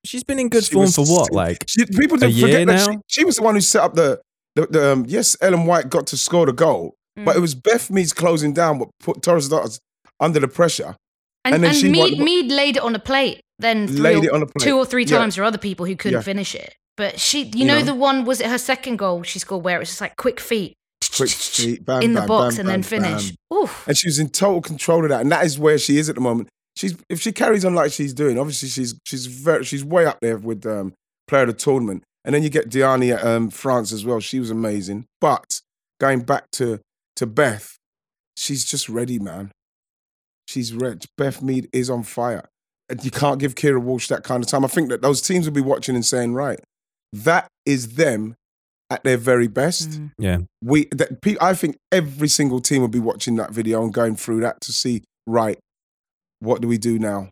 She's 0.05 0.23
been 0.23 0.37
in 0.39 0.49
good 0.49 0.63
She 0.63 0.73
form 0.73 0.83
was 0.85 0.95
for 0.95 1.05
what? 1.05 1.31
Like 1.31 1.63
she, 1.67 1.85
people 1.85 2.17
a 2.17 2.19
didn't 2.21 2.33
year 2.35 2.47
forget 2.47 2.67
that 2.67 2.79
she, 2.85 2.91
now? 2.95 3.01
she 3.07 3.25
was 3.25 3.35
the 3.37 3.43
one 3.43 3.55
who 3.55 3.61
set 3.61 3.81
up 3.83 3.95
the. 3.95 4.21
the, 4.55 4.67
the 4.67 4.91
um, 4.91 5.05
yes, 5.07 5.35
Ellen 5.41 5.65
White 5.65 5.89
got 5.89 6.05
to 6.07 6.17
score 6.17 6.45
the 6.45 6.53
goal, 6.53 6.93
Mm. 7.17 7.25
but 7.25 7.35
it 7.35 7.39
was 7.39 7.55
Beth 7.55 7.89
Mead's 7.89 8.11
closing 8.13 8.53
down 8.53 8.77
what 8.77 8.89
put 8.99 9.21
Thorisdottirs 9.21 9.79
under 10.19 10.39
the 10.39 10.47
pressure. 10.47 10.95
and 11.43 11.55
and 11.55 11.63
then 11.63 11.71
and 11.71 11.79
she 11.79 11.89
Mead, 11.89 12.17
won- 12.17 12.23
Mead 12.25 12.51
laid 12.51 12.77
it 12.77 12.81
on 12.83 12.95
a 12.95 12.99
plate. 12.99 13.39
Then 13.59 13.85
Laid 14.01 14.17
or- 14.17 14.25
it 14.25 14.31
on 14.33 14.41
a 14.41 14.45
plate. 14.47 14.65
two 14.65 14.77
or 14.77 14.85
three 14.85 15.03
Yeah. 15.05 15.17
times. 15.19 15.35
There 15.35 15.43
were 15.43 15.47
other 15.47 15.57
people 15.59 15.85
who 15.85 15.95
couldn't 15.95 16.17
Yeah. 16.19 16.23
finish 16.23 16.55
it. 16.55 16.73
But 16.97 17.19
she, 17.19 17.43
you, 17.43 17.51
You 17.59 17.65
know, 17.65 17.79
know? 17.79 17.85
the 17.85 17.93
one 17.95 18.25
was 18.25 18.41
it 18.41 18.47
her 18.47 18.57
second 18.57 18.97
goal 18.97 19.21
she 19.23 19.37
scored 19.39 19.63
where 19.63 19.75
it 19.75 19.79
was 19.79 19.89
just 19.89 20.01
like 20.01 20.15
quick 20.17 20.39
feet, 20.39 20.73
Quick 21.15 21.29
feet, 21.57 21.85
bam, 21.85 22.01
in 22.01 22.13
the 22.13 22.21
box 22.23 22.55
bam, 22.55 22.61
and 22.61 22.69
then 22.69 22.81
bam, 22.81 23.01
bam. 23.11 23.19
finish. 23.19 23.33
Oof. 23.53 23.87
and 23.87 23.95
she 23.97 24.07
was 24.07 24.17
in 24.17 24.29
total 24.29 24.61
control 24.61 25.03
of 25.03 25.09
that, 25.09 25.21
and 25.21 25.31
that 25.31 25.45
is 25.45 25.59
where 25.59 25.77
she 25.77 25.97
is 25.97 26.09
at 26.09 26.15
the 26.15 26.21
moment. 26.21 26.49
She's 26.75 26.95
if 27.09 27.21
she 27.21 27.31
carries 27.31 27.63
on 27.63 27.75
like 27.75 27.91
she's 27.93 28.13
doing, 28.13 28.37
obviously 28.39 28.69
she's 28.69 28.95
she's 29.05 29.27
very 29.27 29.63
she's 29.63 29.85
way 29.85 30.05
up 30.05 30.17
there 30.21 30.37
with 30.37 30.65
um, 30.65 30.93
player 31.27 31.43
of 31.43 31.47
the 31.49 31.53
tournament. 31.53 32.03
And 32.25 32.33
then 32.33 32.41
you 32.41 32.49
get 32.49 32.69
Diani 32.69 33.13
at 33.15 33.23
um, 33.23 33.49
France 33.51 33.91
as 33.91 34.03
well. 34.03 34.19
She 34.19 34.39
was 34.39 34.49
amazing. 34.49 35.05
But 35.21 35.61
going 36.01 36.21
back 36.21 36.49
to 36.53 36.79
to 37.17 37.25
Beth, 37.27 37.77
she's 38.35 38.65
just 38.65 38.89
ready, 38.89 39.19
man. 39.19 39.51
She's 40.47 40.73
ready. 40.73 40.99
Beth 41.17 41.41
Mead 41.41 41.69
is 41.73 41.89
on 41.89 42.03
fire. 42.03 42.45
And 42.89 43.03
you 43.03 43.11
can't 43.11 43.39
give 43.39 43.55
Keira 43.55 43.81
Walsh 43.81 44.07
that 44.09 44.23
kind 44.23 44.43
of 44.43 44.49
time. 44.49 44.63
I 44.63 44.67
think 44.67 44.89
that 44.89 45.01
those 45.01 45.21
teams 45.21 45.45
will 45.47 45.53
be 45.53 45.61
watching 45.61 45.95
and 45.95 46.05
saying, 46.05 46.33
right, 46.35 46.59
that 47.13 47.47
is 47.65 47.95
them 47.95 48.35
at 48.91 49.03
their 49.03 49.17
very 49.17 49.47
best 49.47 49.89
Mm. 49.89 50.11
yeah, 50.19 50.37
we 50.63 50.85
that, 50.91 51.19
pe- 51.21 51.37
I 51.41 51.55
think 51.55 51.75
every 51.91 52.27
single 52.27 52.59
team 52.61 52.81
will 52.81 52.87
be 52.87 52.99
watching 52.99 53.35
that 53.37 53.49
video 53.51 53.83
and 53.83 53.91
going 53.91 54.15
through 54.15 54.41
that 54.41 54.61
to 54.61 54.71
see 54.71 55.01
right 55.25 55.57
what 56.39 56.61
do 56.61 56.67
we 56.67 56.77
do 56.77 56.99
now 56.99 57.29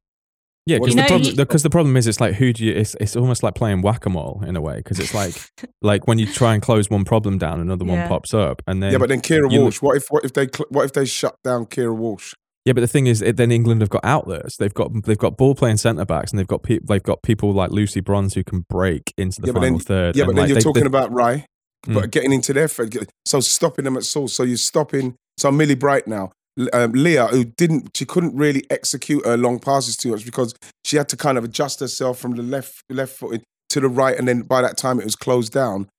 yeah. 0.66 0.78
Because 0.80 0.96
the 0.96 1.02
you- 1.02 1.08
problem, 1.08 1.30
you- 1.30 1.36
because 1.36 1.64
the 1.64 1.70
problem 1.70 1.98
is, 1.98 2.08
it's 2.08 2.22
like 2.22 2.36
who 2.36 2.54
do 2.54 2.64
you? 2.66 2.74
It's 2.74 2.96
it's 3.02 3.16
almost 3.18 3.44
like 3.44 3.54
playing 3.54 3.82
whack 3.82 4.06
a 4.06 4.10
mole 4.10 4.42
in 4.48 4.56
a 4.56 4.62
way. 4.62 4.78
Because 4.78 4.98
it's 4.98 5.14
like 5.14 5.36
like 5.82 6.08
when 6.08 6.20
you 6.20 6.26
try 6.26 6.54
and 6.54 6.64
close 6.64 6.90
one 6.90 7.04
problem 7.04 7.38
down, 7.38 7.60
another 7.60 7.84
one 7.84 8.08
pops 8.08 8.34
up, 8.34 8.62
and 8.66 8.82
then 8.82 8.94
yeah 8.94 8.98
but 8.98 9.10
then 9.10 9.20
Keira 9.22 9.52
you 9.52 9.60
Walsh 9.62 9.82
what 9.82 9.98
if 9.98 10.06
what 10.10 10.24
if 10.24 10.32
they 10.34 10.48
cl- 10.48 10.68
what 10.70 10.86
if 10.86 10.94
they 10.94 11.04
shut 11.06 11.36
down 11.44 11.66
Keira 11.66 11.94
Walsh 11.96 12.34
Yeah, 12.66 12.74
but 12.74 12.82
the 12.82 12.88
thing 12.88 13.08
is, 13.08 13.22
it, 13.22 13.36
then 13.36 13.52
England 13.52 13.82
have 13.82 13.90
got 13.90 14.06
outlets. 14.06 14.56
They've 14.58 14.74
got 14.74 14.92
they've 15.06 15.18
got 15.18 15.36
ball 15.38 15.54
playing 15.54 15.78
centre 15.78 16.06
backs, 16.06 16.32
and 16.32 16.40
they've 16.40 16.48
got 16.48 16.64
pe- 16.64 16.80
they've 16.82 17.04
got 17.04 17.22
people 17.22 17.52
like 17.52 17.72
Lucy 17.72 18.00
Bronze 18.00 18.36
who 18.36 18.44
can 18.44 18.66
break 18.70 19.14
into 19.18 19.42
the 19.42 19.48
Yeah, 19.48 19.54
final 19.54 19.70
then- 19.72 19.80
third. 19.80 20.16
yeah 20.16 20.24
but 20.26 20.36
then 20.36 20.42
like, 20.44 20.48
you're 20.50 20.56
they- 20.56 20.62
talking 20.62 20.84
they- 20.84 20.88
about 20.88 21.12
Rye 21.12 21.46
Mm. 21.86 21.96
but 21.96 22.12
getting 22.12 22.32
into 22.32 22.54
their 22.54 22.70
thread 22.70 22.96
so 23.26 23.42
stopping 23.42 23.84
them 23.84 23.98
at 23.98 24.06
source 24.06 24.32
so 24.32 24.44
you're 24.44 24.56
stopping 24.56 25.16
so 25.38 25.52
Millie 25.52 25.76
Bright 25.76 26.08
now 26.08 26.32
um, 26.72 26.94
Leah 26.94 27.28
who 27.28 27.44
didn't 27.44 27.90
she 27.94 28.06
couldn't 28.06 28.34
really 28.38 28.64
execute 28.70 29.26
her 29.26 29.36
long 29.36 29.60
passes 29.60 29.98
too 29.98 30.12
much 30.12 30.24
because 30.24 30.56
she 30.86 30.96
had 30.96 31.10
to 31.10 31.18
kind 31.18 31.38
of 31.38 31.44
adjust 31.44 31.82
herself 31.82 32.18
from 32.20 32.36
the 32.38 32.42
left 32.42 32.84
left 32.90 33.18
foot 33.18 33.44
to 33.68 33.82
the 33.82 33.90
right 33.90 34.18
and 34.18 34.30
then 34.30 34.44
by 34.44 34.62
that 34.62 34.78
time 34.78 34.98
it 34.98 35.04
was 35.04 35.18
closed 35.18 35.52
down 35.52 35.90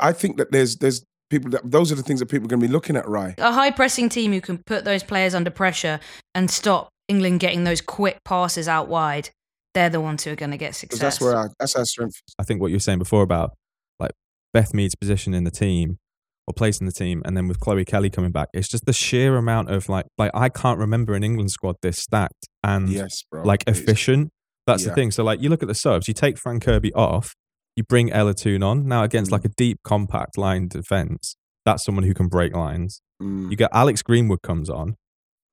I 0.00 0.12
think 0.14 0.38
that 0.38 0.50
there's 0.50 0.76
there's 0.76 1.04
people 1.30 1.50
that 1.50 1.68
those 1.70 1.90
are 1.90 1.94
the 1.94 2.02
things 2.02 2.20
that 2.20 2.26
people 2.26 2.46
are 2.46 2.48
going 2.48 2.60
to 2.60 2.66
be 2.66 2.72
looking 2.72 2.96
at 2.96 3.08
Rye 3.08 3.34
A 3.38 3.52
high 3.52 3.70
pressing 3.70 4.08
team 4.08 4.32
who 4.32 4.40
can 4.40 4.58
put 4.66 4.84
those 4.84 5.02
players 5.02 5.34
under 5.34 5.50
pressure 5.50 6.00
and 6.34 6.50
stop 6.50 6.88
England 7.08 7.40
getting 7.40 7.64
those 7.64 7.80
quick 7.80 8.18
passes 8.24 8.68
out 8.68 8.88
wide. 8.88 9.30
They're 9.74 9.90
the 9.90 10.00
ones 10.00 10.22
who 10.24 10.30
are 10.32 10.36
going 10.36 10.52
to 10.52 10.56
get 10.56 10.74
success. 10.74 11.00
that's 11.00 11.20
where 11.20 11.34
our, 11.36 11.50
that's 11.58 11.74
our 11.76 11.84
strength. 11.84 12.20
I 12.38 12.44
think 12.44 12.60
what 12.60 12.68
you 12.68 12.76
were 12.76 12.80
saying 12.80 12.98
before 13.00 13.22
about 13.22 13.52
like 13.98 14.12
Beth 14.52 14.72
Mead's 14.72 14.94
position 14.94 15.34
in 15.34 15.44
the 15.44 15.50
team 15.50 15.98
or 16.46 16.54
place 16.54 16.78
in 16.78 16.86
the 16.86 16.92
team, 16.92 17.22
and 17.24 17.36
then 17.36 17.48
with 17.48 17.58
Chloe 17.58 17.84
Kelly 17.84 18.10
coming 18.10 18.30
back, 18.30 18.48
it's 18.52 18.68
just 18.68 18.84
the 18.84 18.92
sheer 18.92 19.36
amount 19.36 19.70
of 19.70 19.88
like 19.88 20.06
like 20.18 20.30
I 20.34 20.48
can't 20.50 20.78
remember 20.78 21.14
an 21.14 21.24
England 21.24 21.50
squad 21.50 21.76
this 21.82 21.96
stacked 21.96 22.46
and 22.62 22.88
Yes, 22.88 23.24
bro. 23.30 23.42
like 23.42 23.62
It's- 23.62 23.80
efficient. 23.80 24.30
That's 24.66 24.84
the 24.84 24.94
thing. 24.94 25.10
So 25.10 25.22
like 25.24 25.42
you 25.42 25.48
look 25.50 25.62
at 25.62 25.68
the 25.68 25.74
subs, 25.74 26.08
you 26.08 26.14
take 26.14 26.38
Fran 26.38 26.58
Kirby 26.60 26.90
off, 26.94 27.34
you 27.76 27.82
bring 27.84 28.12
Ella 28.12 28.34
Toone 28.34 28.62
on 28.62 28.86
now 28.86 29.02
against 29.02 29.30
Mm. 29.30 29.32
like 29.32 29.44
a 29.44 29.48
deep, 29.48 29.78
compact 29.84 30.38
line 30.38 30.68
defense. 30.68 31.36
That's 31.64 31.84
someone 31.84 32.04
who 32.04 32.14
can 32.14 32.28
break 32.28 32.54
lines. 32.54 33.00
Mm, 33.22 33.50
You 33.50 33.56
get 33.56 33.70
Alex 33.72 34.02
Greenwood 34.02 34.42
comes 34.42 34.68
on, 34.68 34.96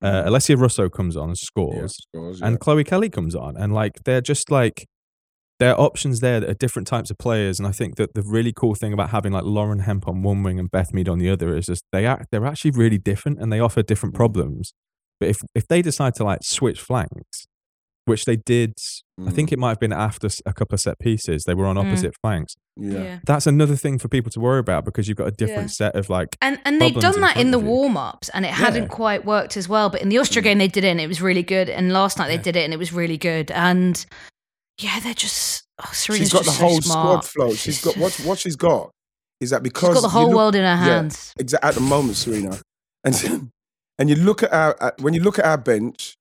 uh, 0.02 0.24
mm, 0.24 0.28
Alessia 0.28 0.58
Russo 0.58 0.90
comes 0.90 1.16
on 1.16 1.30
and 1.30 1.38
yeah, 1.40 1.46
scores, 1.46 1.96
scores, 2.14 2.42
and. 2.42 2.60
Chloe 2.60 2.84
Kelly 2.84 3.10
comes 3.10 3.34
on, 3.36 3.56
and 3.58 3.74
like 3.74 4.04
they're 4.04 4.22
just 4.22 4.52
like 4.52 4.88
there 5.60 5.74
are 5.76 5.80
options 5.80 6.22
there 6.22 6.40
that 6.40 6.50
are 6.50 6.56
different 6.56 6.88
types 6.88 7.12
of 7.12 7.18
players, 7.20 7.60
and 7.60 7.68
I 7.68 7.72
think 7.72 7.96
that 7.98 8.16
the 8.16 8.24
really 8.24 8.52
cool 8.52 8.74
thing 8.74 8.94
about 8.94 9.12
having 9.12 9.32
like 9.32 9.44
Lauren 9.44 9.80
Hemp 9.80 10.08
on 10.08 10.24
one 10.24 10.42
wing 10.42 10.60
and 10.60 10.72
Beth 10.72 10.92
Mead 10.92 11.08
on 11.08 11.20
the 11.20 11.30
other 11.30 11.56
is 11.56 11.68
just 11.68 11.84
they 11.92 12.06
act 12.08 12.28
they're 12.32 12.46
actually 12.48 12.72
really 12.72 12.98
different 12.98 13.40
and 13.40 13.54
they 13.54 13.60
offer 13.60 13.84
different 13.84 14.14
Mm. 14.16 14.18
problems. 14.18 14.74
But 15.20 15.30
if 15.30 15.42
if 15.56 15.68
they 15.68 15.82
decide 15.84 16.16
to 16.16 16.24
like 16.24 16.40
switch 16.44 16.82
flanks, 16.82 17.46
which 18.06 18.26
they 18.26 18.36
did, 18.36 18.74
I 19.20 19.24
Mm. 19.30 19.34
think 19.34 19.52
it 19.52 19.60
might 19.60 19.70
have 19.70 19.80
been 19.80 19.94
after 19.94 20.28
a 20.46 20.54
couple 20.54 20.74
of 20.74 20.82
set 20.82 20.98
pieces, 21.00 21.44
they 21.44 21.54
were 21.54 21.66
on 21.68 21.76
Mm. 21.76 21.88
opposite 21.88 22.14
flanks. 22.24 22.56
yeah. 22.78 23.20
That's 23.26 23.46
another 23.46 23.76
thing 23.76 24.00
for 24.00 24.08
people 24.08 24.32
to 24.32 24.40
worry 24.40 24.60
about 24.60 24.86
because 24.86 25.08
you've 25.08 25.18
got 25.18 25.28
a 25.28 25.32
different 25.32 25.70
Yeah. 25.70 25.88
set 25.88 25.96
of 25.96 26.10
like 26.10 26.36
And 26.42 26.58
and 26.66 26.82
they'd 26.82 26.94
problems 26.94 27.04
done 27.04 27.16
in 27.16 27.22
that 27.22 27.38
in 27.38 27.52
the 27.52 27.60
warm 27.60 27.98
ups 27.98 28.30
and 28.30 28.46
it 28.46 28.50
Yeah. 28.50 28.56
hadn't 28.56 28.88
quite 28.88 29.24
worked 29.26 29.56
as 29.58 29.68
well. 29.70 29.90
But 29.90 30.02
in 30.02 30.10
the 30.10 30.18
Austria 30.18 30.42
Mm. 30.42 30.46
game 30.46 30.58
they 30.58 30.68
did 30.70 30.84
it 30.84 30.88
and 30.88 31.00
it 31.02 31.08
was 31.08 31.22
really 31.22 31.44
good. 31.44 31.70
And 31.70 31.92
last 31.94 32.18
night 32.18 32.30
Yeah. 32.32 32.38
they 32.38 32.44
did 32.44 32.56
it 32.56 32.64
and 32.64 32.74
it 32.74 32.78
was 32.78 32.92
really 32.94 33.18
good. 33.18 33.52
And 33.52 34.04
yeah, 34.80 35.00
they're 35.02 35.14
just 35.14 35.64
oh, 35.80 35.90
Sarina's 35.92 36.18
She's 36.30 36.34
got 36.34 36.40
the 36.40 36.46
just 36.46 36.58
so 36.60 36.68
whole 36.68 36.82
smart. 36.82 37.26
squad 37.26 37.46
Flo. 37.48 37.54
she's 37.56 37.82
got 37.84 37.98
what 37.98 38.14
what 38.22 38.40
she's 38.40 38.56
got 38.56 38.90
is 39.42 39.50
that 39.52 39.58
She's 39.58 39.64
because 39.64 39.94
got 39.96 40.02
the 40.02 40.10
whole 40.10 40.28
look- 40.28 40.36
world 40.38 40.56
in 40.56 40.62
her 40.62 40.68
yeah, 40.68 40.78
hands. 40.78 41.34
exa- 41.40 41.60
at 41.62 41.76
the 41.76 41.82
moment, 41.82 42.16
Sarina, 42.16 42.60
and 43.04 43.14
and 44.00 44.10
you 44.10 44.16
look 44.16 44.42
at 44.44 44.52
our 44.54 44.82
at, 44.82 45.02
when 45.02 45.14
you 45.14 45.22
look 45.22 45.38
at 45.38 45.46
our 45.46 45.58
bench, 45.58 46.16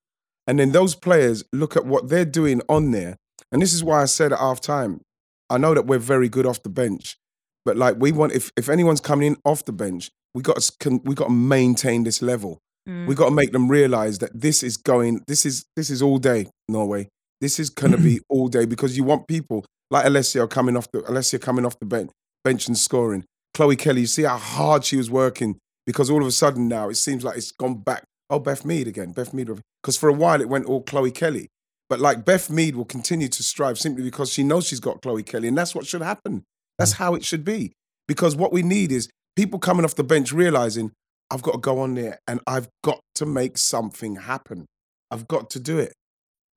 and 0.50 0.58
then 0.58 0.72
those 0.72 0.96
players 0.96 1.44
look 1.52 1.76
at 1.76 1.86
what 1.86 2.08
they're 2.08 2.24
doing 2.24 2.60
on 2.68 2.90
there, 2.90 3.16
and 3.52 3.62
this 3.62 3.72
is 3.72 3.84
why 3.84 4.02
I 4.02 4.06
said 4.06 4.32
at 4.32 4.40
half 4.40 4.60
time, 4.60 5.00
I 5.48 5.58
know 5.58 5.74
that 5.74 5.86
we're 5.86 6.00
very 6.00 6.28
good 6.28 6.44
off 6.44 6.64
the 6.64 6.68
bench, 6.68 7.16
But 7.64 7.76
like 7.76 7.94
we 8.00 8.10
want, 8.10 8.32
if 8.32 8.50
if 8.56 8.68
anyone's 8.68 9.00
coming 9.00 9.28
in 9.28 9.36
off 9.44 9.64
the 9.64 9.72
bench, 9.72 10.10
we 10.34 10.42
got 10.42 10.58
to 10.60 10.72
can, 10.80 11.00
we 11.04 11.14
got 11.14 11.26
to 11.26 11.32
maintain 11.32 12.02
this 12.02 12.20
level. 12.20 12.58
Mm. 12.88 13.06
We 13.06 13.14
got 13.14 13.26
to 13.26 13.30
make 13.30 13.52
them 13.52 13.68
realize 13.68 14.18
that 14.18 14.32
this 14.34 14.64
is 14.64 14.76
going. 14.76 15.20
This 15.28 15.46
is 15.46 15.66
this 15.76 15.88
is 15.88 16.02
all 16.02 16.18
day 16.18 16.48
Norway. 16.68 17.08
This 17.40 17.60
is 17.60 17.70
gonna 17.70 17.98
be 17.98 18.18
all 18.28 18.48
day 18.48 18.64
because 18.64 18.96
you 18.96 19.04
want 19.04 19.28
people 19.28 19.64
like 19.88 20.04
Alessia 20.04 20.50
coming 20.50 20.76
off 20.76 20.90
the 20.90 21.02
Alessia 21.02 21.40
coming 21.40 21.64
off 21.64 21.78
the 21.78 21.86
bench 21.86 22.10
bench 22.42 22.66
and 22.66 22.76
scoring. 22.76 23.24
Chloe 23.54 23.76
Kelly, 23.76 24.00
you 24.02 24.06
see 24.08 24.24
how 24.24 24.36
hard 24.36 24.84
she 24.84 24.96
was 24.96 25.10
working 25.10 25.58
because 25.86 26.10
all 26.10 26.20
of 26.20 26.26
a 26.26 26.32
sudden 26.32 26.66
now 26.66 26.88
it 26.88 26.96
seems 26.96 27.22
like 27.22 27.36
it's 27.36 27.52
gone 27.52 27.74
back. 27.74 28.02
Oh, 28.28 28.40
Beth 28.40 28.64
Mead 28.64 28.88
again, 28.88 29.12
Beth 29.12 29.32
Mead. 29.32 29.50
Because 29.82 29.96
for 29.96 30.08
a 30.08 30.14
while 30.14 30.40
it 30.40 30.48
went 30.48 30.66
all 30.66 30.82
Chloe 30.82 31.10
Kelly. 31.10 31.48
But 31.88 32.00
like 32.00 32.24
Beth 32.24 32.50
Mead 32.50 32.76
will 32.76 32.84
continue 32.84 33.28
to 33.28 33.42
strive 33.42 33.78
simply 33.78 34.04
because 34.04 34.32
she 34.32 34.44
knows 34.44 34.66
she's 34.66 34.80
got 34.80 35.02
Chloe 35.02 35.22
Kelly, 35.22 35.48
and 35.48 35.58
that's 35.58 35.74
what 35.74 35.86
should 35.86 36.02
happen. 36.02 36.44
That's 36.78 36.94
mm. 36.94 36.98
how 36.98 37.14
it 37.14 37.24
should 37.24 37.44
be. 37.44 37.72
Because 38.06 38.36
what 38.36 38.52
we 38.52 38.62
need 38.62 38.92
is 38.92 39.08
people 39.36 39.58
coming 39.58 39.84
off 39.84 39.94
the 39.94 40.04
bench 40.04 40.32
realizing 40.32 40.92
I've 41.30 41.42
got 41.42 41.52
to 41.52 41.58
go 41.58 41.80
on 41.80 41.94
there 41.94 42.18
and 42.26 42.40
I've 42.46 42.68
got 42.82 43.00
to 43.16 43.26
make 43.26 43.56
something 43.56 44.16
happen. 44.16 44.66
I've 45.10 45.28
got 45.28 45.50
to 45.50 45.60
do 45.60 45.78
it. 45.78 45.92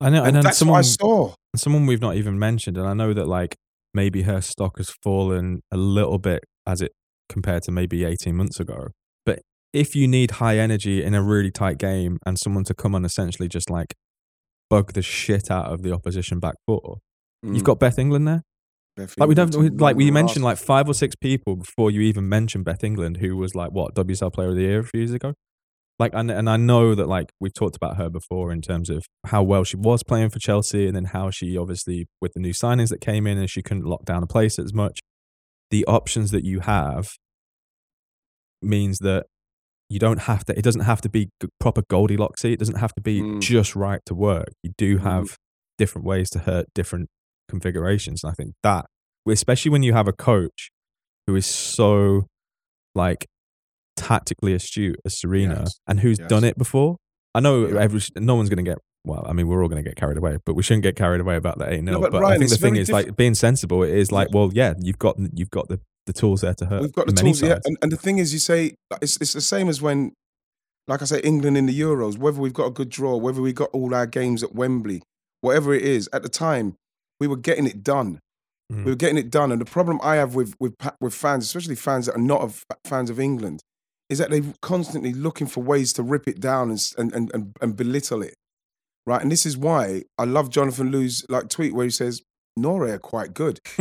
I 0.02 0.10
know, 0.10 0.20
and, 0.20 0.28
And 0.28 0.36
then 0.38 0.44
that's 0.44 0.58
someone, 0.58 0.74
what 0.74 0.80
I 0.80 0.82
saw. 0.82 1.34
someone 1.56 1.86
we've 1.86 2.02
not 2.02 2.16
even 2.16 2.38
mentioned, 2.38 2.78
and 2.78 2.88
I 2.88 2.94
know 2.94 3.14
that 3.14 3.28
like 3.28 3.56
maybe 3.94 4.24
her 4.24 4.42
stock 4.42 4.78
has 4.78 4.90
fallen 5.02 5.62
a 5.72 5.78
little 5.78 6.18
bit 6.18 6.44
as 6.66 6.82
it 6.82 6.92
compared 7.30 7.64
to 7.64 7.72
maybe 7.72 8.04
18 8.04 8.36
months 8.36 8.60
ago. 8.60 8.90
If 9.74 9.96
you 9.96 10.08
need 10.08 10.32
high 10.32 10.58
energy 10.60 11.04
in 11.04 11.14
a 11.16 11.22
really 11.24 11.50
tight 11.52 11.78
game 11.80 12.20
and 12.26 12.38
someone 12.38 12.64
to 12.66 12.74
come 12.76 12.94
on 12.94 13.04
essentially 13.06 13.48
just 13.50 13.70
like 13.72 13.96
bug 14.70 14.94
the 14.94 15.02
shit 15.02 15.50
out 15.50 15.66
of 15.72 15.82
the 15.82 15.92
opposition 15.92 16.40
back 16.40 16.56
four, 16.68 17.00
you've 17.42 17.58
Mm. 17.64 17.66
got 17.66 17.80
Beth 17.80 17.98
England 18.00 18.28
there. 18.28 18.44
Beth 18.96 19.16
Like 19.18 19.28
we 19.30 19.34
don't 19.36 19.56
we- 19.56 19.70
like 19.72 19.96
we 19.96 20.12
mentioned 20.12 20.46
like 20.46 20.58
five 20.60 20.88
or 20.88 20.94
six 20.94 21.16
people 21.16 21.56
before 21.56 21.90
you 21.90 22.02
even 22.02 22.30
mentioned 22.30 22.66
Beth 22.66 22.84
England, 22.84 23.18
who 23.18 23.36
was 23.36 23.56
like 23.56 23.72
what 23.72 23.96
WSL 23.96 24.30
Player 24.32 24.50
of 24.50 24.56
the 24.56 24.62
Year 24.62 24.80
a 24.80 24.84
few 24.84 25.02
years 25.02 25.12
ago. 25.14 25.34
Like 26.00 26.12
and 26.14 26.30
and 26.30 26.48
I 26.50 26.58
know 26.58 26.94
that 26.96 27.08
like 27.08 27.32
we've 27.40 27.54
talked 27.54 27.76
about 27.76 27.98
her 27.98 28.10
before 28.10 28.52
in 28.52 28.62
terms 28.62 28.90
of 28.92 29.06
how 29.26 29.42
well 29.42 29.64
she 29.64 29.78
was 29.78 30.04
playing 30.04 30.30
for 30.30 30.38
Chelsea, 30.40 30.86
and 30.88 30.96
then 30.96 31.06
how 31.06 31.32
she 31.32 31.58
obviously 31.58 32.06
with 32.22 32.34
the 32.34 32.40
new 32.40 32.54
signings 32.54 32.90
that 32.90 33.02
came 33.02 33.26
in 33.26 33.38
and 33.40 33.50
she 33.50 33.64
couldn't 33.64 33.86
lock 33.86 34.06
down 34.06 34.22
a 34.22 34.28
place 34.28 34.60
as 34.60 34.74
much. 34.74 35.00
The 35.72 35.84
options 35.86 36.30
that 36.32 36.44
you 36.46 36.60
have 36.60 37.10
means 38.62 39.00
that 39.00 39.26
you 39.94 40.00
don't 40.00 40.22
have 40.22 40.44
to. 40.46 40.58
It 40.58 40.64
doesn't 40.64 40.82
have 40.92 41.02
to 41.02 41.10
be 41.10 41.30
proper 41.60 41.84
Goldilocks. 41.90 42.44
It 42.44 42.60
doesn't 42.60 42.78
have 42.80 42.94
to 42.96 43.02
be 43.02 43.22
Mm. 43.22 43.42
just 43.42 43.76
right 43.76 44.02
to 44.08 44.16
work. 44.16 44.50
You 44.64 44.72
do 44.78 44.98
have 44.98 45.38
different 45.78 46.06
ways 46.06 46.30
to 46.32 46.40
hurt 46.40 46.66
different 46.74 47.10
configurations. 47.50 48.24
And 48.24 48.32
I 48.32 48.34
think 48.34 48.54
that, 48.64 48.86
especially 49.28 49.72
when 49.72 49.84
you 49.84 49.94
have 49.94 50.08
a 50.08 50.14
coach 50.14 50.72
who 51.28 51.36
is 51.36 51.46
so 51.46 52.24
like 52.96 53.26
tactically 53.96 54.54
astute 54.54 54.98
as 55.06 55.16
Sarina 55.16 55.60
Yes. 55.60 55.80
and 55.88 56.00
who's 56.00 56.20
Yes. 56.20 56.30
done 56.30 56.44
it 56.44 56.58
before. 56.58 56.98
I 57.36 57.40
know 57.40 57.68
Yeah. 57.68 57.80
every 57.82 58.02
no 58.18 58.36
one's 58.36 58.50
going 58.50 58.64
to 58.64 58.70
get. 58.72 58.78
Well, 59.06 59.26
I 59.28 59.34
mean, 59.34 59.48
we're 59.48 59.62
all 59.62 59.68
going 59.70 59.84
to 59.84 59.88
get 59.90 59.98
carried 59.98 60.18
away, 60.18 60.38
but 60.46 60.54
we 60.56 60.64
shouldn't 60.64 60.84
get 60.84 60.96
carried 60.96 61.20
away 61.22 61.36
about 61.36 61.58
the 61.60 61.70
eight 61.72 61.84
0 61.84 62.00
but 62.00 62.12
But 62.12 62.24
I 62.24 62.38
think 62.38 62.50
the 62.50 62.58
thing 62.58 62.78
is, 62.78 62.90
like, 62.90 63.18
being 63.18 63.36
sensible. 63.36 63.84
It 63.84 63.92
is 63.92 64.12
like, 64.14 64.30
well, 64.32 64.50
yeah, 64.54 64.74
you've 64.80 64.98
got 65.00 65.18
you've 65.34 65.50
got 65.50 65.68
the, 65.68 65.80
the 66.06 66.14
tools 66.14 66.42
there 66.42 66.54
to 66.56 66.66
hurt. 66.66 66.82
We've 66.82 66.94
got 66.94 67.08
the 67.08 67.14
tools, 67.14 67.42
yeah. 67.42 67.60
And, 67.64 67.78
and 67.82 67.92
the 67.92 67.98
thing 67.98 68.18
is, 68.18 68.34
you 68.34 68.40
say 68.40 68.76
it's 69.02 69.18
it's 69.18 69.34
the 69.34 69.42
same 69.42 69.70
as 69.70 69.82
when, 69.82 70.14
like 70.88 71.02
I 71.02 71.06
say, 71.06 71.22
England 71.22 71.58
in 71.58 71.66
the 71.66 71.80
Euros. 71.80 72.18
Whether 72.18 72.40
we've 72.40 72.54
got 72.54 72.68
a 72.68 72.72
good 72.72 72.90
draw, 72.90 73.16
whether 73.18 73.42
we 73.42 73.54
got 73.54 73.70
all 73.72 73.94
our 73.96 74.06
games 74.06 74.44
at 74.44 74.54
Wembley, 74.54 75.02
whatever 75.42 75.74
it 75.74 75.84
is, 75.84 76.10
at 76.14 76.24
the 76.24 76.30
time 76.30 76.76
we 77.20 77.28
were 77.28 77.38
getting 77.38 77.66
it 77.66 77.84
done. 77.84 78.20
Mm. 78.72 78.86
We 78.86 78.92
were 78.92 78.98
getting 78.98 79.18
it 79.18 79.30
done. 79.30 79.52
And 79.52 79.62
the 79.62 79.66
problem 79.66 80.00
I 80.04 80.16
have 80.16 80.36
with 80.36 80.56
with 80.60 80.76
with 81.00 81.14
fans, 81.14 81.46
especially 81.46 81.76
fans 81.76 82.08
that 82.08 82.16
are 82.16 82.22
not 82.22 82.42
of 82.42 82.66
fans 82.86 83.10
of 83.10 83.20
England, 83.20 83.62
is 84.10 84.20
that 84.20 84.30
they're 84.30 84.54
constantly 84.62 85.14
looking 85.14 85.48
for 85.48 85.64
ways 85.64 85.94
to 85.94 86.04
rip 86.04 86.28
it 86.28 86.40
down 86.40 86.70
and 86.70 86.80
and 86.98 87.14
and, 87.14 87.32
and, 87.34 87.58
and 87.62 87.76
belittle 87.76 88.22
it. 88.22 88.36
Right, 89.06 89.22
and 89.22 89.30
this 89.30 89.46
is 89.46 89.58
why 89.58 90.04
I 90.18 90.24
love 90.24 90.50
Jonathan 90.50 90.92
Liew's 90.92 91.26
like 91.28 91.50
tweet 91.50 91.74
where 91.74 91.84
he 91.84 91.92
says 91.92 92.22
Norway 92.56 92.92
are 92.92 93.00
quite 93.00 93.34
good. 93.34 93.60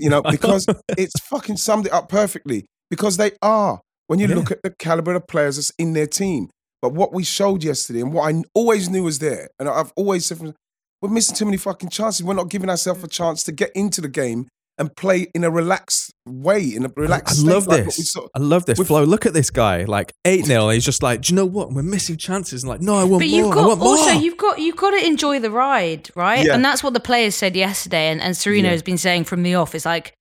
You 0.00 0.10
know, 0.10 0.22
because 0.22 0.66
it's 0.96 1.18
fucking 1.20 1.56
summed 1.56 1.86
it 1.86 1.92
up 1.92 2.08
perfectly. 2.08 2.66
Because 2.90 3.16
they 3.16 3.32
are. 3.42 3.80
When 4.06 4.18
you 4.18 4.28
Yeah. 4.28 4.34
look 4.34 4.50
at 4.50 4.62
the 4.62 4.70
caliber 4.70 5.14
of 5.14 5.26
players 5.26 5.56
that's 5.56 5.72
in 5.78 5.92
their 5.92 6.06
team. 6.06 6.50
But 6.80 6.92
what 6.94 7.12
we 7.12 7.22
showed 7.22 7.62
yesterday 7.62 8.00
and 8.00 8.12
what 8.12 8.34
I 8.34 8.42
always 8.54 8.88
knew 8.88 9.04
was 9.04 9.20
there, 9.20 9.48
and 9.58 9.68
I've 9.68 9.92
always 9.96 10.26
said, 10.26 10.38
from, 10.38 10.54
we're 11.00 11.08
missing 11.10 11.36
too 11.36 11.44
many 11.44 11.56
fucking 11.56 11.90
chances. 11.90 12.24
We're 12.24 12.34
not 12.34 12.48
giving 12.48 12.68
ourselves 12.68 13.02
a 13.04 13.06
mm. 13.06 13.10
chance 13.12 13.44
to 13.44 13.52
get 13.52 13.70
into 13.74 14.00
the 14.00 14.08
game 14.08 14.48
and 14.78 14.94
play 14.96 15.26
in 15.34 15.44
a 15.44 15.50
relaxed 15.50 16.12
way, 16.26 16.62
in 16.74 16.84
a 16.84 16.90
relaxed 16.96 17.40
state, 17.40 17.48
love 17.48 17.66
like 17.66 17.84
this. 17.84 17.98
we 17.98 18.04
saw. 18.04 18.26
I 18.34 18.38
love 18.38 18.64
this 18.66 18.78
We've- 18.78 18.86
flow. 18.86 19.04
Look 19.04 19.26
at 19.26 19.34
this 19.34 19.50
guy, 19.50 19.84
like 19.84 20.12
eight 20.24 20.46
0 20.46 20.70
He's 20.70 20.84
just 20.84 21.02
like, 21.02 21.22
do 21.22 21.32
you 21.32 21.36
know 21.36 21.44
what? 21.46 21.72
We're 21.72 21.82
missing 21.82 22.16
chances. 22.16 22.62
And 22.62 22.70
like, 22.70 22.80
no, 22.80 22.94
I 22.94 23.04
want 23.04 23.22
But 23.22 23.30
more. 23.30 23.38
you've 23.38 23.50
I 23.52 23.54
got 23.54 23.68
want 23.68 23.80
also 23.80 24.12
more. 24.12 24.22
you've 24.22 24.36
got 24.38 24.58
you've 24.58 24.76
got 24.76 24.90
to 24.90 25.06
enjoy 25.06 25.38
the 25.40 25.50
ride, 25.50 26.10
right? 26.14 26.44
Yeah. 26.46 26.54
And 26.54 26.64
that's 26.64 26.82
what 26.82 26.94
the 26.94 27.00
players 27.00 27.34
said 27.34 27.54
yesterday, 27.54 28.08
and, 28.10 28.20
and 28.20 28.34
Sarina 28.34 28.64
Yeah. 28.64 28.70
has 28.70 28.82
been 28.82 28.98
saying 28.98 29.24
from 29.24 29.42
the 29.42 29.54
off. 29.54 29.74
It's 29.74 29.84
like 29.84 30.14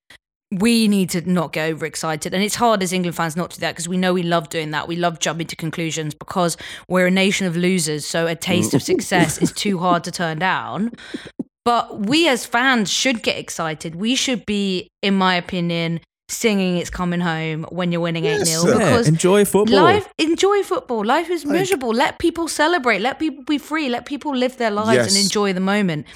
we 0.53 0.89
need 0.89 1.09
to 1.11 1.21
not 1.31 1.53
get 1.53 1.69
overexcited, 1.71 2.33
and 2.33 2.43
it's 2.43 2.55
hard 2.55 2.83
as 2.83 2.91
England 2.91 3.15
fans 3.15 3.37
not 3.37 3.51
to 3.51 3.57
do 3.57 3.61
that 3.61 3.71
because 3.71 3.87
we 3.87 3.95
know 3.97 4.13
we 4.13 4.23
love 4.23 4.49
doing 4.49 4.71
that. 4.71 4.87
We 4.87 4.97
love 4.97 5.19
jumping 5.19 5.47
to 5.47 5.55
conclusions 5.55 6.13
because 6.13 6.57
we're 6.89 7.07
a 7.07 7.11
nation 7.11 7.47
of 7.47 7.55
losers. 7.55 8.05
So 8.05 8.27
a 8.27 8.35
taste 8.35 8.73
of 8.73 8.81
mm. 8.81 8.85
success 8.85 9.37
is 9.37 9.53
too 9.53 9.79
hard 9.79 10.03
to 10.03 10.11
turn 10.11 10.39
down. 10.39 10.91
But 11.65 12.07
we 12.07 12.27
as 12.27 12.45
fans 12.45 12.89
should 12.91 13.21
get 13.21 13.37
excited. 13.37 13.95
We 13.95 14.15
should 14.15 14.45
be, 14.45 14.87
in 15.01 15.13
my 15.15 15.35
opinion, 15.35 15.99
singing 16.29 16.77
"It's 16.77 16.89
Coming 16.89 17.19
Home" 17.19 17.65
when 17.69 17.91
you're 17.91 18.01
winning 18.01 18.25
eight 18.25 18.39
Yes, 18.39 18.47
0 18.49 18.61
sir. 18.63 18.69
yeah, 18.79 18.89
because 18.91 19.07
enjoy 19.07 19.45
football. 19.45 19.83
Life, 19.83 20.07
enjoy 20.17 20.63
football. 20.63 21.05
Life 21.05 21.29
is 21.29 21.45
Like- 21.45 21.53
miserable. 21.59 21.93
Let 21.93 22.17
people 22.19 22.47
celebrate. 22.47 22.99
Let 23.01 23.19
people 23.19 23.43
be 23.43 23.57
free. 23.59 23.89
Let 23.89 24.05
people 24.05 24.35
live 24.35 24.57
their 24.57 24.71
lives 24.71 25.13
and 25.15 25.23
enjoy 25.23 25.53
the 25.53 25.59
moment. 25.59 26.07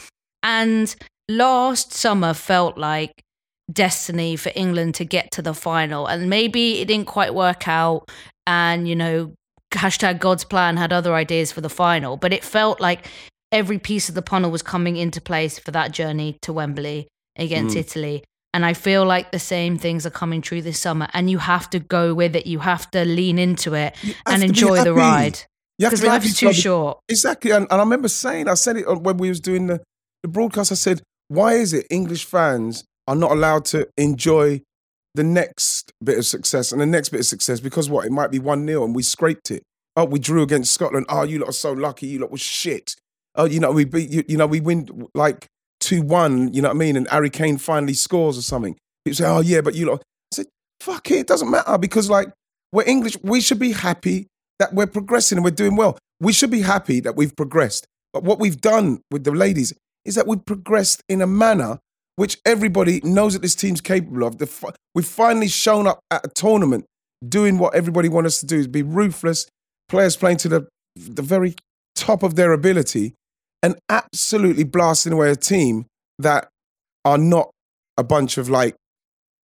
And 0.41 0.95
last 1.29 1.93
summer 1.93 2.34
felt 2.34 2.77
like 2.77 3.12
destiny 3.71 4.36
for 4.36 4.51
England 4.55 4.95
to 4.95 5.05
get 5.05 5.31
to 5.31 5.41
the 5.41 5.53
final. 5.53 6.05
And 6.08 6.29
maybe 6.29 6.81
it 6.81 6.88
didn't 6.88 7.08
quite 7.08 7.34
work 7.34 7.67
out. 7.67 8.10
And, 8.47 8.88
you 8.88 8.95
know, 8.95 9.34
hashtag 9.73 10.19
God's 10.19 10.43
plan 10.43 10.77
had 10.77 10.93
other 10.93 11.13
ideas 11.15 11.51
for 11.51 11.62
the 11.62 11.69
final. 11.69 12.15
But 12.15 12.31
it 12.31 12.43
felt 12.43 12.79
like 12.79 13.08
every 13.51 13.79
piece 13.79 14.10
of 14.10 14.15
the 14.15 14.21
puzzle 14.21 14.51
was 14.51 14.62
coming 14.62 14.97
into 14.97 15.21
place 15.21 15.60
for 15.60 15.71
that 15.71 15.91
journey 15.91 16.38
to 16.41 16.51
Wembley 16.53 17.08
against 17.38 17.75
Mm. 17.75 17.79
Italy. 17.79 18.23
And 18.53 18.65
I 18.65 18.73
feel 18.73 19.05
like 19.05 19.31
the 19.31 19.39
same 19.39 19.77
things 19.77 20.05
are 20.05 20.10
coming 20.12 20.41
true 20.41 20.62
this 20.62 20.79
summer. 20.79 21.08
And 21.13 21.29
you 21.29 21.39
have 21.39 21.69
to 21.71 21.79
go 21.79 22.13
with 22.13 22.36
it. 22.38 22.47
You 22.47 22.60
have 22.60 22.89
to 22.91 23.03
lean 23.03 23.38
into 23.38 23.73
it 23.73 23.95
and 24.25 24.43
enjoy 24.43 24.84
the 24.84 24.93
ride. 24.93 25.43
Because 25.77 25.99
to 25.99 26.05
be 26.05 26.10
life 26.10 26.25
is 26.25 26.38
too 26.38 26.53
short. 26.53 26.99
Exactly. 27.10 27.51
And, 27.51 27.67
and 27.69 27.81
I 27.81 27.84
remember 27.84 28.08
saying, 28.08 28.47
I 28.47 28.53
said 28.53 28.77
it 28.77 28.88
when 29.01 29.17
we 29.17 29.27
was 29.27 29.41
doing 29.41 29.67
the, 29.67 29.81
the 30.23 30.29
broadcast, 30.29 30.71
I 30.71 30.75
said, 30.75 31.01
why 31.27 31.55
is 31.55 31.73
it 31.73 31.86
English 31.89 32.23
fans 32.23 32.86
are 33.08 33.15
not 33.15 33.31
allowed 33.31 33.65
to 33.65 33.89
enjoy 33.97 34.62
the 35.15 35.23
next 35.23 35.91
bit 36.01 36.17
of 36.17 36.25
success 36.25 36.71
and 36.71 36.79
the 36.79 36.86
next 36.86 37.10
bit 37.10 37.19
of 37.19 37.25
success? 37.25 37.60
Because 37.60 37.89
what? 37.89 38.05
It 38.05 38.12
might 38.13 38.31
be 38.31 38.39
1 38.39 38.65
0 38.65 38.86
and 38.86 38.95
we 38.95 39.03
scraped 39.03 39.51
it. 39.51 39.63
Oh, 39.97 40.05
we 40.05 40.19
drew 40.19 40.43
against 40.43 40.73
Scotland. 40.73 41.08
Oh, 41.10 41.23
you 41.23 41.39
lot 41.39 41.49
are 41.49 41.53
so 41.53 41.73
lucky. 41.73 42.08
You 42.08 42.19
lot 42.19 42.31
was 42.31 42.41
shit. 42.41 42.95
Oh, 43.35 43.45
you 43.45 43.59
know, 43.59 43.71
we 43.71 43.85
beat 43.85 44.09
you, 44.09 44.23
you 44.27 44.37
know, 44.37 44.47
we 44.47 44.59
win 44.59 45.07
like 45.13 45.47
2 45.81 46.01
1, 46.01 46.53
you 46.53 46.61
know 46.61 46.69
what 46.69 46.75
I 46.75 46.77
mean? 46.77 46.95
And 46.95 47.07
Harry 47.09 47.29
Kane 47.29 47.57
finally 47.57 47.93
scores 47.93 48.37
or 48.37 48.41
something. 48.41 48.75
People 49.03 49.15
say, 49.15 49.27
oh, 49.27 49.41
yeah, 49.41 49.61
but 49.61 49.75
you 49.75 49.87
lot. 49.87 50.01
I 50.01 50.35
said, 50.35 50.45
fuck 50.79 51.11
it, 51.11 51.19
it 51.19 51.27
doesn't 51.27 51.49
matter 51.49 51.77
because, 51.77 52.09
like, 52.09 52.29
we're 52.71 52.85
English. 52.85 53.17
We 53.23 53.41
should 53.41 53.59
be 53.59 53.71
happy 53.71 54.27
that 54.59 54.73
we're 54.73 54.87
progressing 54.87 55.37
and 55.37 55.45
we're 55.45 55.51
doing 55.51 55.75
well. 55.75 55.97
We 56.19 56.33
should 56.33 56.51
be 56.51 56.61
happy 56.61 56.99
that 57.01 57.15
we've 57.15 57.35
progressed. 57.35 57.85
But 58.13 58.23
what 58.23 58.39
we've 58.39 58.59
done 58.59 59.01
with 59.11 59.25
the 59.25 59.31
ladies 59.31 59.73
is 60.05 60.15
that 60.15 60.27
we've 60.27 60.45
progressed 60.45 61.03
in 61.09 61.21
a 61.21 61.27
manner 61.27 61.79
which 62.15 62.37
everybody 62.45 63.01
knows 63.03 63.33
that 63.33 63.41
this 63.41 63.55
team's 63.55 63.81
capable 63.81 64.23
of. 64.23 64.37
We've 64.93 65.05
finally 65.05 65.49
shown 65.49 65.85
up 65.87 65.99
at 66.09 66.25
a 66.25 66.29
tournament 66.29 66.85
doing 67.27 67.57
what 67.57 67.75
everybody 67.75 68.07
wants 68.07 68.27
us 68.27 68.39
to 68.39 68.45
do 68.45 68.57
is 68.57 68.67
be 68.67 68.83
ruthless, 68.83 69.47
players 69.89 70.15
playing 70.15 70.37
to 70.37 70.47
the, 70.47 70.67
the 70.95 71.21
very 71.21 71.55
top 71.95 72.23
of 72.23 72.35
their 72.35 72.53
ability 72.53 73.13
and 73.65 73.80
absolutely 73.89 74.63
blasting 74.63 75.12
away 75.12 75.32
a 75.32 75.36
team 75.36 75.88
that 76.19 76.49
are 77.04 77.17
not 77.17 77.49
a 77.97 78.03
bunch 78.03 78.38
of 78.38 78.47
like 78.47 78.76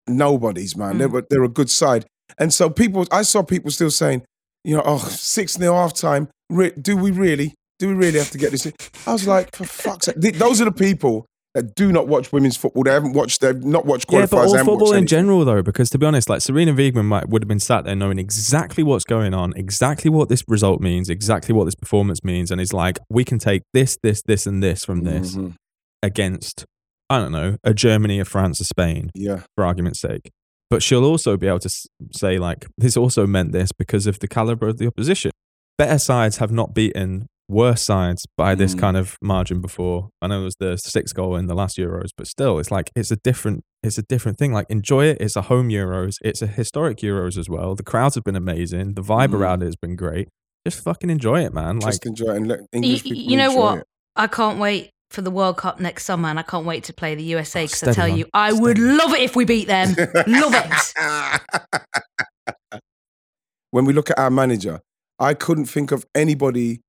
nobodies, 0.08 0.78
man. 0.78 1.00
They're, 1.00 1.10
mm. 1.10 1.26
they're 1.28 1.44
a 1.44 1.50
good 1.50 1.72
side. 1.72 2.06
And 2.38 2.54
so 2.54 2.70
people, 2.70 3.08
I 3.12 3.24
saw 3.24 3.42
people 3.42 3.72
still 3.72 3.90
saying, 3.90 4.22
you 4.64 4.76
know, 4.76 4.84
oh, 4.86 5.00
6 5.00 5.54
0 5.54 5.74
half 5.74 5.96
time. 5.96 6.28
Re- 6.52 6.74
do 6.80 6.96
we 6.96 7.10
really? 7.10 7.56
Do 7.80 7.88
we 7.88 7.96
really 7.96 8.20
have 8.20 8.30
to 8.30 8.38
get 8.38 8.52
this? 8.52 8.68
in? 8.68 8.74
I 9.08 9.14
was 9.14 9.26
like, 9.26 9.56
for 9.56 9.66
fuck's 9.66 10.06
sake. 10.06 10.38
Those 10.38 10.62
are 10.62 10.66
the 10.66 10.72
people 10.72 11.26
that 11.54 11.76
do 11.76 11.92
not 11.92 12.08
watch 12.08 12.32
women's 12.32 12.56
football. 12.58 12.84
They 12.84 12.92
haven't 12.92 13.14
watched, 13.14 13.42
they've 13.42 13.64
not 13.64 13.86
watched 13.86 14.08
qualifiers. 14.08 14.20
Yeah, 14.20 14.26
but 14.28 14.38
all 14.48 14.58
football 14.66 14.94
in 14.94 15.06
general, 15.06 15.44
though, 15.44 15.62
because 15.62 15.90
to 15.90 15.98
be 15.98 16.06
honest, 16.06 16.30
like 16.30 16.40
Sarina 16.40 16.74
Wiegman 16.76 17.06
might 17.06 17.28
would 17.30 17.44
have 17.44 17.48
been 17.50 17.60
sat 17.60 17.84
there 17.86 17.96
knowing 17.96 18.20
exactly 18.20 18.84
what's 18.84 19.04
going 19.04 19.34
on, 19.34 19.54
exactly 19.58 20.10
what 20.10 20.30
this 20.30 20.44
result 20.48 20.80
means, 20.82 21.10
exactly 21.10 21.54
what 21.54 21.66
this 21.66 21.76
performance 21.76 22.24
means, 22.24 22.52
and 22.52 22.62
is 22.62 22.74
like, 22.74 23.00
we 23.10 23.24
can 23.26 23.38
take 23.40 23.64
this, 23.74 23.98
this, 24.02 24.22
this, 24.22 24.46
and 24.48 24.64
this 24.64 24.86
from 24.86 25.04
this 25.04 25.36
Mhm. 25.36 25.56
against, 26.04 26.66
I 27.10 27.20
don't 27.20 27.32
know, 27.32 27.58
a 27.64 27.74
Germany, 27.74 28.20
a 28.20 28.26
France, 28.26 28.60
a 28.60 28.64
Spain, 28.64 29.12
Yeah. 29.14 29.42
for 29.56 29.66
argument's 29.66 30.00
sake. 30.00 30.32
but 30.70 30.82
she'll 30.82 31.04
also 31.04 31.36
be 31.36 31.48
able 31.48 31.60
to 31.60 31.70
say 32.14 32.38
like 32.40 32.66
this 32.78 32.96
also 32.96 33.28
meant 33.28 33.52
this 33.52 33.74
because 33.78 34.08
of 34.08 34.20
the 34.20 34.28
caliber 34.30 34.70
of 34.70 34.78
the 34.78 34.88
opposition. 34.88 35.30
Better 35.78 36.00
sides 36.00 36.38
have 36.38 36.50
not 36.50 36.74
beaten 36.74 37.28
worse 37.52 37.82
sides 37.84 38.26
by 38.38 38.56
this 38.56 38.74
Mm. 38.76 38.80
kind 38.80 38.98
of 38.98 39.18
margin 39.22 39.62
before. 39.62 40.10
I 40.22 40.28
know 40.28 40.42
it 40.42 40.44
was 40.46 40.56
the 40.60 40.78
sixth 40.78 41.14
goal 41.16 41.36
in 41.36 41.48
the 41.48 41.54
last 41.56 41.78
Euros, 41.78 42.10
but 42.18 42.28
still, 42.28 42.58
it's 42.60 42.72
like 42.72 42.90
it's 42.96 43.12
a 43.12 43.18
different 43.18 43.64
it's 43.84 43.98
a 43.98 44.04
different 44.04 44.38
thing. 44.38 44.54
Like 44.54 44.68
enjoy 44.70 45.06
it. 45.06 45.18
It's 45.20 45.36
a 45.36 45.44
home 45.44 45.70
Euros. 45.70 46.16
It's 46.24 46.42
a 46.42 46.48
historic 46.48 46.98
Euros 47.00 47.38
as 47.38 47.50
well. 47.50 47.76
The 47.76 47.84
crowds 47.84 48.16
have 48.16 48.24
been 48.24 48.36
amazing. 48.36 48.94
The 48.94 49.02
vibe 49.02 49.30
Mm. 49.30 49.40
around 49.40 49.62
it 49.64 49.66
has 49.68 49.76
been 49.76 49.96
great. 49.96 50.28
Just 50.68 50.84
fucking 50.84 51.10
enjoy 51.10 51.44
it, 51.44 51.54
man. 51.54 51.80
Like 51.80 51.92
Just 51.94 52.06
enjoy 52.06 52.32
it 52.34 52.38
and 52.38 52.48
let 52.48 52.60
English 52.72 53.04
y- 53.04 53.10
people 53.12 53.32
you 53.32 53.38
know 53.38 53.50
enjoy 53.50 53.60
what? 53.62 53.78
it. 53.80 53.88
I 54.16 54.28
can't 54.28 54.60
wait 54.60 54.90
for 55.10 55.22
the 55.22 55.32
World 55.32 55.58
Cup 55.58 55.80
next 55.80 56.06
summer, 56.06 56.30
and 56.30 56.38
I 56.40 56.44
can't 56.44 56.66
wait 56.66 56.84
to 56.86 56.94
play 56.94 57.16
the 57.16 57.24
USA 57.24 57.64
Oh, 57.64 57.66
because 57.66 57.84
I 57.84 57.92
tell 57.94 58.08
man. 58.08 58.18
you, 58.18 58.26
I 58.34 58.54
would 58.54 58.78
love 58.78 59.14
it 59.14 59.22
if 59.22 59.36
we 59.36 59.44
beat 59.46 59.68
them. 59.68 59.90
love 60.28 60.54
it. 60.56 60.72
when 63.72 63.86
we 63.86 63.94
look 63.94 64.10
at 64.10 64.20
our 64.20 64.30
manager, 64.30 64.80
I 65.20 65.34
couldn't 65.34 65.66
think 65.66 65.92
of 65.92 66.06
anybody 66.16 66.82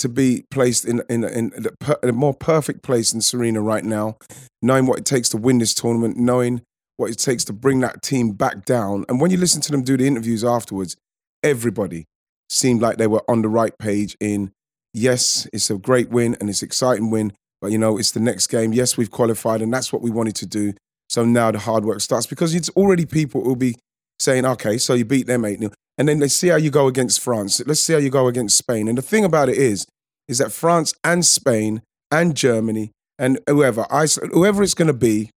to 0.00 0.08
be 0.08 0.44
placed 0.50 0.84
in 0.84 1.02
in 1.08 1.24
in, 1.24 1.50
the 1.50 1.72
per, 1.78 1.96
a 2.02 2.12
more 2.12 2.34
perfect 2.34 2.82
place 2.82 3.12
than 3.12 3.20
Sarina 3.20 3.64
right 3.64 3.84
now, 3.84 4.16
knowing 4.62 4.86
what 4.86 4.98
it 4.98 5.04
takes 5.04 5.28
to 5.30 5.36
win 5.36 5.58
this 5.58 5.74
tournament, 5.74 6.16
knowing 6.16 6.62
what 6.96 7.10
it 7.10 7.18
takes 7.18 7.44
to 7.44 7.52
bring 7.52 7.80
that 7.80 8.02
team 8.02 8.32
back 8.32 8.64
down. 8.64 9.04
And 9.08 9.20
when 9.20 9.30
you 9.30 9.38
listen 9.38 9.62
to 9.62 9.72
them 9.72 9.82
do 9.82 9.96
the 9.96 10.06
interviews 10.06 10.44
afterwards, 10.44 10.96
everybody 11.42 12.04
seemed 12.50 12.82
like 12.82 12.96
they 12.98 13.06
were 13.06 13.22
on 13.28 13.42
the 13.42 13.48
right 13.48 13.76
page. 13.78 14.16
In 14.20 14.52
yes, 14.92 15.48
it's 15.52 15.70
a 15.70 15.78
great 15.78 16.10
win 16.10 16.36
and 16.40 16.50
it's 16.50 16.62
an 16.62 16.66
exciting 16.66 17.10
win, 17.10 17.32
but 17.60 17.70
you 17.70 17.78
know 17.78 17.98
it's 17.98 18.10
the 18.10 18.20
next 18.20 18.48
game. 18.48 18.72
Yes, 18.72 18.96
we've 18.96 19.10
qualified, 19.10 19.62
and 19.62 19.72
that's 19.72 19.92
what 19.92 20.02
we 20.02 20.10
wanted 20.10 20.36
to 20.36 20.46
do. 20.46 20.74
So 21.08 21.24
now 21.24 21.50
the 21.50 21.58
hard 21.58 21.84
work 21.84 22.00
starts 22.00 22.26
because 22.26 22.54
it's 22.54 22.68
already 22.70 23.06
people 23.06 23.42
who'll 23.42 23.56
be 23.56 23.76
saying, 24.18 24.44
okay, 24.44 24.78
so 24.78 24.94
you 24.94 25.04
beat 25.04 25.26
them 25.26 25.44
8 25.44 25.58
0. 25.58 25.72
And 26.00 26.08
then 26.08 26.18
let's 26.18 26.34
see 26.34 26.48
how 26.48 26.56
you 26.56 26.70
go 26.70 26.86
against 26.86 27.20
France. 27.20 27.60
Let's 27.66 27.80
see 27.80 27.92
how 27.92 27.98
you 27.98 28.08
go 28.08 28.26
against 28.26 28.56
Spain. 28.56 28.88
And 28.88 28.96
the 28.96 29.02
thing 29.02 29.22
about 29.22 29.50
it 29.50 29.58
is, 29.58 29.86
is 30.28 30.38
that 30.38 30.50
France 30.50 30.94
and 31.04 31.26
Spain 31.26 31.82
and 32.10 32.34
Germany 32.34 32.92
and 33.18 33.38
whoever, 33.46 33.84
I, 33.90 34.06
whoever 34.32 34.62
it's 34.62 34.72
going 34.72 34.86
to 34.88 34.94
be, 34.94 35.28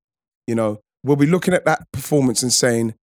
you 0.47 0.55
know, 0.55 0.79
we'll 1.03 1.17
be 1.17 1.25
looking 1.25 1.53
at 1.53 1.65
that 1.65 1.91
performance 1.91 2.41
and 2.41 2.53
saying, 2.53 2.93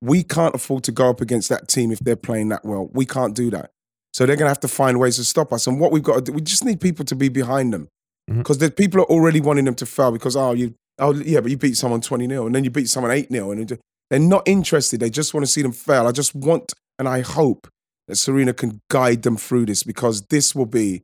we 0.00 0.22
can't 0.22 0.54
afford 0.54 0.84
to 0.84 0.90
go 0.92 1.10
up 1.10 1.20
against 1.20 1.50
that 1.50 1.68
team 1.68 1.92
if 1.92 1.98
they're 1.98 2.16
playing 2.16 2.48
that 2.48 2.64
well. 2.64 2.88
We 2.90 3.04
can't 3.04 3.34
do 3.34 3.50
that. 3.50 3.72
So 4.14 4.24
they're 4.24 4.36
going 4.36 4.46
to 4.46 4.50
have 4.50 4.60
to 4.60 4.68
find 4.68 4.98
ways 4.98 5.16
to 5.16 5.24
stop 5.24 5.52
us. 5.52 5.66
And 5.66 5.78
what 5.78 5.92
we've 5.92 6.02
got 6.02 6.14
to 6.14 6.20
do, 6.22 6.32
we 6.32 6.40
just 6.40 6.64
need 6.64 6.80
people 6.80 7.04
to 7.04 7.14
be 7.14 7.28
behind 7.28 7.74
them. 7.74 7.88
Mm-hmm. 8.30 8.38
Because 8.38 8.56
the 8.56 8.70
people 8.70 9.02
are 9.02 9.10
already 9.10 9.42
wanting 9.42 9.66
them 9.66 9.74
to 9.74 9.84
fail 9.84 10.12
because, 10.12 10.34
oh, 10.34 10.52
you, 10.52 10.72
oh, 10.98 11.12
yeah, 11.12 11.40
but 11.40 11.50
you 11.50 11.58
beat 11.58 11.76
someone 11.76 12.00
20 12.00 12.26
0 12.26 12.46
and 12.46 12.54
then 12.54 12.64
you 12.64 12.70
beat 12.70 12.88
someone 12.88 13.12
8 13.12 13.30
0. 13.30 13.50
And 13.50 13.78
they're 14.08 14.18
not 14.18 14.48
interested. 14.48 15.00
They 15.00 15.10
just 15.10 15.34
want 15.34 15.44
to 15.44 15.52
see 15.52 15.60
them 15.60 15.72
fail. 15.72 16.06
I 16.06 16.12
just 16.12 16.34
want 16.34 16.72
and 16.98 17.08
I 17.08 17.20
hope 17.20 17.68
that 18.08 18.14
Sarina 18.14 18.56
can 18.56 18.80
guide 18.88 19.22
them 19.22 19.36
through 19.36 19.66
this 19.66 19.82
because 19.82 20.22
this 20.30 20.54
will 20.54 20.66
be, 20.66 21.02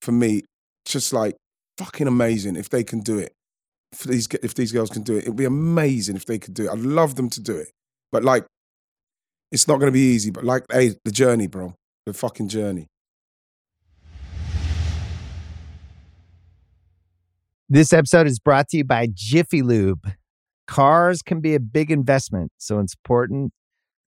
for 0.00 0.12
me, 0.12 0.42
just 0.84 1.12
like 1.12 1.36
fucking 1.78 2.06
amazing 2.06 2.56
if 2.56 2.68
they 2.68 2.84
can 2.84 3.00
do 3.00 3.18
it. 3.18 3.32
If 3.92 4.00
these, 4.00 4.28
if 4.42 4.54
these 4.54 4.72
girls 4.72 4.90
can 4.90 5.02
do 5.02 5.16
it, 5.16 5.24
it'd 5.24 5.36
be 5.36 5.44
amazing 5.44 6.16
if 6.16 6.26
they 6.26 6.38
could 6.38 6.54
do 6.54 6.64
it. 6.64 6.70
I'd 6.70 6.78
love 6.80 7.14
them 7.14 7.30
to 7.30 7.40
do 7.40 7.56
it. 7.56 7.70
But 8.12 8.24
like, 8.24 8.46
it's 9.52 9.68
not 9.68 9.78
going 9.78 9.88
to 9.88 9.92
be 9.92 10.14
easy. 10.14 10.30
But 10.30 10.44
like, 10.44 10.64
hey, 10.70 10.96
the 11.04 11.12
journey, 11.12 11.46
bro. 11.46 11.74
The 12.04 12.12
fucking 12.12 12.48
journey. 12.48 12.88
This 17.68 17.92
episode 17.92 18.26
is 18.28 18.38
brought 18.38 18.68
to 18.68 18.76
you 18.76 18.84
by 18.84 19.08
Jiffy 19.12 19.62
Lube. 19.62 20.12
Cars 20.68 21.22
can 21.22 21.40
be 21.40 21.54
a 21.54 21.60
big 21.60 21.90
investment, 21.90 22.52
so 22.58 22.78
it's 22.78 22.94
important 22.94 23.52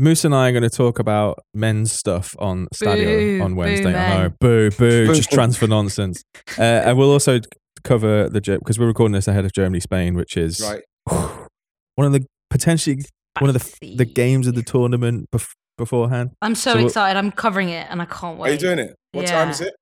Musa 0.00 0.28
and 0.28 0.34
I 0.34 0.48
are 0.48 0.52
going 0.52 0.62
to 0.62 0.70
talk 0.70 0.98
about 0.98 1.38
men's 1.52 1.92
stuff 1.92 2.34
on 2.38 2.68
Stadio 2.74 3.38
Boo, 3.38 3.44
on 3.44 3.50
boo, 3.52 3.60
Wednesday. 3.60 3.94
I 3.94 4.22
know, 4.22 4.32
boo, 4.40 4.70
boo, 4.70 5.06
just 5.14 5.30
transfer 5.30 5.66
nonsense. 5.66 6.22
Uh, 6.58 6.62
and 6.62 6.96
we'll 6.96 7.10
also 7.12 7.40
cover 7.84 8.28
the 8.30 8.40
because 8.40 8.78
we're 8.78 8.86
recording 8.86 9.12
this 9.12 9.28
ahead 9.28 9.44
of 9.44 9.52
Germany 9.52 9.80
Spain, 9.80 10.14
which 10.14 10.36
is 10.38 10.60
Right. 10.60 10.82
one 11.96 12.06
of 12.06 12.12
the 12.12 12.24
potentially 12.48 13.02
one 13.40 13.50
of 13.50 13.54
the 13.80 13.94
the 13.96 14.04
games 14.06 14.46
of 14.46 14.54
the 14.54 14.62
tournament 14.62 15.26
bef- 15.34 15.52
beforehand. 15.76 16.30
I'm 16.40 16.54
so, 16.54 16.72
So 16.72 16.86
excited. 16.86 17.18
I'm 17.18 17.30
covering 17.30 17.68
it 17.68 17.86
and 17.90 18.00
I 18.00 18.06
can't 18.06 18.38
wait. 18.38 18.48
Are 18.50 18.52
you 18.54 18.58
doing 18.58 18.78
it? 18.78 18.96
What 19.12 19.26
Yeah. 19.26 19.32
time 19.32 19.50
is 19.50 19.60
it? 19.60 19.74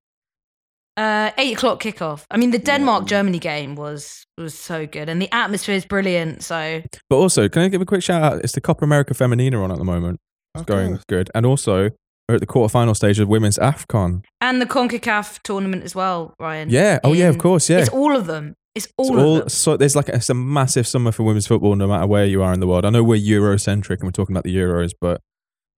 Uh, 0.99 1.30
eight 1.38 1.57
o'clock 1.57 1.80
kickoff. 1.80 2.24
I 2.30 2.36
mean, 2.36 2.51
the 2.51 2.59
Denmark 2.59 3.05
Mm. 3.05 3.09
Germany 3.09 3.38
game 3.38 3.74
was 3.76 4.24
was 4.36 4.55
so 4.55 4.86
good, 4.86 5.09
and 5.09 5.22
the 5.22 5.28
atmosphere 5.32 5.76
is 5.76 5.84
brilliant. 5.86 6.42
So 6.42 6.82
But 7.11 7.16
also, 7.16 7.49
can 7.49 7.62
I 7.62 7.68
give 7.68 7.80
a 7.80 7.86
quick 7.86 8.03
shout 8.03 8.22
out? 8.22 8.40
It's 8.44 8.53
the 8.53 8.61
Copa 8.61 8.84
America 8.84 9.14
Femenina 9.14 9.62
on 9.62 9.70
at 9.70 9.78
the 9.78 9.84
moment. 9.84 10.18
It's 10.57 10.64
going 10.64 10.99
good, 11.09 11.30
and 11.34 11.46
also 11.46 11.90
we're 12.28 12.34
at 12.34 12.40
the 12.40 12.46
quarterfinal 12.46 12.94
stage 12.96 13.20
of 13.20 13.28
women's 13.28 13.59
Afcon. 13.59 14.22
and 14.40 14.61
the 14.61 14.66
Concacaf 14.66 15.38
tournament 15.44 15.84
as 15.84 15.94
well, 15.94 16.34
Ryan. 16.40 16.68
Yeah. 16.70 16.99
Oh 17.05 17.12
yeah, 17.14 17.28
of 17.28 17.38
course. 17.38 17.70
Yeah. 17.70 17.78
It's 17.80 17.90
all 17.90 18.16
of 18.16 18.26
them. 18.26 18.55
It's 18.74 18.88
all 18.96 19.07
It's 19.07 19.22
of 19.22 19.38
them. 19.40 19.49
so 19.49 19.76
there's 19.76 19.94
like 19.96 20.09
a, 20.09 20.16
it's 20.16 20.28
a 20.30 20.34
massive 20.34 20.86
summer 20.86 21.12
for 21.12 21.22
women's 21.22 21.46
football, 21.46 21.76
no 21.76 21.86
matter 21.86 22.07
where 22.07 22.26
you 22.26 22.42
are 22.42 22.53
in 22.53 22.61
the 22.61 22.66
world. 22.66 22.84
I 22.84 22.90
know 22.90 23.03
we're 23.05 23.18
Eurocentric 23.20 23.99
and 24.01 24.05
we're 24.05 24.11
talking 24.20 24.34
about 24.34 24.44
the 24.44 24.55
Euros, 24.57 24.90
but 25.01 25.20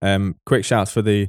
um, 0.02 0.34
quick 0.46 0.64
shouts 0.64 0.90
for 0.92 1.02
the 1.02 1.28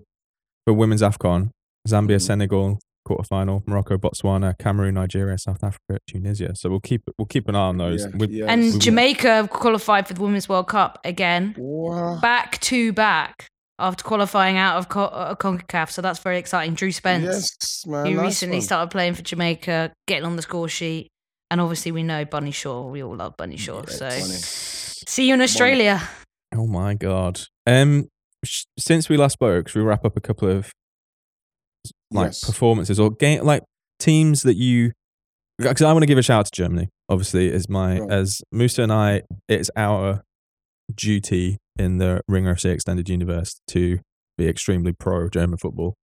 for 0.65 0.73
women's 0.73 1.01
Afcon: 1.01 1.49
Zambia, 1.87 2.15
Mhm. 2.17 2.21
Senegal 2.21 2.79
quarterfinal, 3.07 3.65
Morocco, 3.67 3.97
Botswana, 3.97 4.57
Cameroon, 4.57 4.95
Nigeria, 4.95 5.37
South 5.37 5.63
Africa, 5.63 5.99
Tunisia. 6.07 6.55
So 6.55 6.69
we'll 6.69 6.79
keep 6.79 7.01
we'll 7.17 7.25
keep 7.25 7.47
an 7.49 7.55
eye 7.55 7.59
on 7.59 7.77
those. 7.77 8.01
Yeah, 8.05 8.11
We- 8.17 8.27
yes. 8.27 8.47
And 8.49 8.61
we- 8.73 8.79
Jamaica 8.79 9.47
qualified 9.51 10.07
for 10.07 10.13
the 10.13 10.21
Women's 10.21 10.47
World 10.49 10.67
Cup 10.67 10.99
again, 11.03 11.55
Wow. 11.57 12.19
back 12.21 12.59
to 12.61 12.93
back 12.93 13.47
after 13.79 14.03
qualifying 14.03 14.57
out 14.57 14.77
of 14.77 14.89
Co- 14.89 15.05
uh, 15.05 15.35
Concacaf. 15.35 15.89
So 15.89 16.01
that's 16.01 16.19
very 16.19 16.37
exciting. 16.37 16.75
Drew 16.75 16.91
Spence, 16.91 17.25
Yes, 17.25 17.85
man. 17.87 18.05
who 18.05 18.13
nice 18.15 18.25
recently 18.25 18.57
one. 18.57 18.61
started 18.61 18.91
playing 18.91 19.15
for 19.15 19.23
Jamaica, 19.23 19.91
getting 20.07 20.25
on 20.25 20.35
the 20.35 20.41
score 20.43 20.69
sheet. 20.69 21.07
And 21.49 21.59
obviously, 21.59 21.91
we 21.91 22.03
know 22.03 22.23
Bunny 22.23 22.51
Shaw. 22.51 22.87
We 22.87 23.03
all 23.03 23.15
love 23.15 23.35
Bunny 23.37 23.57
Shaw. 23.57 23.81
Yeah, 23.87 23.93
so 23.93 24.09
Bunny. 24.09 24.21
see 24.21 25.27
you 25.27 25.33
in 25.33 25.41
Australia. 25.41 26.01
Oh 26.55 26.67
my 26.67 26.93
god. 26.93 27.41
Um, 27.65 28.07
sh- 28.45 28.65
since 28.77 29.09
we 29.09 29.17
last 29.17 29.33
spoke, 29.33 29.67
should 29.67 29.79
we 29.79 29.85
wrap 29.85 30.05
up 30.05 30.15
a 30.15 30.21
couple 30.21 30.47
of 30.49 30.71
like 32.11 32.27
Yes. 32.27 32.43
performances 32.43 32.99
or 32.99 33.11
game 33.11 33.43
like 33.43 33.63
teams 33.99 34.41
that 34.43 34.55
you? 34.55 34.91
Because 35.57 35.81
I 35.81 35.93
want 35.93 36.03
to 36.03 36.07
give 36.07 36.17
a 36.17 36.23
shout 36.23 36.39
out 36.39 36.45
to 36.45 36.51
Germany. 36.53 36.89
Obviously, 37.09 37.47
is 37.51 37.69
my 37.69 37.99
Right. 37.99 38.11
as 38.11 38.41
Musa 38.51 38.83
and 38.83 38.91
I. 38.91 39.21
It's 39.47 39.69
our 39.75 40.23
duty 40.93 41.57
in 41.77 41.97
the 41.97 42.21
Ringer 42.27 42.55
FC 42.55 42.71
Extended 42.71 43.09
Universe 43.09 43.59
to 43.67 43.99
be 44.37 44.47
extremely 44.47 44.91
pro 44.93 45.29
German 45.29 45.57
football. 45.57 45.95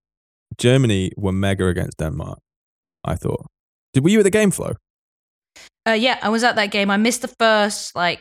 Germany 0.58 1.12
were 1.16 1.32
mega 1.32 1.66
against 1.66 1.98
Denmark. 1.98 2.38
I 3.04 3.14
thought. 3.16 3.46
Did 3.92 4.04
were 4.04 4.10
you 4.10 4.18
at 4.20 4.24
the 4.24 4.30
game 4.30 4.50
Flo? 4.50 4.74
Uh, 5.88 5.92
yeah, 5.92 6.18
I 6.22 6.28
was 6.28 6.44
at 6.44 6.56
that 6.56 6.70
game. 6.70 6.90
I 6.90 6.96
missed 6.96 7.22
the 7.22 7.34
first 7.38 7.94
like 7.96 8.20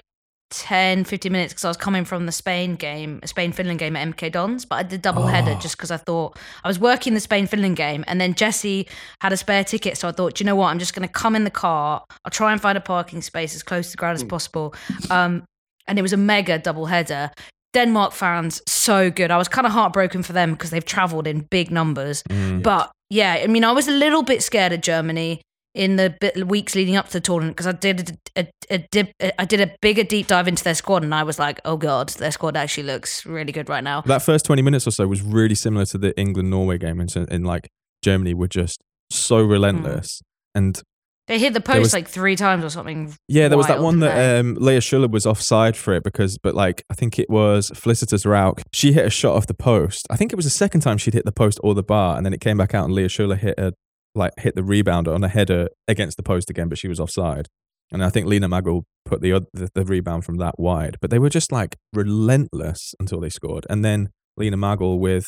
10, 0.49 1.03
15 1.03 1.31
minutes 1.31 1.53
because 1.53 1.65
I 1.65 1.67
was 1.67 1.77
coming 1.77 2.05
from 2.05 2.25
the 2.25 2.31
Spain 2.31 2.75
game, 2.75 3.19
Spain 3.25 3.51
Finland 3.51 3.79
game 3.79 3.95
at 3.95 4.07
MK 4.07 4.31
Dons, 4.31 4.65
but 4.65 4.75
I 4.75 4.83
did 4.83 5.01
double 5.01 5.27
header 5.27 5.51
Oh. 5.57 5.59
just 5.59 5.75
because 5.77 5.91
I 5.91 5.97
thought 5.97 6.37
I 6.63 6.67
was 6.67 6.79
working 6.79 7.13
the 7.13 7.19
Spain 7.19 7.47
Finland 7.47 7.75
game, 7.75 8.03
and 8.07 8.19
then 8.21 8.33
Jesse 8.33 8.87
had 9.21 9.33
a 9.33 9.37
spare 9.37 9.63
ticket, 9.63 9.97
so 9.97 10.07
I 10.07 10.11
thought, 10.11 10.35
"Do 10.35 10.43
you 10.43 10.45
know 10.45 10.55
what? 10.55 10.67
I'm 10.67 10.79
just 10.79 10.93
going 10.95 11.07
to 11.07 11.11
come 11.13 11.35
in 11.35 11.43
the 11.43 11.51
car. 11.51 12.03
I'll 12.23 12.31
try 12.31 12.51
and 12.51 12.61
find 12.61 12.77
a 12.77 12.81
parking 12.81 13.21
space 13.21 13.55
as 13.55 13.63
close 13.63 13.87
to 13.87 13.91
the 13.91 13.97
ground 13.97 14.15
as 14.15 14.23
possible. 14.23 14.73
Um, 15.09 15.43
and 15.87 15.99
it 15.99 16.01
was 16.01 16.13
a 16.13 16.17
mega 16.17 16.57
double 16.59 16.85
header. 16.87 17.31
Denmark 17.73 18.13
fans 18.13 18.61
so 18.67 19.11
good. 19.11 19.29
I 19.31 19.37
was 19.37 19.47
kind 19.47 19.67
of 19.67 19.73
heartbroken 19.73 20.23
for 20.23 20.33
them 20.33 20.53
because 20.53 20.69
they've 20.69 20.83
travelled 20.85 21.27
in 21.27 21.41
big 21.41 21.69
numbers. 21.71 22.23
Mm. 22.29 22.63
But 22.63 22.91
yeah, 23.09 23.33
I 23.43 23.47
mean, 23.47 23.63
I 23.63 23.71
was 23.71 23.87
a 23.87 23.91
little 23.91 24.23
bit 24.23 24.41
scared 24.41 24.73
of 24.73 24.81
Germany 24.81 25.41
in 25.77 25.95
the 25.95 26.15
bit, 26.19 26.47
weeks 26.47 26.75
leading 26.75 26.95
up 26.95 27.07
to 27.07 27.13
the 27.13 27.21
tournament 27.21 27.55
because 27.55 27.67
I 27.67 27.71
did 27.73 28.17
a, 28.35 28.41
a, 28.41 28.75
a 28.75 28.77
dip, 28.91 29.11
I 29.37 29.45
did 29.45 29.61
a 29.61 29.71
bigger 29.81 30.03
deep 30.03 30.27
dive 30.27 30.47
into 30.47 30.63
their 30.63 30.75
squad, 30.75 31.03
and 31.03 31.13
I 31.13 31.23
was 31.23 31.37
like, 31.39 31.61
oh 31.65 31.77
god, 31.77 32.09
their 32.09 32.31
squad 32.31 32.57
actually 32.57 32.83
looks 32.83 33.25
really 33.25 33.51
good 33.51 33.69
right 33.69 33.83
now. 33.83 34.01
That 34.01 34.21
first 34.23 34.45
20 34.45 34.61
minutes 34.61 34.87
or 34.87 34.91
so 34.91 35.07
was 35.07 35.21
really 35.21 35.55
similar 35.55 35.85
to 35.85 35.97
the 35.97 36.17
England 36.19 36.49
Norway 36.49 36.77
game 36.77 36.99
in, 36.99 37.07
in 37.29 37.43
like 37.43 37.69
Germany 38.03 38.33
were 38.33 38.47
just 38.47 38.79
so 39.11 39.41
relentless. 39.41 40.21
And 40.55 40.81
They 41.27 41.37
hit 41.39 41.53
the 41.53 41.61
post 41.61 41.79
was- 41.79 41.93
like 41.93 42.07
three 42.07 42.35
times 42.35 42.63
or 42.65 42.69
something. 42.69 43.13
yeah, 43.27 43.47
there 43.47 43.57
was 43.57 43.67
that 43.67 43.79
one 43.81 43.99
didn't 43.99 44.15
that 44.15 44.39
um, 44.39 44.55
Lea 44.55 44.77
Schüller 44.79 45.09
was 45.11 45.25
offside 45.25 45.77
for 45.77 45.93
it 45.93 46.03
because, 46.03 46.37
but 46.37 46.55
like, 46.55 46.83
I 46.89 46.95
think 46.95 47.19
it 47.19 47.29
was 47.29 47.69
Felicitas 47.75 48.25
Rauch. 48.25 48.61
She 48.73 48.93
hit 48.93 49.05
a 49.05 49.09
shot 49.09 49.35
off 49.35 49.45
the 49.47 49.53
post. 49.53 50.07
I 50.09 50.15
think 50.15 50.33
it 50.33 50.35
was 50.35 50.45
the 50.45 50.51
second 50.51 50.81
time 50.81 50.97
she'd 50.97 51.13
hit 51.13 51.25
the 51.25 51.31
post 51.31 51.59
or 51.63 51.75
the 51.75 51.83
bar, 51.83 52.17
and 52.17 52.25
then 52.25 52.33
it 52.33 52.41
came 52.41 52.57
back 52.57 52.73
out 52.73 52.85
and 52.85 52.93
Lea 52.93 53.05
Schüller 53.05 53.37
hit 53.37 53.59
a, 53.59 53.73
like, 54.17 54.33
hit 54.39 54.55
the 54.55 54.61
rebounder 54.61 55.13
on 55.13 55.23
a 55.23 55.27
header 55.27 55.69
against 55.87 56.17
the 56.17 56.23
post 56.23 56.49
again, 56.49 56.67
but 56.69 56.77
she 56.77 56.87
was 56.87 56.99
offside. 56.99 57.47
And 57.91 58.03
I 58.03 58.09
think 58.09 58.27
Lina 58.27 58.49
Magull 58.49 58.83
put 59.05 59.21
the, 59.21 59.31
oth- 59.33 59.47
the 59.53 59.69
the 59.73 59.85
rebound 59.85 60.25
from 60.25 60.37
that 60.37 60.59
wide, 60.59 60.97
but 60.99 61.09
they 61.09 61.19
were 61.19 61.29
just 61.29 61.51
like 61.51 61.77
relentless 61.93 62.93
until 62.99 63.21
they 63.21 63.29
scored. 63.29 63.65
And 63.69 63.85
then 63.85 64.09
Lina 64.35 64.57
Magull 64.57 64.99
with, 64.99 65.25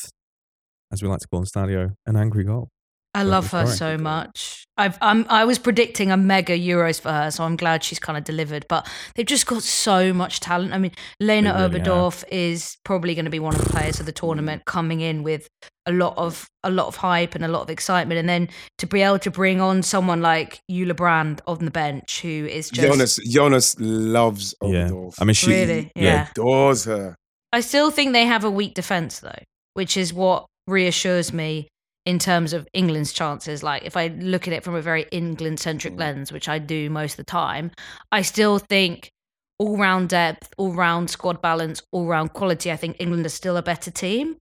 as 0.92 1.02
we 1.02 1.08
like 1.08 1.20
to 1.20 1.28
call 1.28 1.40
in 1.40 1.46
Stadio, 1.46 1.92
an 2.06 2.16
angry 2.16 2.44
goal. 2.44 2.68
I 3.14 3.24
love 3.24 3.50
her 3.50 3.66
so 3.66 3.98
much. 3.98 4.64
I've 4.76 4.96
I'm, 5.00 5.26
I 5.28 5.44
was 5.44 5.58
predicting 5.58 6.12
a 6.12 6.16
mega 6.16 6.56
Euros 6.56 7.00
for 7.00 7.10
her, 7.10 7.30
so 7.30 7.42
I'm 7.44 7.56
glad 7.56 7.82
she's 7.82 7.98
kind 7.98 8.16
of 8.16 8.24
delivered. 8.24 8.66
But 8.68 8.88
they've 9.14 9.26
just 9.26 9.46
got 9.46 9.62
so 9.62 10.12
much 10.12 10.38
talent. 10.38 10.72
I 10.72 10.78
mean, 10.78 10.92
Lena 11.18 11.52
really. 11.52 11.80
Oberdorf 11.80 12.24
is 12.30 12.76
probably 12.84 13.14
going 13.14 13.24
to 13.24 13.30
be 13.30 13.40
one 13.40 13.54
of 13.54 13.62
the 13.62 13.68
players 13.70 13.98
of 13.98 14.06
the 14.06 14.12
tournament, 14.12 14.64
coming 14.64 15.00
in 15.00 15.22
with 15.22 15.48
a 15.90 15.92
lot 15.92 16.14
of 16.16 16.48
a 16.62 16.70
lot 16.70 16.86
of 16.86 16.96
hype 16.96 17.34
and 17.34 17.44
a 17.44 17.48
lot 17.48 17.62
of 17.62 17.70
excitement, 17.70 18.18
and 18.18 18.28
then 18.28 18.48
to 18.78 18.86
be 18.86 19.02
able 19.02 19.18
to 19.18 19.30
bring 19.30 19.60
on 19.60 19.82
someone 19.82 20.22
like 20.22 20.60
Jule 20.70 20.94
Brand 20.94 21.42
on 21.46 21.64
the 21.64 21.70
bench, 21.70 22.22
who 22.22 22.46
is 22.46 22.70
just 22.70 22.86
Jonas 22.86 23.16
Jonas 23.28 23.76
loves 23.78 24.54
Yeah. 24.62 24.88
Oberdorf. 24.88 25.14
I 25.20 25.24
mean, 25.24 25.34
she, 25.34 25.50
really 25.50 25.92
yeah. 25.94 26.02
yeah. 26.02 26.28
adores 26.30 26.84
her. 26.84 27.16
I 27.52 27.60
still 27.60 27.90
think 27.90 28.12
they 28.12 28.26
have 28.26 28.44
a 28.44 28.50
weak 28.50 28.74
defense 28.74 29.20
though, 29.20 29.42
which 29.74 29.96
is 29.96 30.12
what 30.12 30.46
reassures 30.66 31.32
me 31.32 31.68
in 32.06 32.18
terms 32.18 32.52
of 32.52 32.66
England's 32.72 33.12
chances. 33.12 33.62
Like 33.62 33.84
if 33.84 33.96
I 33.96 34.08
look 34.08 34.46
at 34.46 34.54
it 34.54 34.64
from 34.64 34.74
a 34.74 34.82
very 34.82 35.06
England 35.10 35.60
centric 35.60 35.94
mm. 35.94 36.00
lens, 36.00 36.32
which 36.32 36.48
I 36.48 36.58
do 36.58 36.90
most 36.90 37.12
of 37.12 37.18
the 37.18 37.24
time, 37.24 37.70
I 38.12 38.22
still 38.22 38.58
think 38.58 39.10
all 39.58 39.76
round 39.76 40.08
depth, 40.08 40.52
all 40.56 40.72
round 40.72 41.10
squad 41.10 41.42
balance, 41.42 41.82
all 41.92 42.06
round 42.06 42.32
quality, 42.32 42.72
I 42.72 42.76
think 42.76 42.96
England 42.98 43.26
is 43.26 43.34
still 43.34 43.56
a 43.56 43.62
better 43.62 43.90
team. 43.90 44.36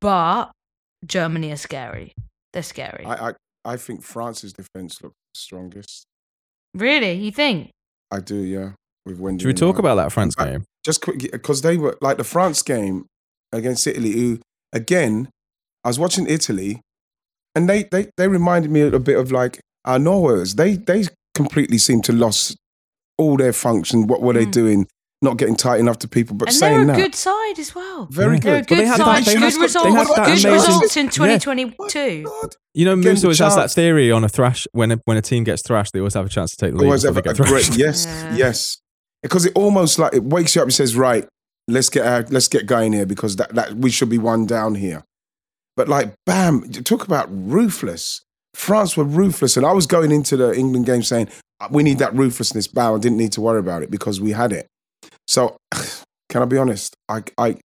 But 0.00 0.50
Germany 1.06 1.52
are 1.52 1.56
scary. 1.56 2.12
They're 2.52 2.62
scary. 2.62 3.04
I, 3.04 3.30
I 3.30 3.32
I 3.64 3.76
think 3.76 4.02
France's 4.02 4.52
defense 4.52 5.02
looks 5.02 5.14
strongest. 5.34 6.04
really? 6.74 7.12
You 7.12 7.30
think? 7.32 7.70
I 8.10 8.20
do, 8.20 8.36
yeah. 8.36 8.72
With 9.06 9.18
Wendie. 9.18 9.40
Should 9.42 9.46
we 9.48 9.54
talk 9.54 9.74
Ryan. 9.76 9.80
about 9.80 9.94
that 9.96 10.12
France 10.12 10.34
I- 10.38 10.44
game? 10.46 10.64
just 10.84 11.02
quick 11.02 11.30
because 11.32 11.60
they 11.62 11.76
were 11.76 11.96
like 12.00 12.16
the 12.16 12.24
France 12.24 12.62
game 12.62 13.04
against 13.52 13.86
Italy. 13.86 14.12
Who 14.12 14.38
again, 14.72 15.28
I 15.84 15.88
was 15.88 15.98
watching 15.98 16.26
Italy, 16.26 16.80
and 17.54 17.68
they 17.68 17.84
they 17.84 18.10
they 18.16 18.28
reminded 18.28 18.70
me 18.70 18.80
a 18.80 18.84
little 18.84 18.98
bit 19.00 19.18
of 19.18 19.30
like 19.32 19.60
our 19.84 19.98
Norwayers. 19.98 20.56
They 20.56 20.76
they 20.76 21.04
completely 21.34 21.78
seem 21.78 22.02
to 22.02 22.12
lost 22.12 22.56
all 23.18 23.36
their 23.36 23.52
function. 23.52 24.06
What 24.06 24.22
were 24.22 24.32
they 24.34 24.46
Mm. 24.46 24.52
doing? 24.52 24.86
Not 25.22 25.36
getting 25.36 25.54
tight 25.56 25.80
enough 25.80 25.98
to 25.98 26.08
people. 26.08 26.34
But 26.34 26.48
and 26.48 26.56
saying 26.56 26.72
they're 26.72 26.82
a 26.82 26.86
that, 26.86 26.96
good 26.96 27.14
side 27.14 27.58
as 27.58 27.74
well. 27.74 28.06
very 28.10 28.36
Yeah. 28.36 28.40
They're 28.40 28.54
a 28.54 28.58
good. 28.62 28.68
But 28.68 28.74
they 28.76 28.76
good 28.82 28.86
had 28.88 28.96
side. 28.96 29.06
that- 29.18 29.24
they 29.26 29.32
good 29.34 29.42
had- 29.52 29.60
results. 29.60 29.86
good 29.86 30.18
amazing- 30.26 30.52
results 30.52 30.96
in 30.96 31.08
2022. 31.10 32.22
God. 32.24 32.56
You 32.74 32.84
know, 32.86 32.92
Again, 32.92 33.00
Musa 33.04 33.26
always 33.26 33.38
the 33.38 33.44
has 33.44 33.56
that 33.56 33.70
theory 33.70 34.10
on 34.10 34.24
a 34.24 34.28
thrash 34.28 34.66
when 34.72 34.92
a, 34.92 35.00
when 35.04 35.16
a 35.16 35.22
team 35.22 35.44
gets 35.44 35.62
thrashed, 35.62 35.92
they 35.92 35.98
always 35.98 36.14
have 36.14 36.24
a 36.26 36.28
chance 36.30 36.52
to 36.52 36.56
take 36.56 36.72
the 36.72 36.78
lead. 36.78 36.86
Always 36.86 37.02
have 37.02 37.14
they 37.14 37.20
a 37.20 37.22
get 37.22 37.36
great 37.36 37.68
yes, 37.76 38.06
Yeah. 38.06 38.34
yes. 38.36 38.78
Because 39.22 39.44
it 39.44 39.52
almost 39.54 39.98
like 39.98 40.14
it 40.14 40.24
wakes 40.24 40.54
you 40.54 40.62
up 40.62 40.66
and 40.66 40.74
says, 40.74 40.96
right, 40.96 41.26
let's 41.68 41.90
get 41.90 42.06
our, 42.06 42.24
let's 42.30 42.48
get 42.48 42.64
going 42.66 42.92
here 42.94 43.04
because 43.04 43.36
that, 43.36 43.54
that 43.54 43.74
we 43.74 43.90
should 43.90 44.08
be 44.08 44.16
one 44.18 44.46
down 44.46 44.74
here. 44.76 45.04
But 45.76 45.88
like, 45.88 46.14
bam, 46.24 46.62
talk 46.72 47.04
about 47.04 47.28
ruthless. 47.30 48.22
France 48.54 48.96
were 48.96 49.04
ruthless, 49.04 49.56
and 49.56 49.64
I 49.66 49.72
was 49.72 49.86
going 49.86 50.10
into 50.10 50.36
the 50.36 50.52
England 50.54 50.86
game 50.86 51.02
saying 51.02 51.28
"Uh, 51.60 51.68
we 51.70 51.82
need 51.82 51.98
that 51.98 52.14
ruthlessness. 52.14 52.66
Bam, 52.66 52.94
I 52.94 52.98
didn't 52.98 53.18
need 53.18 53.32
to 53.32 53.40
worry 53.40 53.60
about 53.60 53.82
it 53.82 53.90
because 53.90 54.20
we 54.20 54.32
had 54.32 54.52
it. 54.52 54.66
So, 55.30 55.56
can 56.28 56.42
I 56.42 56.44
be 56.44 56.58
honest? 56.58 56.94
I 57.08 57.22
I 57.38 57.56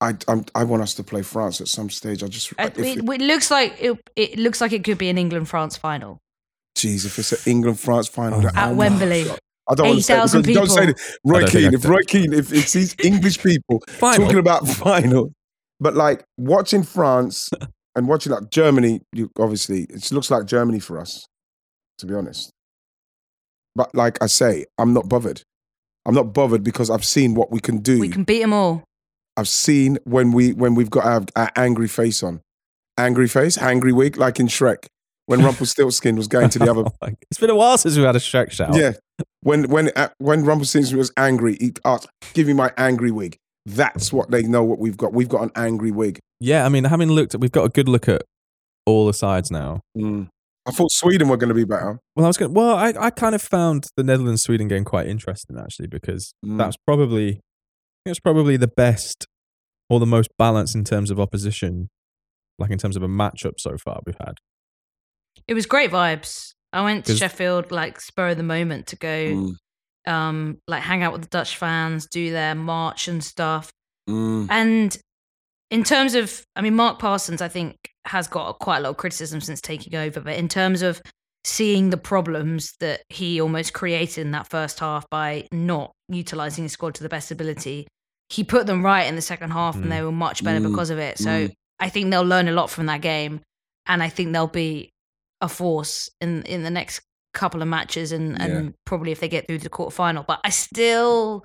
I 0.00 0.14
I'm, 0.28 0.44
I 0.54 0.64
want 0.64 0.82
us 0.82 0.94
to 0.94 1.02
play 1.04 1.22
France 1.22 1.60
at 1.60 1.68
some 1.68 1.90
stage. 1.90 2.22
I 2.22 2.28
just 2.28 2.52
Uh, 2.58 2.70
if 2.74 2.78
it, 2.78 2.98
it, 2.98 3.08
it 3.08 3.20
looks 3.20 3.50
like 3.50 3.76
it, 3.80 4.00
it 4.16 4.38
looks 4.38 4.60
like 4.60 4.72
it 4.72 4.84
could 4.84 4.98
be 4.98 5.08
an 5.08 5.18
England 5.18 5.48
France 5.48 5.76
final 5.76 6.18
geez, 6.74 7.04
if 7.04 7.18
it's 7.18 7.32
an 7.32 7.50
England 7.50 7.80
France 7.80 8.08
final 8.08 8.44
Oh, 8.44 8.50
at 8.54 8.70
oh 8.70 8.74
Wembley. 8.74 9.24
God. 9.24 9.38
I 9.70 9.74
don't 9.74 9.86
want 9.86 9.98
to 10.00 10.04
say 10.04 10.14
it 10.14 10.18
8,000 10.18 10.42
because 10.42 10.56
don't 10.56 10.68
say 10.68 10.86
people. 10.86 10.94
that. 10.94 11.18
Roy 11.24 11.36
I 11.36 11.40
don't 11.40 11.50
think 11.50 11.62
Keane, 11.62 11.74
if 11.74 11.82
could. 11.82 11.90
Roy 11.90 12.02
Keane, 12.06 12.32
if 12.34 12.52
it's 12.52 12.72
these 12.72 12.96
English 13.04 13.42
people 13.42 13.80
talking 13.98 14.38
about 14.38 14.68
final, 14.84 15.32
but 15.80 15.94
like 15.94 16.24
watching 16.36 16.82
France 16.82 17.50
and 17.96 18.08
watching 18.08 18.32
like 18.32 18.50
Germany, 18.50 19.00
you 19.12 19.30
obviously 19.38 19.84
it 19.84 20.12
looks 20.12 20.30
like 20.30 20.44
Germany 20.46 20.80
for 20.80 20.98
us, 20.98 21.26
to 21.98 22.06
be 22.06 22.14
honest. 22.14 22.50
But 23.74 23.94
like 23.94 24.22
I 24.22 24.26
say, 24.26 24.66
I'm 24.76 24.92
not 24.92 25.08
bothered. 25.08 25.42
I'm 26.06 26.14
not 26.14 26.32
bothered 26.32 26.62
because 26.62 26.90
I've 26.90 27.04
seen 27.04 27.34
what 27.34 27.50
we 27.50 27.60
can 27.60 27.78
do. 27.78 27.98
We 28.00 28.08
can 28.08 28.24
beat 28.24 28.40
them 28.40 28.52
all. 28.52 28.84
I've 29.36 29.48
seen 29.48 29.98
when 30.04 30.32
we 30.32 30.52
when 30.52 30.74
we've 30.74 30.90
got 30.90 31.04
our, 31.04 31.22
our 31.34 31.50
angry 31.56 31.88
face 31.88 32.22
on, 32.22 32.40
angry 32.98 33.28
face, 33.28 33.58
angry 33.58 33.92
wig, 33.92 34.16
like 34.16 34.38
in 34.38 34.46
Shrek, 34.46 34.86
when 35.26 35.42
Rumpelstiltskin 35.44 36.16
was 36.16 36.28
going 36.28 36.50
to 36.50 36.58
the 36.58 36.70
other 36.70 36.84
it's 37.30 37.40
been 37.40 37.50
a 37.50 37.54
while 37.54 37.78
since 37.78 37.96
we 37.96 38.02
had 38.02 38.16
a 38.16 38.20
Shrek 38.20 38.50
shout. 38.50 38.76
yeah. 38.76 38.92
When 39.42 39.68
when 39.70 39.90
uh, 39.96 40.08
when 40.18 40.44
Rumpelstiltskin 40.44 40.98
was 40.98 41.12
angry, 41.16 41.56
he 41.60 41.72
asked, 41.84 42.08
"Give 42.34 42.46
me 42.46 42.52
my 42.52 42.72
angry 42.76 43.10
wig." 43.10 43.36
That's 43.66 44.12
what 44.12 44.30
they 44.30 44.42
know. 44.42 44.62
What 44.62 44.78
we've 44.78 44.96
got. 44.96 45.12
We've 45.12 45.28
got 45.28 45.42
an 45.42 45.50
angry 45.56 45.90
wig. 45.90 46.18
Yeah, 46.40 46.66
I 46.66 46.68
mean, 46.68 46.84
having 46.84 47.10
looked, 47.10 47.34
at, 47.34 47.40
we've 47.40 47.52
got 47.52 47.64
a 47.64 47.68
good 47.70 47.88
look 47.88 48.08
at 48.08 48.22
all 48.86 49.06
the 49.06 49.14
sides 49.14 49.50
now. 49.50 49.80
I 50.66 50.70
thought 50.70 50.90
Sweden 50.92 51.28
were 51.28 51.36
going 51.36 51.48
to 51.48 51.54
be 51.54 51.64
better. 51.64 51.98
Well, 52.16 52.24
I 52.24 52.28
was 52.28 52.36
going. 52.38 52.54
Well, 52.54 52.74
I, 52.76 52.94
I 52.98 53.10
kind 53.10 53.34
of 53.34 53.42
found 53.42 53.86
the 53.96 54.02
Netherlands 54.02 54.42
Sweden 54.42 54.66
game 54.68 54.84
quite 54.84 55.06
interesting 55.06 55.58
actually 55.58 55.88
because 55.88 56.34
Mm. 56.44 56.58
that's 56.58 56.76
probably 56.86 57.40
it's 58.06 58.20
probably 58.20 58.56
the 58.56 58.68
best 58.68 59.26
or 59.90 60.00
the 60.00 60.06
most 60.06 60.28
balanced 60.38 60.74
in 60.74 60.84
terms 60.84 61.10
of 61.10 61.20
opposition, 61.20 61.88
like 62.58 62.70
in 62.70 62.78
terms 62.78 62.96
of 62.96 63.02
a 63.02 63.08
matchup 63.08 63.54
so 63.58 63.76
far 63.76 64.00
we've 64.06 64.16
had. 64.20 64.34
It 65.48 65.54
was 65.54 65.66
great 65.66 65.90
vibes. 65.90 66.52
I 66.72 66.82
went 66.82 67.04
to 67.06 67.14
Sheffield 67.16 67.70
like 67.70 68.00
spur 68.00 68.28
of 68.30 68.36
the 68.36 68.42
moment 68.42 68.86
to 68.88 68.96
go, 68.96 69.08
Mm. 69.08 69.54
um, 70.06 70.58
like 70.66 70.82
hang 70.82 71.02
out 71.02 71.12
with 71.12 71.22
the 71.22 71.28
Dutch 71.28 71.56
fans, 71.56 72.06
do 72.06 72.30
their 72.32 72.54
march 72.54 73.06
and 73.08 73.22
stuff. 73.22 73.70
Mm. 74.08 74.46
And 74.50 74.98
in 75.70 75.84
terms 75.84 76.14
of, 76.14 76.44
I 76.56 76.60
mean, 76.62 76.74
Mark 76.74 76.98
Parsons, 76.98 77.40
I 77.42 77.48
think, 77.48 77.76
has 78.06 78.28
got 78.28 78.58
quite 78.58 78.78
a 78.78 78.80
lot 78.80 78.90
of 78.90 78.96
criticism 78.96 79.40
since 79.40 79.60
taking 79.60 79.94
over. 79.94 80.20
But 80.20 80.36
in 80.36 80.48
terms 80.48 80.82
of 80.82 81.00
seeing 81.44 81.90
the 81.90 81.96
problems 81.96 82.74
that 82.80 83.02
he 83.08 83.40
almost 83.40 83.72
created 83.72 84.22
in 84.22 84.30
that 84.32 84.48
first 84.48 84.78
half 84.80 85.08
by 85.10 85.46
not 85.52 85.92
utilizing 86.08 86.64
his 86.64 86.72
squad 86.72 86.94
to 86.96 87.02
the 87.02 87.08
best 87.08 87.30
ability, 87.30 87.86
he 88.30 88.42
put 88.44 88.66
them 88.66 88.84
right 88.84 89.04
in 89.06 89.14
the 89.16 89.22
second 89.22 89.50
half 89.50 89.74
and 89.74 89.86
Mm. 89.86 89.90
they 89.90 90.02
were 90.02 90.12
much 90.12 90.42
better 90.42 90.60
Mm. 90.60 90.70
because 90.70 90.90
of 90.90 90.98
it. 90.98 91.18
So 91.18 91.28
Mm. 91.48 91.52
I 91.80 91.88
think 91.90 92.10
they'll 92.10 92.22
learn 92.22 92.48
a 92.48 92.52
lot 92.52 92.70
from 92.70 92.86
that 92.86 93.00
game. 93.02 93.40
And 93.86 94.02
I 94.02 94.08
think 94.08 94.32
they'll 94.32 94.46
be 94.46 94.90
a 95.42 95.48
force 95.48 96.08
in, 96.20 96.42
in 96.44 96.62
the 96.62 96.70
next 96.70 97.02
couple 97.34 97.60
of 97.60 97.68
matches 97.68 98.12
and, 98.12 98.40
and 98.40 98.72
probably 98.86 99.12
if 99.12 99.20
they 99.20 99.28
get 99.28 99.46
through 99.46 99.58
to 99.58 99.64
the 99.64 99.68
quarterfinal. 99.70 100.26
But 100.26 100.40
I 100.44 100.50
still 100.50 101.44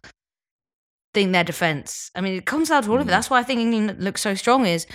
think 1.13 1.31
their 1.33 1.43
defense. 1.43 2.11
I 2.15 2.21
mean, 2.21 2.35
it 2.35 2.45
comes 2.45 2.69
out 2.71 2.83
to 2.85 2.91
all 2.91 2.97
of 2.97 3.05
Mm. 3.05 3.09
it. 3.09 3.11
That's 3.11 3.29
why 3.29 3.39
I 3.39 3.43
think 3.43 3.59
England 3.59 4.01
looks 4.01 4.21
so 4.21 4.35
strong. 4.35 4.65
Is 4.65 4.85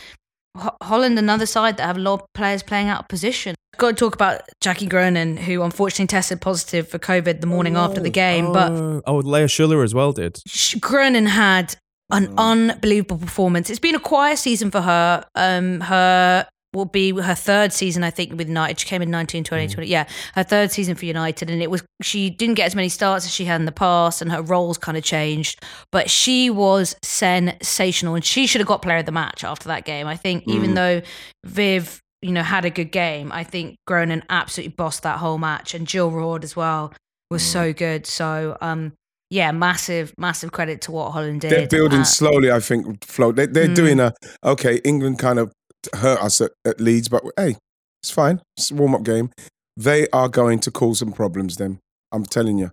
Ho- 0.56 0.76
Holland 0.82 1.18
another 1.18 1.46
side 1.46 1.76
that 1.78 1.86
have 1.86 1.96
a 1.96 2.00
lot 2.00 2.20
of 2.22 2.26
players 2.34 2.62
playing 2.62 2.88
out 2.88 3.00
of 3.00 3.08
position. 3.08 3.54
Got 3.76 3.88
to 3.90 3.94
talk 3.96 4.14
about 4.14 4.42
Jackie 4.60 4.86
Groenen, 4.86 5.36
who 5.36 5.62
unfortunately 5.62 6.06
tested 6.06 6.40
positive 6.40 6.88
for 6.88 6.98
COVID 7.00 7.40
the 7.40 7.46
morning 7.48 7.74
after 7.76 8.00
the 8.00 8.10
game, 8.10 8.52
but 8.52 8.70
oh, 9.06 9.16
Lea 9.16 9.22
Lea 9.24 9.46
Schüller 9.46 9.82
as 9.82 9.92
well 9.94 10.12
did. 10.12 10.38
Sh- 10.46 10.76
Groenen 10.76 11.26
had 11.26 11.74
an 12.10 12.28
Mm. 12.28 12.34
unbelievable 12.36 13.16
performance. 13.18 13.70
It's 13.70 13.80
been 13.80 13.94
a 13.96 14.00
quiet 14.00 14.38
season 14.38 14.70
for 14.70 14.82
her. 14.82 15.24
Um, 15.34 15.80
her 15.80 16.46
will 16.74 16.84
be 16.84 17.12
her 17.12 17.34
third 17.34 17.72
season, 17.72 18.04
I 18.04 18.10
think, 18.10 18.36
with 18.36 18.48
United. 18.48 18.78
She 18.80 18.86
came 18.88 19.00
in 19.00 19.10
19, 19.10 19.44
20, 19.44 19.68
20. 19.68 19.88
Yeah, 19.88 20.06
her 20.34 20.42
third 20.42 20.70
season 20.70 20.94
for 20.94 21.04
United. 21.04 21.48
And 21.48 21.62
it 21.62 21.70
was, 21.70 21.82
she 22.02 22.28
didn't 22.30 22.56
get 22.56 22.66
as 22.66 22.74
many 22.74 22.88
starts 22.88 23.24
as 23.24 23.32
she 23.32 23.44
had 23.44 23.60
in 23.60 23.64
the 23.64 23.72
past, 23.72 24.20
and 24.20 24.30
her 24.32 24.42
roles 24.42 24.76
kind 24.76 24.98
of 24.98 25.04
changed. 25.04 25.62
But 25.92 26.10
she 26.10 26.50
was 26.50 26.96
sensational, 27.02 28.14
and 28.14 28.24
she 28.24 28.46
should 28.46 28.60
have 28.60 28.68
got 28.68 28.82
player 28.82 28.98
of 28.98 29.06
the 29.06 29.12
match 29.12 29.44
after 29.44 29.68
that 29.68 29.84
game. 29.84 30.06
I 30.06 30.16
think, 30.16 30.44
even 30.46 30.72
Mm. 30.72 30.74
though 30.74 31.02
Viv, 31.44 32.00
you 32.22 32.32
know, 32.32 32.42
had 32.42 32.64
a 32.64 32.70
good 32.70 32.90
game, 32.90 33.30
I 33.32 33.44
think 33.44 33.76
Groenen 33.88 34.22
absolutely 34.30 34.74
bossed 34.76 35.02
that 35.02 35.18
whole 35.18 35.38
match. 35.38 35.74
And 35.74 35.86
Jill 35.86 36.10
Roord 36.10 36.42
as 36.44 36.56
well 36.56 36.92
was 37.30 37.42
Mm. 37.42 37.52
so 37.52 37.72
good. 37.72 38.06
So, 38.06 38.56
um, 38.60 38.92
yeah, 39.30 39.50
massive, 39.52 40.12
massive 40.18 40.52
credit 40.52 40.80
to 40.82 40.92
what 40.92 41.10
Holland 41.12 41.40
did. 41.40 41.50
They're 41.50 41.66
building 41.66 42.04
slowly, 42.04 42.50
I 42.52 42.60
think, 42.60 43.04
Flo. 43.04 43.32
They, 43.32 43.46
they're 43.46 43.68
Mm. 43.68 43.74
doing 43.74 44.00
a, 44.00 44.12
okay, 44.44 44.76
England 44.84 45.18
kind 45.18 45.38
of 45.38 45.52
hurt 45.94 46.20
us 46.20 46.40
at, 46.40 46.52
at 46.64 46.80
Leeds, 46.80 47.08
but 47.08 47.22
hey, 47.36 47.56
it's 48.02 48.10
fine. 48.10 48.40
It's 48.56 48.70
a 48.70 48.74
warm 48.74 48.94
up 48.94 49.02
game. 49.02 49.30
They 49.76 50.06
are 50.12 50.28
going 50.28 50.60
to 50.60 50.70
cause 50.70 51.00
some 51.00 51.12
problems 51.12 51.56
then. 51.56 51.80
I'm 52.12 52.24
telling 52.24 52.58
you. 52.58 52.70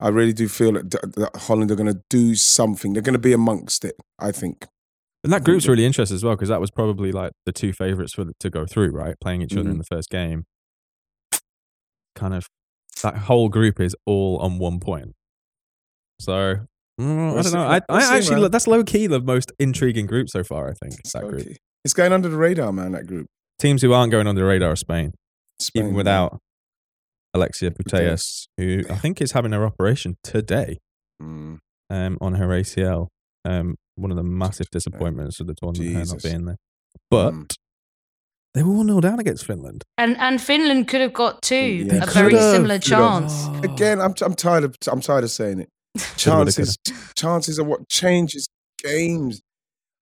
I 0.00 0.08
really 0.08 0.32
do 0.32 0.46
feel 0.48 0.72
that, 0.72 0.90
that 0.90 1.30
Holland 1.36 1.70
are 1.72 1.74
going 1.74 1.92
to 1.92 2.00
do 2.08 2.36
something. 2.36 2.92
They're 2.92 3.02
going 3.02 3.14
to 3.14 3.18
be 3.18 3.32
amongst 3.32 3.84
it, 3.84 3.96
I 4.18 4.30
think. 4.30 4.64
And 5.24 5.32
that 5.32 5.42
group's 5.42 5.66
really 5.66 5.84
interesting 5.84 6.14
as 6.14 6.22
well 6.22 6.36
because 6.36 6.48
that 6.50 6.60
was 6.60 6.70
probably 6.70 7.10
like 7.10 7.32
the 7.46 7.52
two 7.52 7.72
favorites 7.72 8.14
for 8.14 8.22
the, 8.24 8.32
to 8.38 8.48
go 8.48 8.64
through, 8.64 8.90
right? 8.92 9.16
Playing 9.20 9.42
each 9.42 9.56
other 9.56 9.68
in 9.68 9.74
Mhm. 9.74 9.78
the 9.78 9.84
first 9.96 10.08
game. 10.08 10.44
Kind 12.14 12.34
of 12.34 12.46
that 13.02 13.16
whole 13.16 13.48
group 13.48 13.80
is 13.80 13.94
all 14.06 14.38
on 14.38 14.58
one 14.58 14.78
point. 14.80 15.14
So 16.20 16.58
mm, 17.00 17.38
I 17.38 17.42
don't 17.42 17.52
know. 17.52 17.66
I, 17.66 17.80
I 17.88 18.16
actually 18.16 18.42
man. 18.42 18.50
that's 18.50 18.66
low 18.66 18.82
key 18.84 19.06
the 19.08 19.20
most 19.20 19.52
intriguing 19.58 20.06
group 20.06 20.28
so 20.30 20.42
far. 20.42 20.68
I 20.68 20.74
think 20.74 20.98
It's, 21.00 21.12
that 21.12 21.22
group. 21.28 21.46
It's 21.84 21.94
going 21.94 22.12
under 22.12 22.28
the 22.28 22.36
radar, 22.36 22.72
man, 22.72 22.92
that 22.92 23.06
group. 23.06 23.26
teams 23.58 23.82
who 23.82 23.92
aren't 23.92 24.12
going 24.12 24.26
under 24.26 24.40
the 24.40 24.46
radar 24.46 24.72
are 24.72 24.76
Spain, 24.76 25.12
Spain, 25.60 25.80
even 25.82 25.90
man. 25.92 25.96
without 25.96 26.38
Alexia 27.34 27.70
Putellas, 27.70 28.46
who 28.56 28.82
I 28.90 28.96
think 28.96 29.20
is 29.20 29.32
having 29.32 29.52
her 29.52 29.64
operation 29.64 30.16
today 30.22 30.78
Mm. 31.22 31.58
um, 31.90 32.18
on 32.20 32.34
her 32.34 32.46
ACL. 32.52 33.08
Um, 33.44 33.74
one 33.96 34.10
of 34.12 34.16
the 34.16 34.22
massive 34.22 34.68
disappointments 34.70 35.40
of 35.40 35.46
the 35.48 35.54
tournament, 35.54 35.92
her 35.94 36.04
not 36.14 36.22
being 36.22 36.44
there. 36.44 36.56
But 37.10 37.32
Mm. 37.34 37.54
they 38.54 38.62
were 38.62 38.72
1 38.74 38.86
0 38.86 39.00
down 39.00 39.18
against 39.18 39.44
Finland. 39.44 39.82
And 39.96 40.16
and 40.18 40.40
Finland 40.40 40.86
could 40.88 41.00
have 41.00 41.12
got 41.12 41.42
two, 41.42 41.54
Yeah. 41.56 42.02
a 42.04 42.06
very 42.06 42.30
Could've. 42.30 42.52
similar 42.54 42.74
Could've. 42.78 42.88
chance. 42.88 43.46
Again, 43.64 44.00
I'm, 44.00 44.14
I'm 44.22 44.34
tired 44.34 44.64
of 44.64 44.76
I'm 44.86 45.00
tired 45.00 45.24
of 45.24 45.30
saying 45.30 45.60
it. 45.60 45.68
Chances, 46.16 46.76
chances 47.16 47.58
are 47.58 47.64
what 47.64 47.88
changes 47.88 48.48
games. 48.82 49.40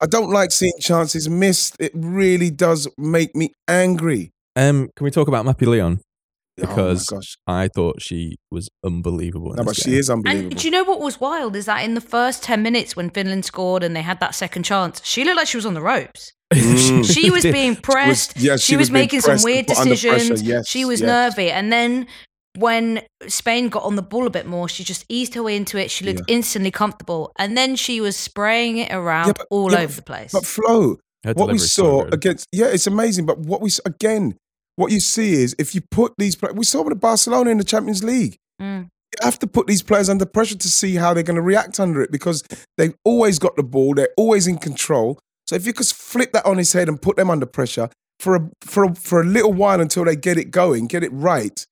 I 0.00 0.06
don't 0.06 0.30
like 0.30 0.52
seeing 0.52 0.74
chances 0.80 1.28
missed. 1.28 1.76
It 1.80 1.92
really 1.94 2.50
does 2.50 2.88
make 2.98 3.34
me 3.34 3.52
angry. 3.66 4.32
Um, 4.54 4.90
can 4.94 5.04
we 5.04 5.10
talk 5.10 5.28
about 5.28 5.44
Mapi 5.44 5.66
León? 5.66 6.00
Because 6.56 7.10
oh 7.12 7.16
gosh, 7.16 7.36
I 7.46 7.68
thought 7.68 8.00
she 8.00 8.36
was 8.50 8.70
unbelievable. 8.82 9.50
No, 9.50 9.62
but 9.62 9.74
this 9.74 9.78
she 9.78 9.90
game. 9.90 9.98
is 10.00 10.08
unbelievable. 10.10 10.50
And 10.52 10.58
do 10.58 10.66
you 10.66 10.70
know 10.70 10.84
what 10.84 11.00
was 11.00 11.20
wild 11.20 11.54
is 11.54 11.66
that 11.66 11.84
in 11.84 11.94
the 11.94 12.00
first 12.00 12.42
10 12.42 12.62
minutes 12.62 12.96
when 12.96 13.10
Finland 13.10 13.44
scored 13.44 13.82
and 13.82 13.94
they 13.94 14.00
had 14.00 14.20
that 14.20 14.34
second 14.34 14.62
chance, 14.62 15.02
she 15.04 15.24
looked 15.24 15.36
like 15.36 15.48
she 15.48 15.58
was 15.58 15.66
on 15.66 15.74
the 15.74 15.82
ropes. 15.82 16.32
Mm. 16.54 17.12
She 17.12 17.30
was 17.30 17.42
being 17.52 17.76
pressed. 17.76 18.38
yeah, 18.38 18.56
she, 18.56 18.72
she 18.72 18.76
was, 18.76 18.88
was 18.88 18.90
making 18.90 19.20
some 19.20 19.38
weird 19.42 19.66
put 19.66 19.76
pressure, 19.76 19.90
decisions. 19.90 20.42
yes, 20.42 20.66
she 20.66 20.86
was 20.86 21.00
yes. 21.02 21.06
nervy. 21.06 21.50
And 21.50 21.70
then 21.70 22.06
when 22.56 23.02
Spain 23.28 23.68
got 23.68 23.82
on 23.84 23.96
the 23.96 24.02
ball 24.02 24.26
a 24.26 24.30
bit 24.30 24.46
more, 24.46 24.68
she 24.68 24.84
just 24.84 25.04
eased 25.08 25.34
her 25.34 25.42
way 25.42 25.56
into 25.56 25.78
it. 25.78 25.90
She 25.90 26.04
looked 26.04 26.22
instantly 26.28 26.70
comfortable. 26.70 27.32
And 27.38 27.56
then 27.56 27.76
she 27.76 28.00
was 28.00 28.16
spraying 28.16 28.78
it 28.78 28.92
around 28.92 29.28
Yeah, 29.28 29.32
but- 29.38 29.46
all 29.50 29.72
yeah, 29.72 29.80
over 29.80 29.94
the 29.94 30.02
place. 30.02 30.32
But 30.32 30.44
Flo, 30.46 30.96
Her 31.24 31.32
what 31.32 31.48
we 31.48 31.58
delivery's 31.58 31.72
so 31.72 31.82
saw 31.82 32.08
against 32.12 32.46
yeah, 32.52 32.66
it's 32.66 32.86
amazing. 32.86 33.26
But 33.26 33.38
what 33.40 33.60
we 33.60 33.68
s- 33.68 33.80
again, 33.84 34.36
what 34.76 34.92
you 34.92 35.00
see 35.00 35.34
is 35.42 35.54
if 35.58 35.74
you 35.74 35.80
put 35.90 36.12
these 36.18 36.36
we 36.54 36.64
saw 36.64 36.82
with 36.82 37.00
Barcelona 37.00 37.50
in 37.50 37.58
the 37.58 37.64
Champions 37.64 38.02
League. 38.04 38.36
Mm. 38.60 38.88
You 39.12 39.24
have 39.24 39.38
to 39.38 39.46
put 39.46 39.66
these 39.66 39.82
players 39.82 40.08
under 40.10 40.26
pressure 40.26 40.56
to 40.56 40.68
see 40.68 40.96
how 40.96 41.14
they're 41.14 41.22
going 41.22 41.36
to 41.36 41.42
react 41.42 41.78
under 41.78 42.02
it 42.02 42.10
because 42.10 42.42
they've 42.76 42.94
always 43.04 43.38
got 43.38 43.54
the 43.56 43.62
ball, 43.62 43.94
they're 43.94 44.08
always 44.16 44.46
in 44.46 44.58
control. 44.58 45.18
So 45.46 45.54
if 45.54 45.64
you 45.64 45.72
could 45.72 45.86
flip 45.86 46.32
that 46.32 46.44
on 46.44 46.58
his 46.58 46.72
head 46.72 46.88
and 46.88 47.00
put 47.00 47.16
them 47.16 47.30
under 47.30 47.46
pressure 47.46 47.88
for 48.18 48.34
a 48.36 48.50
for 48.62 48.84
a, 48.84 48.94
for 48.94 49.20
a 49.20 49.24
little 49.24 49.52
while 49.52 49.80
until 49.80 50.04
they 50.04 50.16
get 50.16 50.36
it 50.38 50.50
going, 50.50 50.86
get 50.88 51.04
it 51.04 51.12
right, 51.12 51.64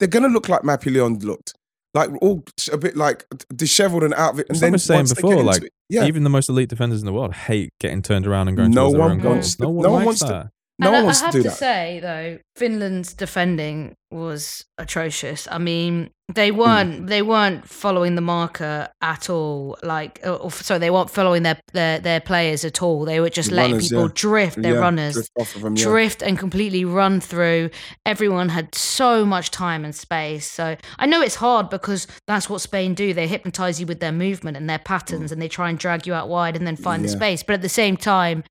they're 0.00 0.08
going 0.08 0.24
to 0.24 0.28
look 0.28 0.48
like 0.48 0.62
Mapi 0.62 0.90
León 0.92 1.22
looked, 1.22 1.54
like 1.94 2.10
all 2.20 2.42
a 2.72 2.76
bit 2.76 2.96
like 2.96 3.24
dishevelled 3.54 4.02
and 4.02 4.14
out 4.14 4.32
of 4.34 4.40
it. 4.40 4.46
And 4.48 4.58
then 4.58 4.70
I 4.70 4.72
was 4.72 4.84
saying 4.84 4.98
once 4.98 5.10
they 5.14 5.22
get 5.22 5.28
before, 5.28 5.44
like 5.44 5.62
it- 5.62 5.72
yeah, 5.88 6.06
even 6.06 6.24
the 6.24 6.30
most 6.30 6.48
elite 6.48 6.68
defenders 6.68 7.00
in 7.00 7.06
the 7.06 7.12
world 7.12 7.32
hate 7.34 7.72
getting 7.80 8.02
turned 8.02 8.26
around 8.26 8.48
and 8.48 8.56
going 8.56 8.70
No 8.72 8.90
one 8.90 9.22
wants 9.22 9.54
to- 9.56 9.62
no 9.62 9.70
one, 9.70 9.82
no 9.84 9.90
one 9.90 9.98
likes 9.98 10.06
wants 10.06 10.20
to- 10.22 10.26
that. 10.26 10.50
No 10.80 10.86
and 10.88 10.94
one 10.94 11.02
I, 11.02 11.04
wants 11.04 11.22
I 11.22 11.24
have 11.26 11.32
to 11.32 11.38
do 11.38 11.42
to 11.44 11.48
that. 11.50 11.58
say 11.58 12.00
though, 12.02 12.38
Finland's 12.56 13.14
defending 13.14 13.94
was 14.10 14.64
atrocious. 14.76 15.46
I 15.50 15.58
mean, 15.58 16.10
they 16.34 16.50
weren't 16.50 17.06
they 17.06 17.22
weren't 17.22 17.68
following 17.68 18.14
the 18.16 18.20
marker 18.20 18.88
at 19.00 19.30
all. 19.30 19.76
Like, 19.84 20.20
uh, 20.24 20.34
or, 20.34 20.50
sorry, 20.50 20.80
they 20.80 20.90
weren't 20.90 21.10
following 21.10 21.42
their, 21.44 21.60
their 21.72 22.00
their 22.00 22.20
players 22.20 22.64
at 22.64 22.82
all. 22.82 23.04
They 23.04 23.20
were 23.20 23.30
just 23.30 23.50
letting 23.52 23.72
runners, 23.76 23.88
people 23.88 24.04
yeah. 24.06 24.12
drift. 24.14 24.62
Their 24.62 24.74
Yeah, 24.74 24.80
runners 24.80 25.14
drift 25.14 25.56
of 25.56 25.64
'em, 25.64 25.76
yeah. 25.76 25.84
drift 25.84 26.22
and 26.22 26.38
completely 26.38 26.84
run 26.84 27.20
through. 27.20 27.70
Everyone 28.04 28.48
had 28.48 28.74
so 28.74 29.24
much 29.24 29.50
time 29.52 29.84
and 29.84 29.94
space. 29.94 30.50
So 30.50 30.76
I 30.98 31.06
know 31.06 31.20
it's 31.20 31.36
hard 31.36 31.70
because 31.70 32.06
that's 32.26 32.50
what 32.50 32.60
Spain 32.60 32.94
do. 32.94 33.14
They 33.14 33.28
hypnotize 33.28 33.80
you 33.80 33.86
with 33.86 34.00
their 34.00 34.12
movement 34.12 34.56
and 34.56 34.68
their 34.68 34.78
patterns, 34.80 35.30
and 35.30 35.40
they 35.40 35.48
try 35.48 35.68
and 35.70 35.78
drag 35.78 36.06
you 36.06 36.14
out 36.14 36.28
wide 36.28 36.56
and 36.56 36.66
then 36.66 36.76
find 36.76 37.04
the 37.04 37.08
Mm. 37.08 37.16
Space. 37.16 37.42
But 37.44 37.54
at 37.54 37.62
the 37.62 37.68
same 37.68 37.96
time, 37.96 38.44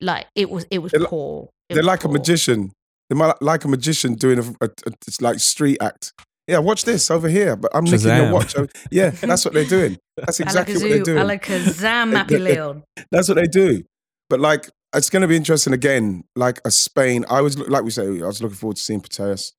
like 0.00 0.26
it 0.34 0.50
was 0.50 0.64
it 0.70 0.78
was 0.78 0.92
They're 0.92 1.00
li- 1.02 1.06
poor. 1.08 1.48
It 1.68 1.74
They're 1.74 1.82
was 1.82 1.86
like 1.86 2.04
a 2.04 2.08
poor. 2.08 2.12
magician. 2.18 2.60
magician. 2.60 2.74
They're 3.10 3.34
like 3.40 3.64
a 3.64 3.68
magician 3.68 4.14
doing 4.14 4.38
a, 4.38 4.42
a, 4.64 4.68
a- 4.86 4.92
it's 5.06 5.20
like 5.20 5.38
street 5.40 5.78
act. 5.80 6.12
Yeah, 6.46 6.58
watch 6.58 6.84
this 6.84 7.10
over 7.10 7.28
here, 7.28 7.54
but 7.56 7.70
I'm 7.74 7.84
licking 7.84 8.08
Shazam. 8.08 8.16
your 8.24 8.32
watch. 8.32 8.56
over- 8.56 8.68
Yeah, 8.90 9.10
that's 9.10 9.44
what 9.44 9.54
they're 9.54 9.64
doing. 9.64 9.98
That's 10.16 10.40
exactly 10.46 10.74
what 10.74 10.82
they're 10.88 10.98
Alakazoo, 10.98 11.04
doing. 11.04 11.18
Alakazam, 11.26 12.10
Napoleon. 12.12 12.82
That's 13.12 13.28
what 13.28 13.36
they 13.36 13.46
do. 13.46 13.84
But 14.28 14.40
like, 14.40 14.68
it's 14.94 15.10
going 15.10 15.22
to 15.22 15.28
be 15.28 15.36
interesting 15.36 15.72
again. 15.72 16.24
Like 16.34 16.60
a 16.64 16.70
Spain, 16.72 17.24
I 17.30 17.40
was 17.40 17.56
like 17.58 17.84
we 17.84 17.90
say, 17.90 18.02
I 18.22 18.26
was 18.26 18.42
looking 18.42 18.56
forward 18.56 18.76
to 18.76 18.82
seeing 18.82 19.00
Putellas. 19.00 19.52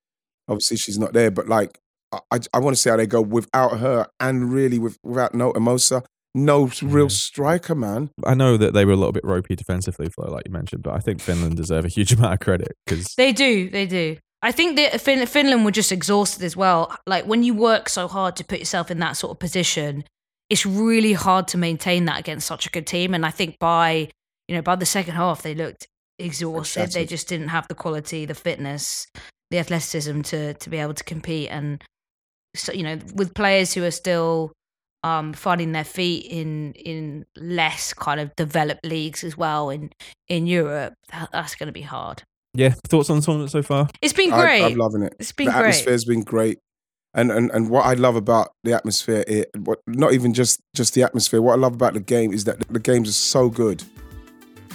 Obviously, 0.49 0.75
she's 0.77 0.97
not 0.99 1.13
there, 1.13 1.31
but 1.31 1.47
like, 1.47 1.77
I, 2.11 2.19
I, 2.31 2.39
I 2.55 2.59
want 2.59 2.75
to 2.75 2.81
see 2.81 2.89
how 2.89 2.97
they 2.97 3.07
go 3.07 3.21
without 3.21 3.77
her 3.79 4.07
and 4.19 4.51
really 4.51 4.77
with, 4.79 4.97
without 5.03 5.33
no 5.33 5.53
Hermoso, 5.53 6.03
no 6.33 6.69
real 6.81 7.05
Yeah. 7.05 7.09
striker, 7.09 7.75
man. 7.75 8.09
I 8.25 8.33
know 8.33 8.57
that 8.57 8.73
they 8.73 8.85
were 8.85 8.93
a 8.93 8.95
little 8.95 9.11
bit 9.11 9.23
ropey 9.25 9.55
defensively, 9.55 10.09
Flo, 10.09 10.29
like 10.31 10.43
you 10.45 10.51
mentioned, 10.53 10.83
but 10.83 10.93
I 10.95 10.99
think 10.99 11.21
Finland 11.21 11.57
deserve 11.57 11.85
a 11.85 11.89
huge 11.89 12.11
amount 12.17 12.33
of 12.33 12.39
credit 12.39 12.71
because 12.85 13.13
They 13.15 13.31
do, 13.33 13.69
they 13.69 13.85
do. 13.85 14.17
I 14.41 14.51
think 14.51 14.75
that 14.77 14.99
fin- 15.01 15.25
Finland 15.27 15.65
were 15.65 15.71
just 15.71 15.91
exhausted 15.91 16.43
as 16.43 16.55
well. 16.57 16.95
Like 17.05 17.25
when 17.25 17.43
you 17.43 17.53
work 17.53 17.89
so 17.89 18.07
hard 18.07 18.35
to 18.37 18.43
put 18.43 18.59
yourself 18.59 18.89
in 18.89 18.99
that 18.99 19.13
sort 19.17 19.31
of 19.31 19.39
position, 19.39 20.03
it's 20.49 20.65
really 20.65 21.13
hard 21.13 21.47
to 21.49 21.57
maintain 21.57 22.05
that 22.05 22.19
against 22.19 22.47
such 22.47 22.65
a 22.65 22.69
good 22.71 22.87
team. 22.87 23.13
And 23.13 23.25
I 23.25 23.29
think 23.31 23.57
by 23.59 24.09
you 24.47 24.55
know 24.55 24.61
by 24.63 24.75
the 24.75 24.85
second 24.85 25.13
half, 25.15 25.43
they 25.43 25.53
looked 25.53 25.87
exhausted. 26.17 26.91
They 26.91 27.05
just 27.05 27.27
didn't 27.27 27.49
have 27.49 27.67
the 27.67 27.75
quality, 27.75 28.25
the 28.25 28.33
fitness, 28.33 29.05
the 29.51 29.59
athleticism 29.59 30.21
to 30.21 30.53
to 30.55 30.69
be 30.69 30.77
able 30.77 30.93
to 30.95 31.03
compete. 31.03 31.49
And 31.51 31.83
so 32.55 32.73
you 32.73 32.83
know, 32.83 32.97
with 33.13 33.33
players 33.35 33.73
who 33.73 33.83
are 33.83 33.91
still 33.91 34.51
um, 35.03 35.33
finding 35.33 35.71
their 35.71 35.83
feet 35.83 36.25
in 36.29 36.73
in 36.73 37.25
less 37.37 37.93
kind 37.93 38.19
of 38.19 38.35
developed 38.35 38.85
leagues 38.85 39.23
as 39.23 39.35
well 39.37 39.69
in 39.69 39.91
in 40.27 40.47
Europe, 40.47 40.93
that, 41.11 41.29
that's 41.31 41.55
going 41.55 41.67
to 41.67 41.73
be 41.73 41.81
hard. 41.81 42.23
yeah. 42.53 42.73
Thoughts 42.87 43.09
on 43.09 43.17
the 43.19 43.25
tournament 43.25 43.51
so 43.51 43.61
far? 43.63 43.87
It's 44.01 44.13
been 44.13 44.29
great. 44.29 44.63
I'm 44.63 44.75
loving 44.75 45.03
it. 45.03 45.15
It's 45.19 45.31
been 45.31 45.47
the 45.47 45.51
great. 45.53 45.61
atmosphere's 45.61 46.05
been 46.05 46.23
great. 46.23 46.59
And, 47.13 47.29
and 47.29 47.51
and 47.51 47.69
what 47.69 47.85
I 47.85 47.93
love 47.95 48.15
about 48.15 48.51
the 48.63 48.71
atmosphere, 48.73 49.25
it, 49.27 49.49
what, 49.57 49.79
not 49.85 50.13
even 50.13 50.33
just 50.33 50.61
just 50.73 50.93
the 50.93 51.03
atmosphere. 51.03 51.41
What 51.41 51.53
I 51.53 51.57
love 51.57 51.73
about 51.73 51.93
the 51.93 51.99
game 51.99 52.31
is 52.31 52.45
that 52.45 52.59
the, 52.59 52.73
the 52.73 52.79
games 52.79 53.09
are 53.09 53.11
so 53.13 53.49
good. 53.49 53.83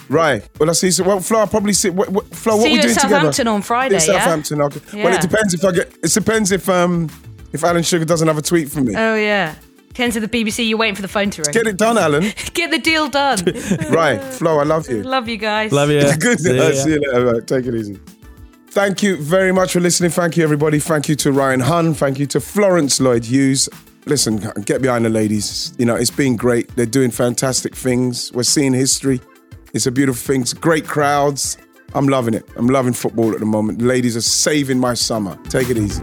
Right. 0.08 0.46
Well, 0.60 0.68
I 0.68 0.74
see. 0.74 0.90
So, 0.90 1.02
well, 1.02 1.18
Flo, 1.20 1.40
I'll 1.40 1.46
probably 1.46 1.72
see. 1.72 1.90
What, 1.90 2.10
what, 2.10 2.26
Flo, 2.34 2.56
what 2.56 2.64
See 2.64 2.68
we 2.68 2.76
you 2.76 2.82
doing 2.82 2.94
at 2.94 3.00
together? 3.00 3.14
Southampton 3.16 3.48
on 3.48 3.62
Friday, 3.62 3.94
Yeah, 3.94 4.00
yeah? 4.12 4.20
Southampton. 4.20 4.60
Okay. 4.62 5.02
Well, 5.02 5.14
it 5.14 5.20
depends 5.22 5.54
if 5.54 5.64
I 5.64 5.72
get. 5.72 5.92
It 6.02 6.12
depends 6.12 6.52
if 6.52 6.68
um 6.68 7.10
if 7.52 7.64
Alan 7.64 7.82
Sugar 7.82 8.04
doesn't 8.04 8.28
have 8.28 8.38
a 8.38 8.42
tweet 8.42 8.70
from 8.70 8.84
me. 8.84 8.94
Oh 8.96 9.14
yeah. 9.14 9.54
Ken 9.96 10.10
to 10.10 10.20
the 10.20 10.28
BBC, 10.28 10.68
you're 10.68 10.76
waiting 10.76 10.94
for 10.94 11.00
the 11.00 11.08
phone 11.08 11.30
to 11.30 11.40
ring. 11.40 11.54
Get 11.54 11.66
it 11.66 11.78
done, 11.78 11.96
Alan. 11.96 12.22
Get 12.52 12.70
the 12.70 12.78
deal 12.78 13.08
done. 13.08 13.38
right, 13.90 14.22
Flo, 14.22 14.58
I 14.58 14.64
love 14.64 14.86
you. 14.90 15.02
Love 15.02 15.26
you 15.26 15.38
guys. 15.38 15.72
Love 15.72 15.88
you. 15.88 16.02
Good. 16.18 16.38
See 16.38 16.54
ya. 16.54 16.70
See 16.72 16.90
you 16.90 17.00
later. 17.00 17.32
Right, 17.32 17.46
take 17.46 17.64
it 17.64 17.74
easy. 17.74 17.98
Thank 18.66 19.02
you 19.02 19.16
very 19.16 19.52
much 19.52 19.72
for 19.72 19.80
listening. 19.80 20.10
Thank 20.10 20.36
you, 20.36 20.44
everybody. 20.44 20.80
Thank 20.80 21.08
you 21.08 21.14
to 21.16 21.32
Ryan 21.32 21.60
Hunn. 21.60 21.94
Thank 21.94 22.18
you 22.18 22.26
to 22.26 22.40
Florence 22.40 23.00
Lloyd 23.00 23.24
Hughes. 23.24 23.70
listen, 24.04 24.36
get 24.66 24.82
behind 24.82 25.06
the 25.06 25.08
ladies. 25.08 25.72
You 25.78 25.86
know, 25.86 25.94
it's 25.94 26.10
been 26.10 26.36
great. 26.36 26.76
They're 26.76 26.84
doing 26.84 27.10
fantastic 27.10 27.74
things. 27.74 28.30
We're 28.34 28.42
seeing 28.42 28.74
history. 28.74 29.22
It's 29.72 29.86
a 29.86 29.90
beautiful 29.90 30.20
thing. 30.20 30.42
It's 30.42 30.52
great 30.52 30.86
crowds. 30.86 31.56
I'm 31.94 32.06
loving 32.06 32.34
it. 32.34 32.46
I'm 32.56 32.66
loving 32.66 32.92
football 32.92 33.32
at 33.32 33.40
the 33.40 33.46
moment. 33.46 33.78
The 33.78 33.86
ladies 33.86 34.14
are 34.14 34.20
saving 34.20 34.78
my 34.78 34.92
summer. 34.92 35.38
Take 35.48 35.70
it 35.70 35.78
easy. 35.78 36.02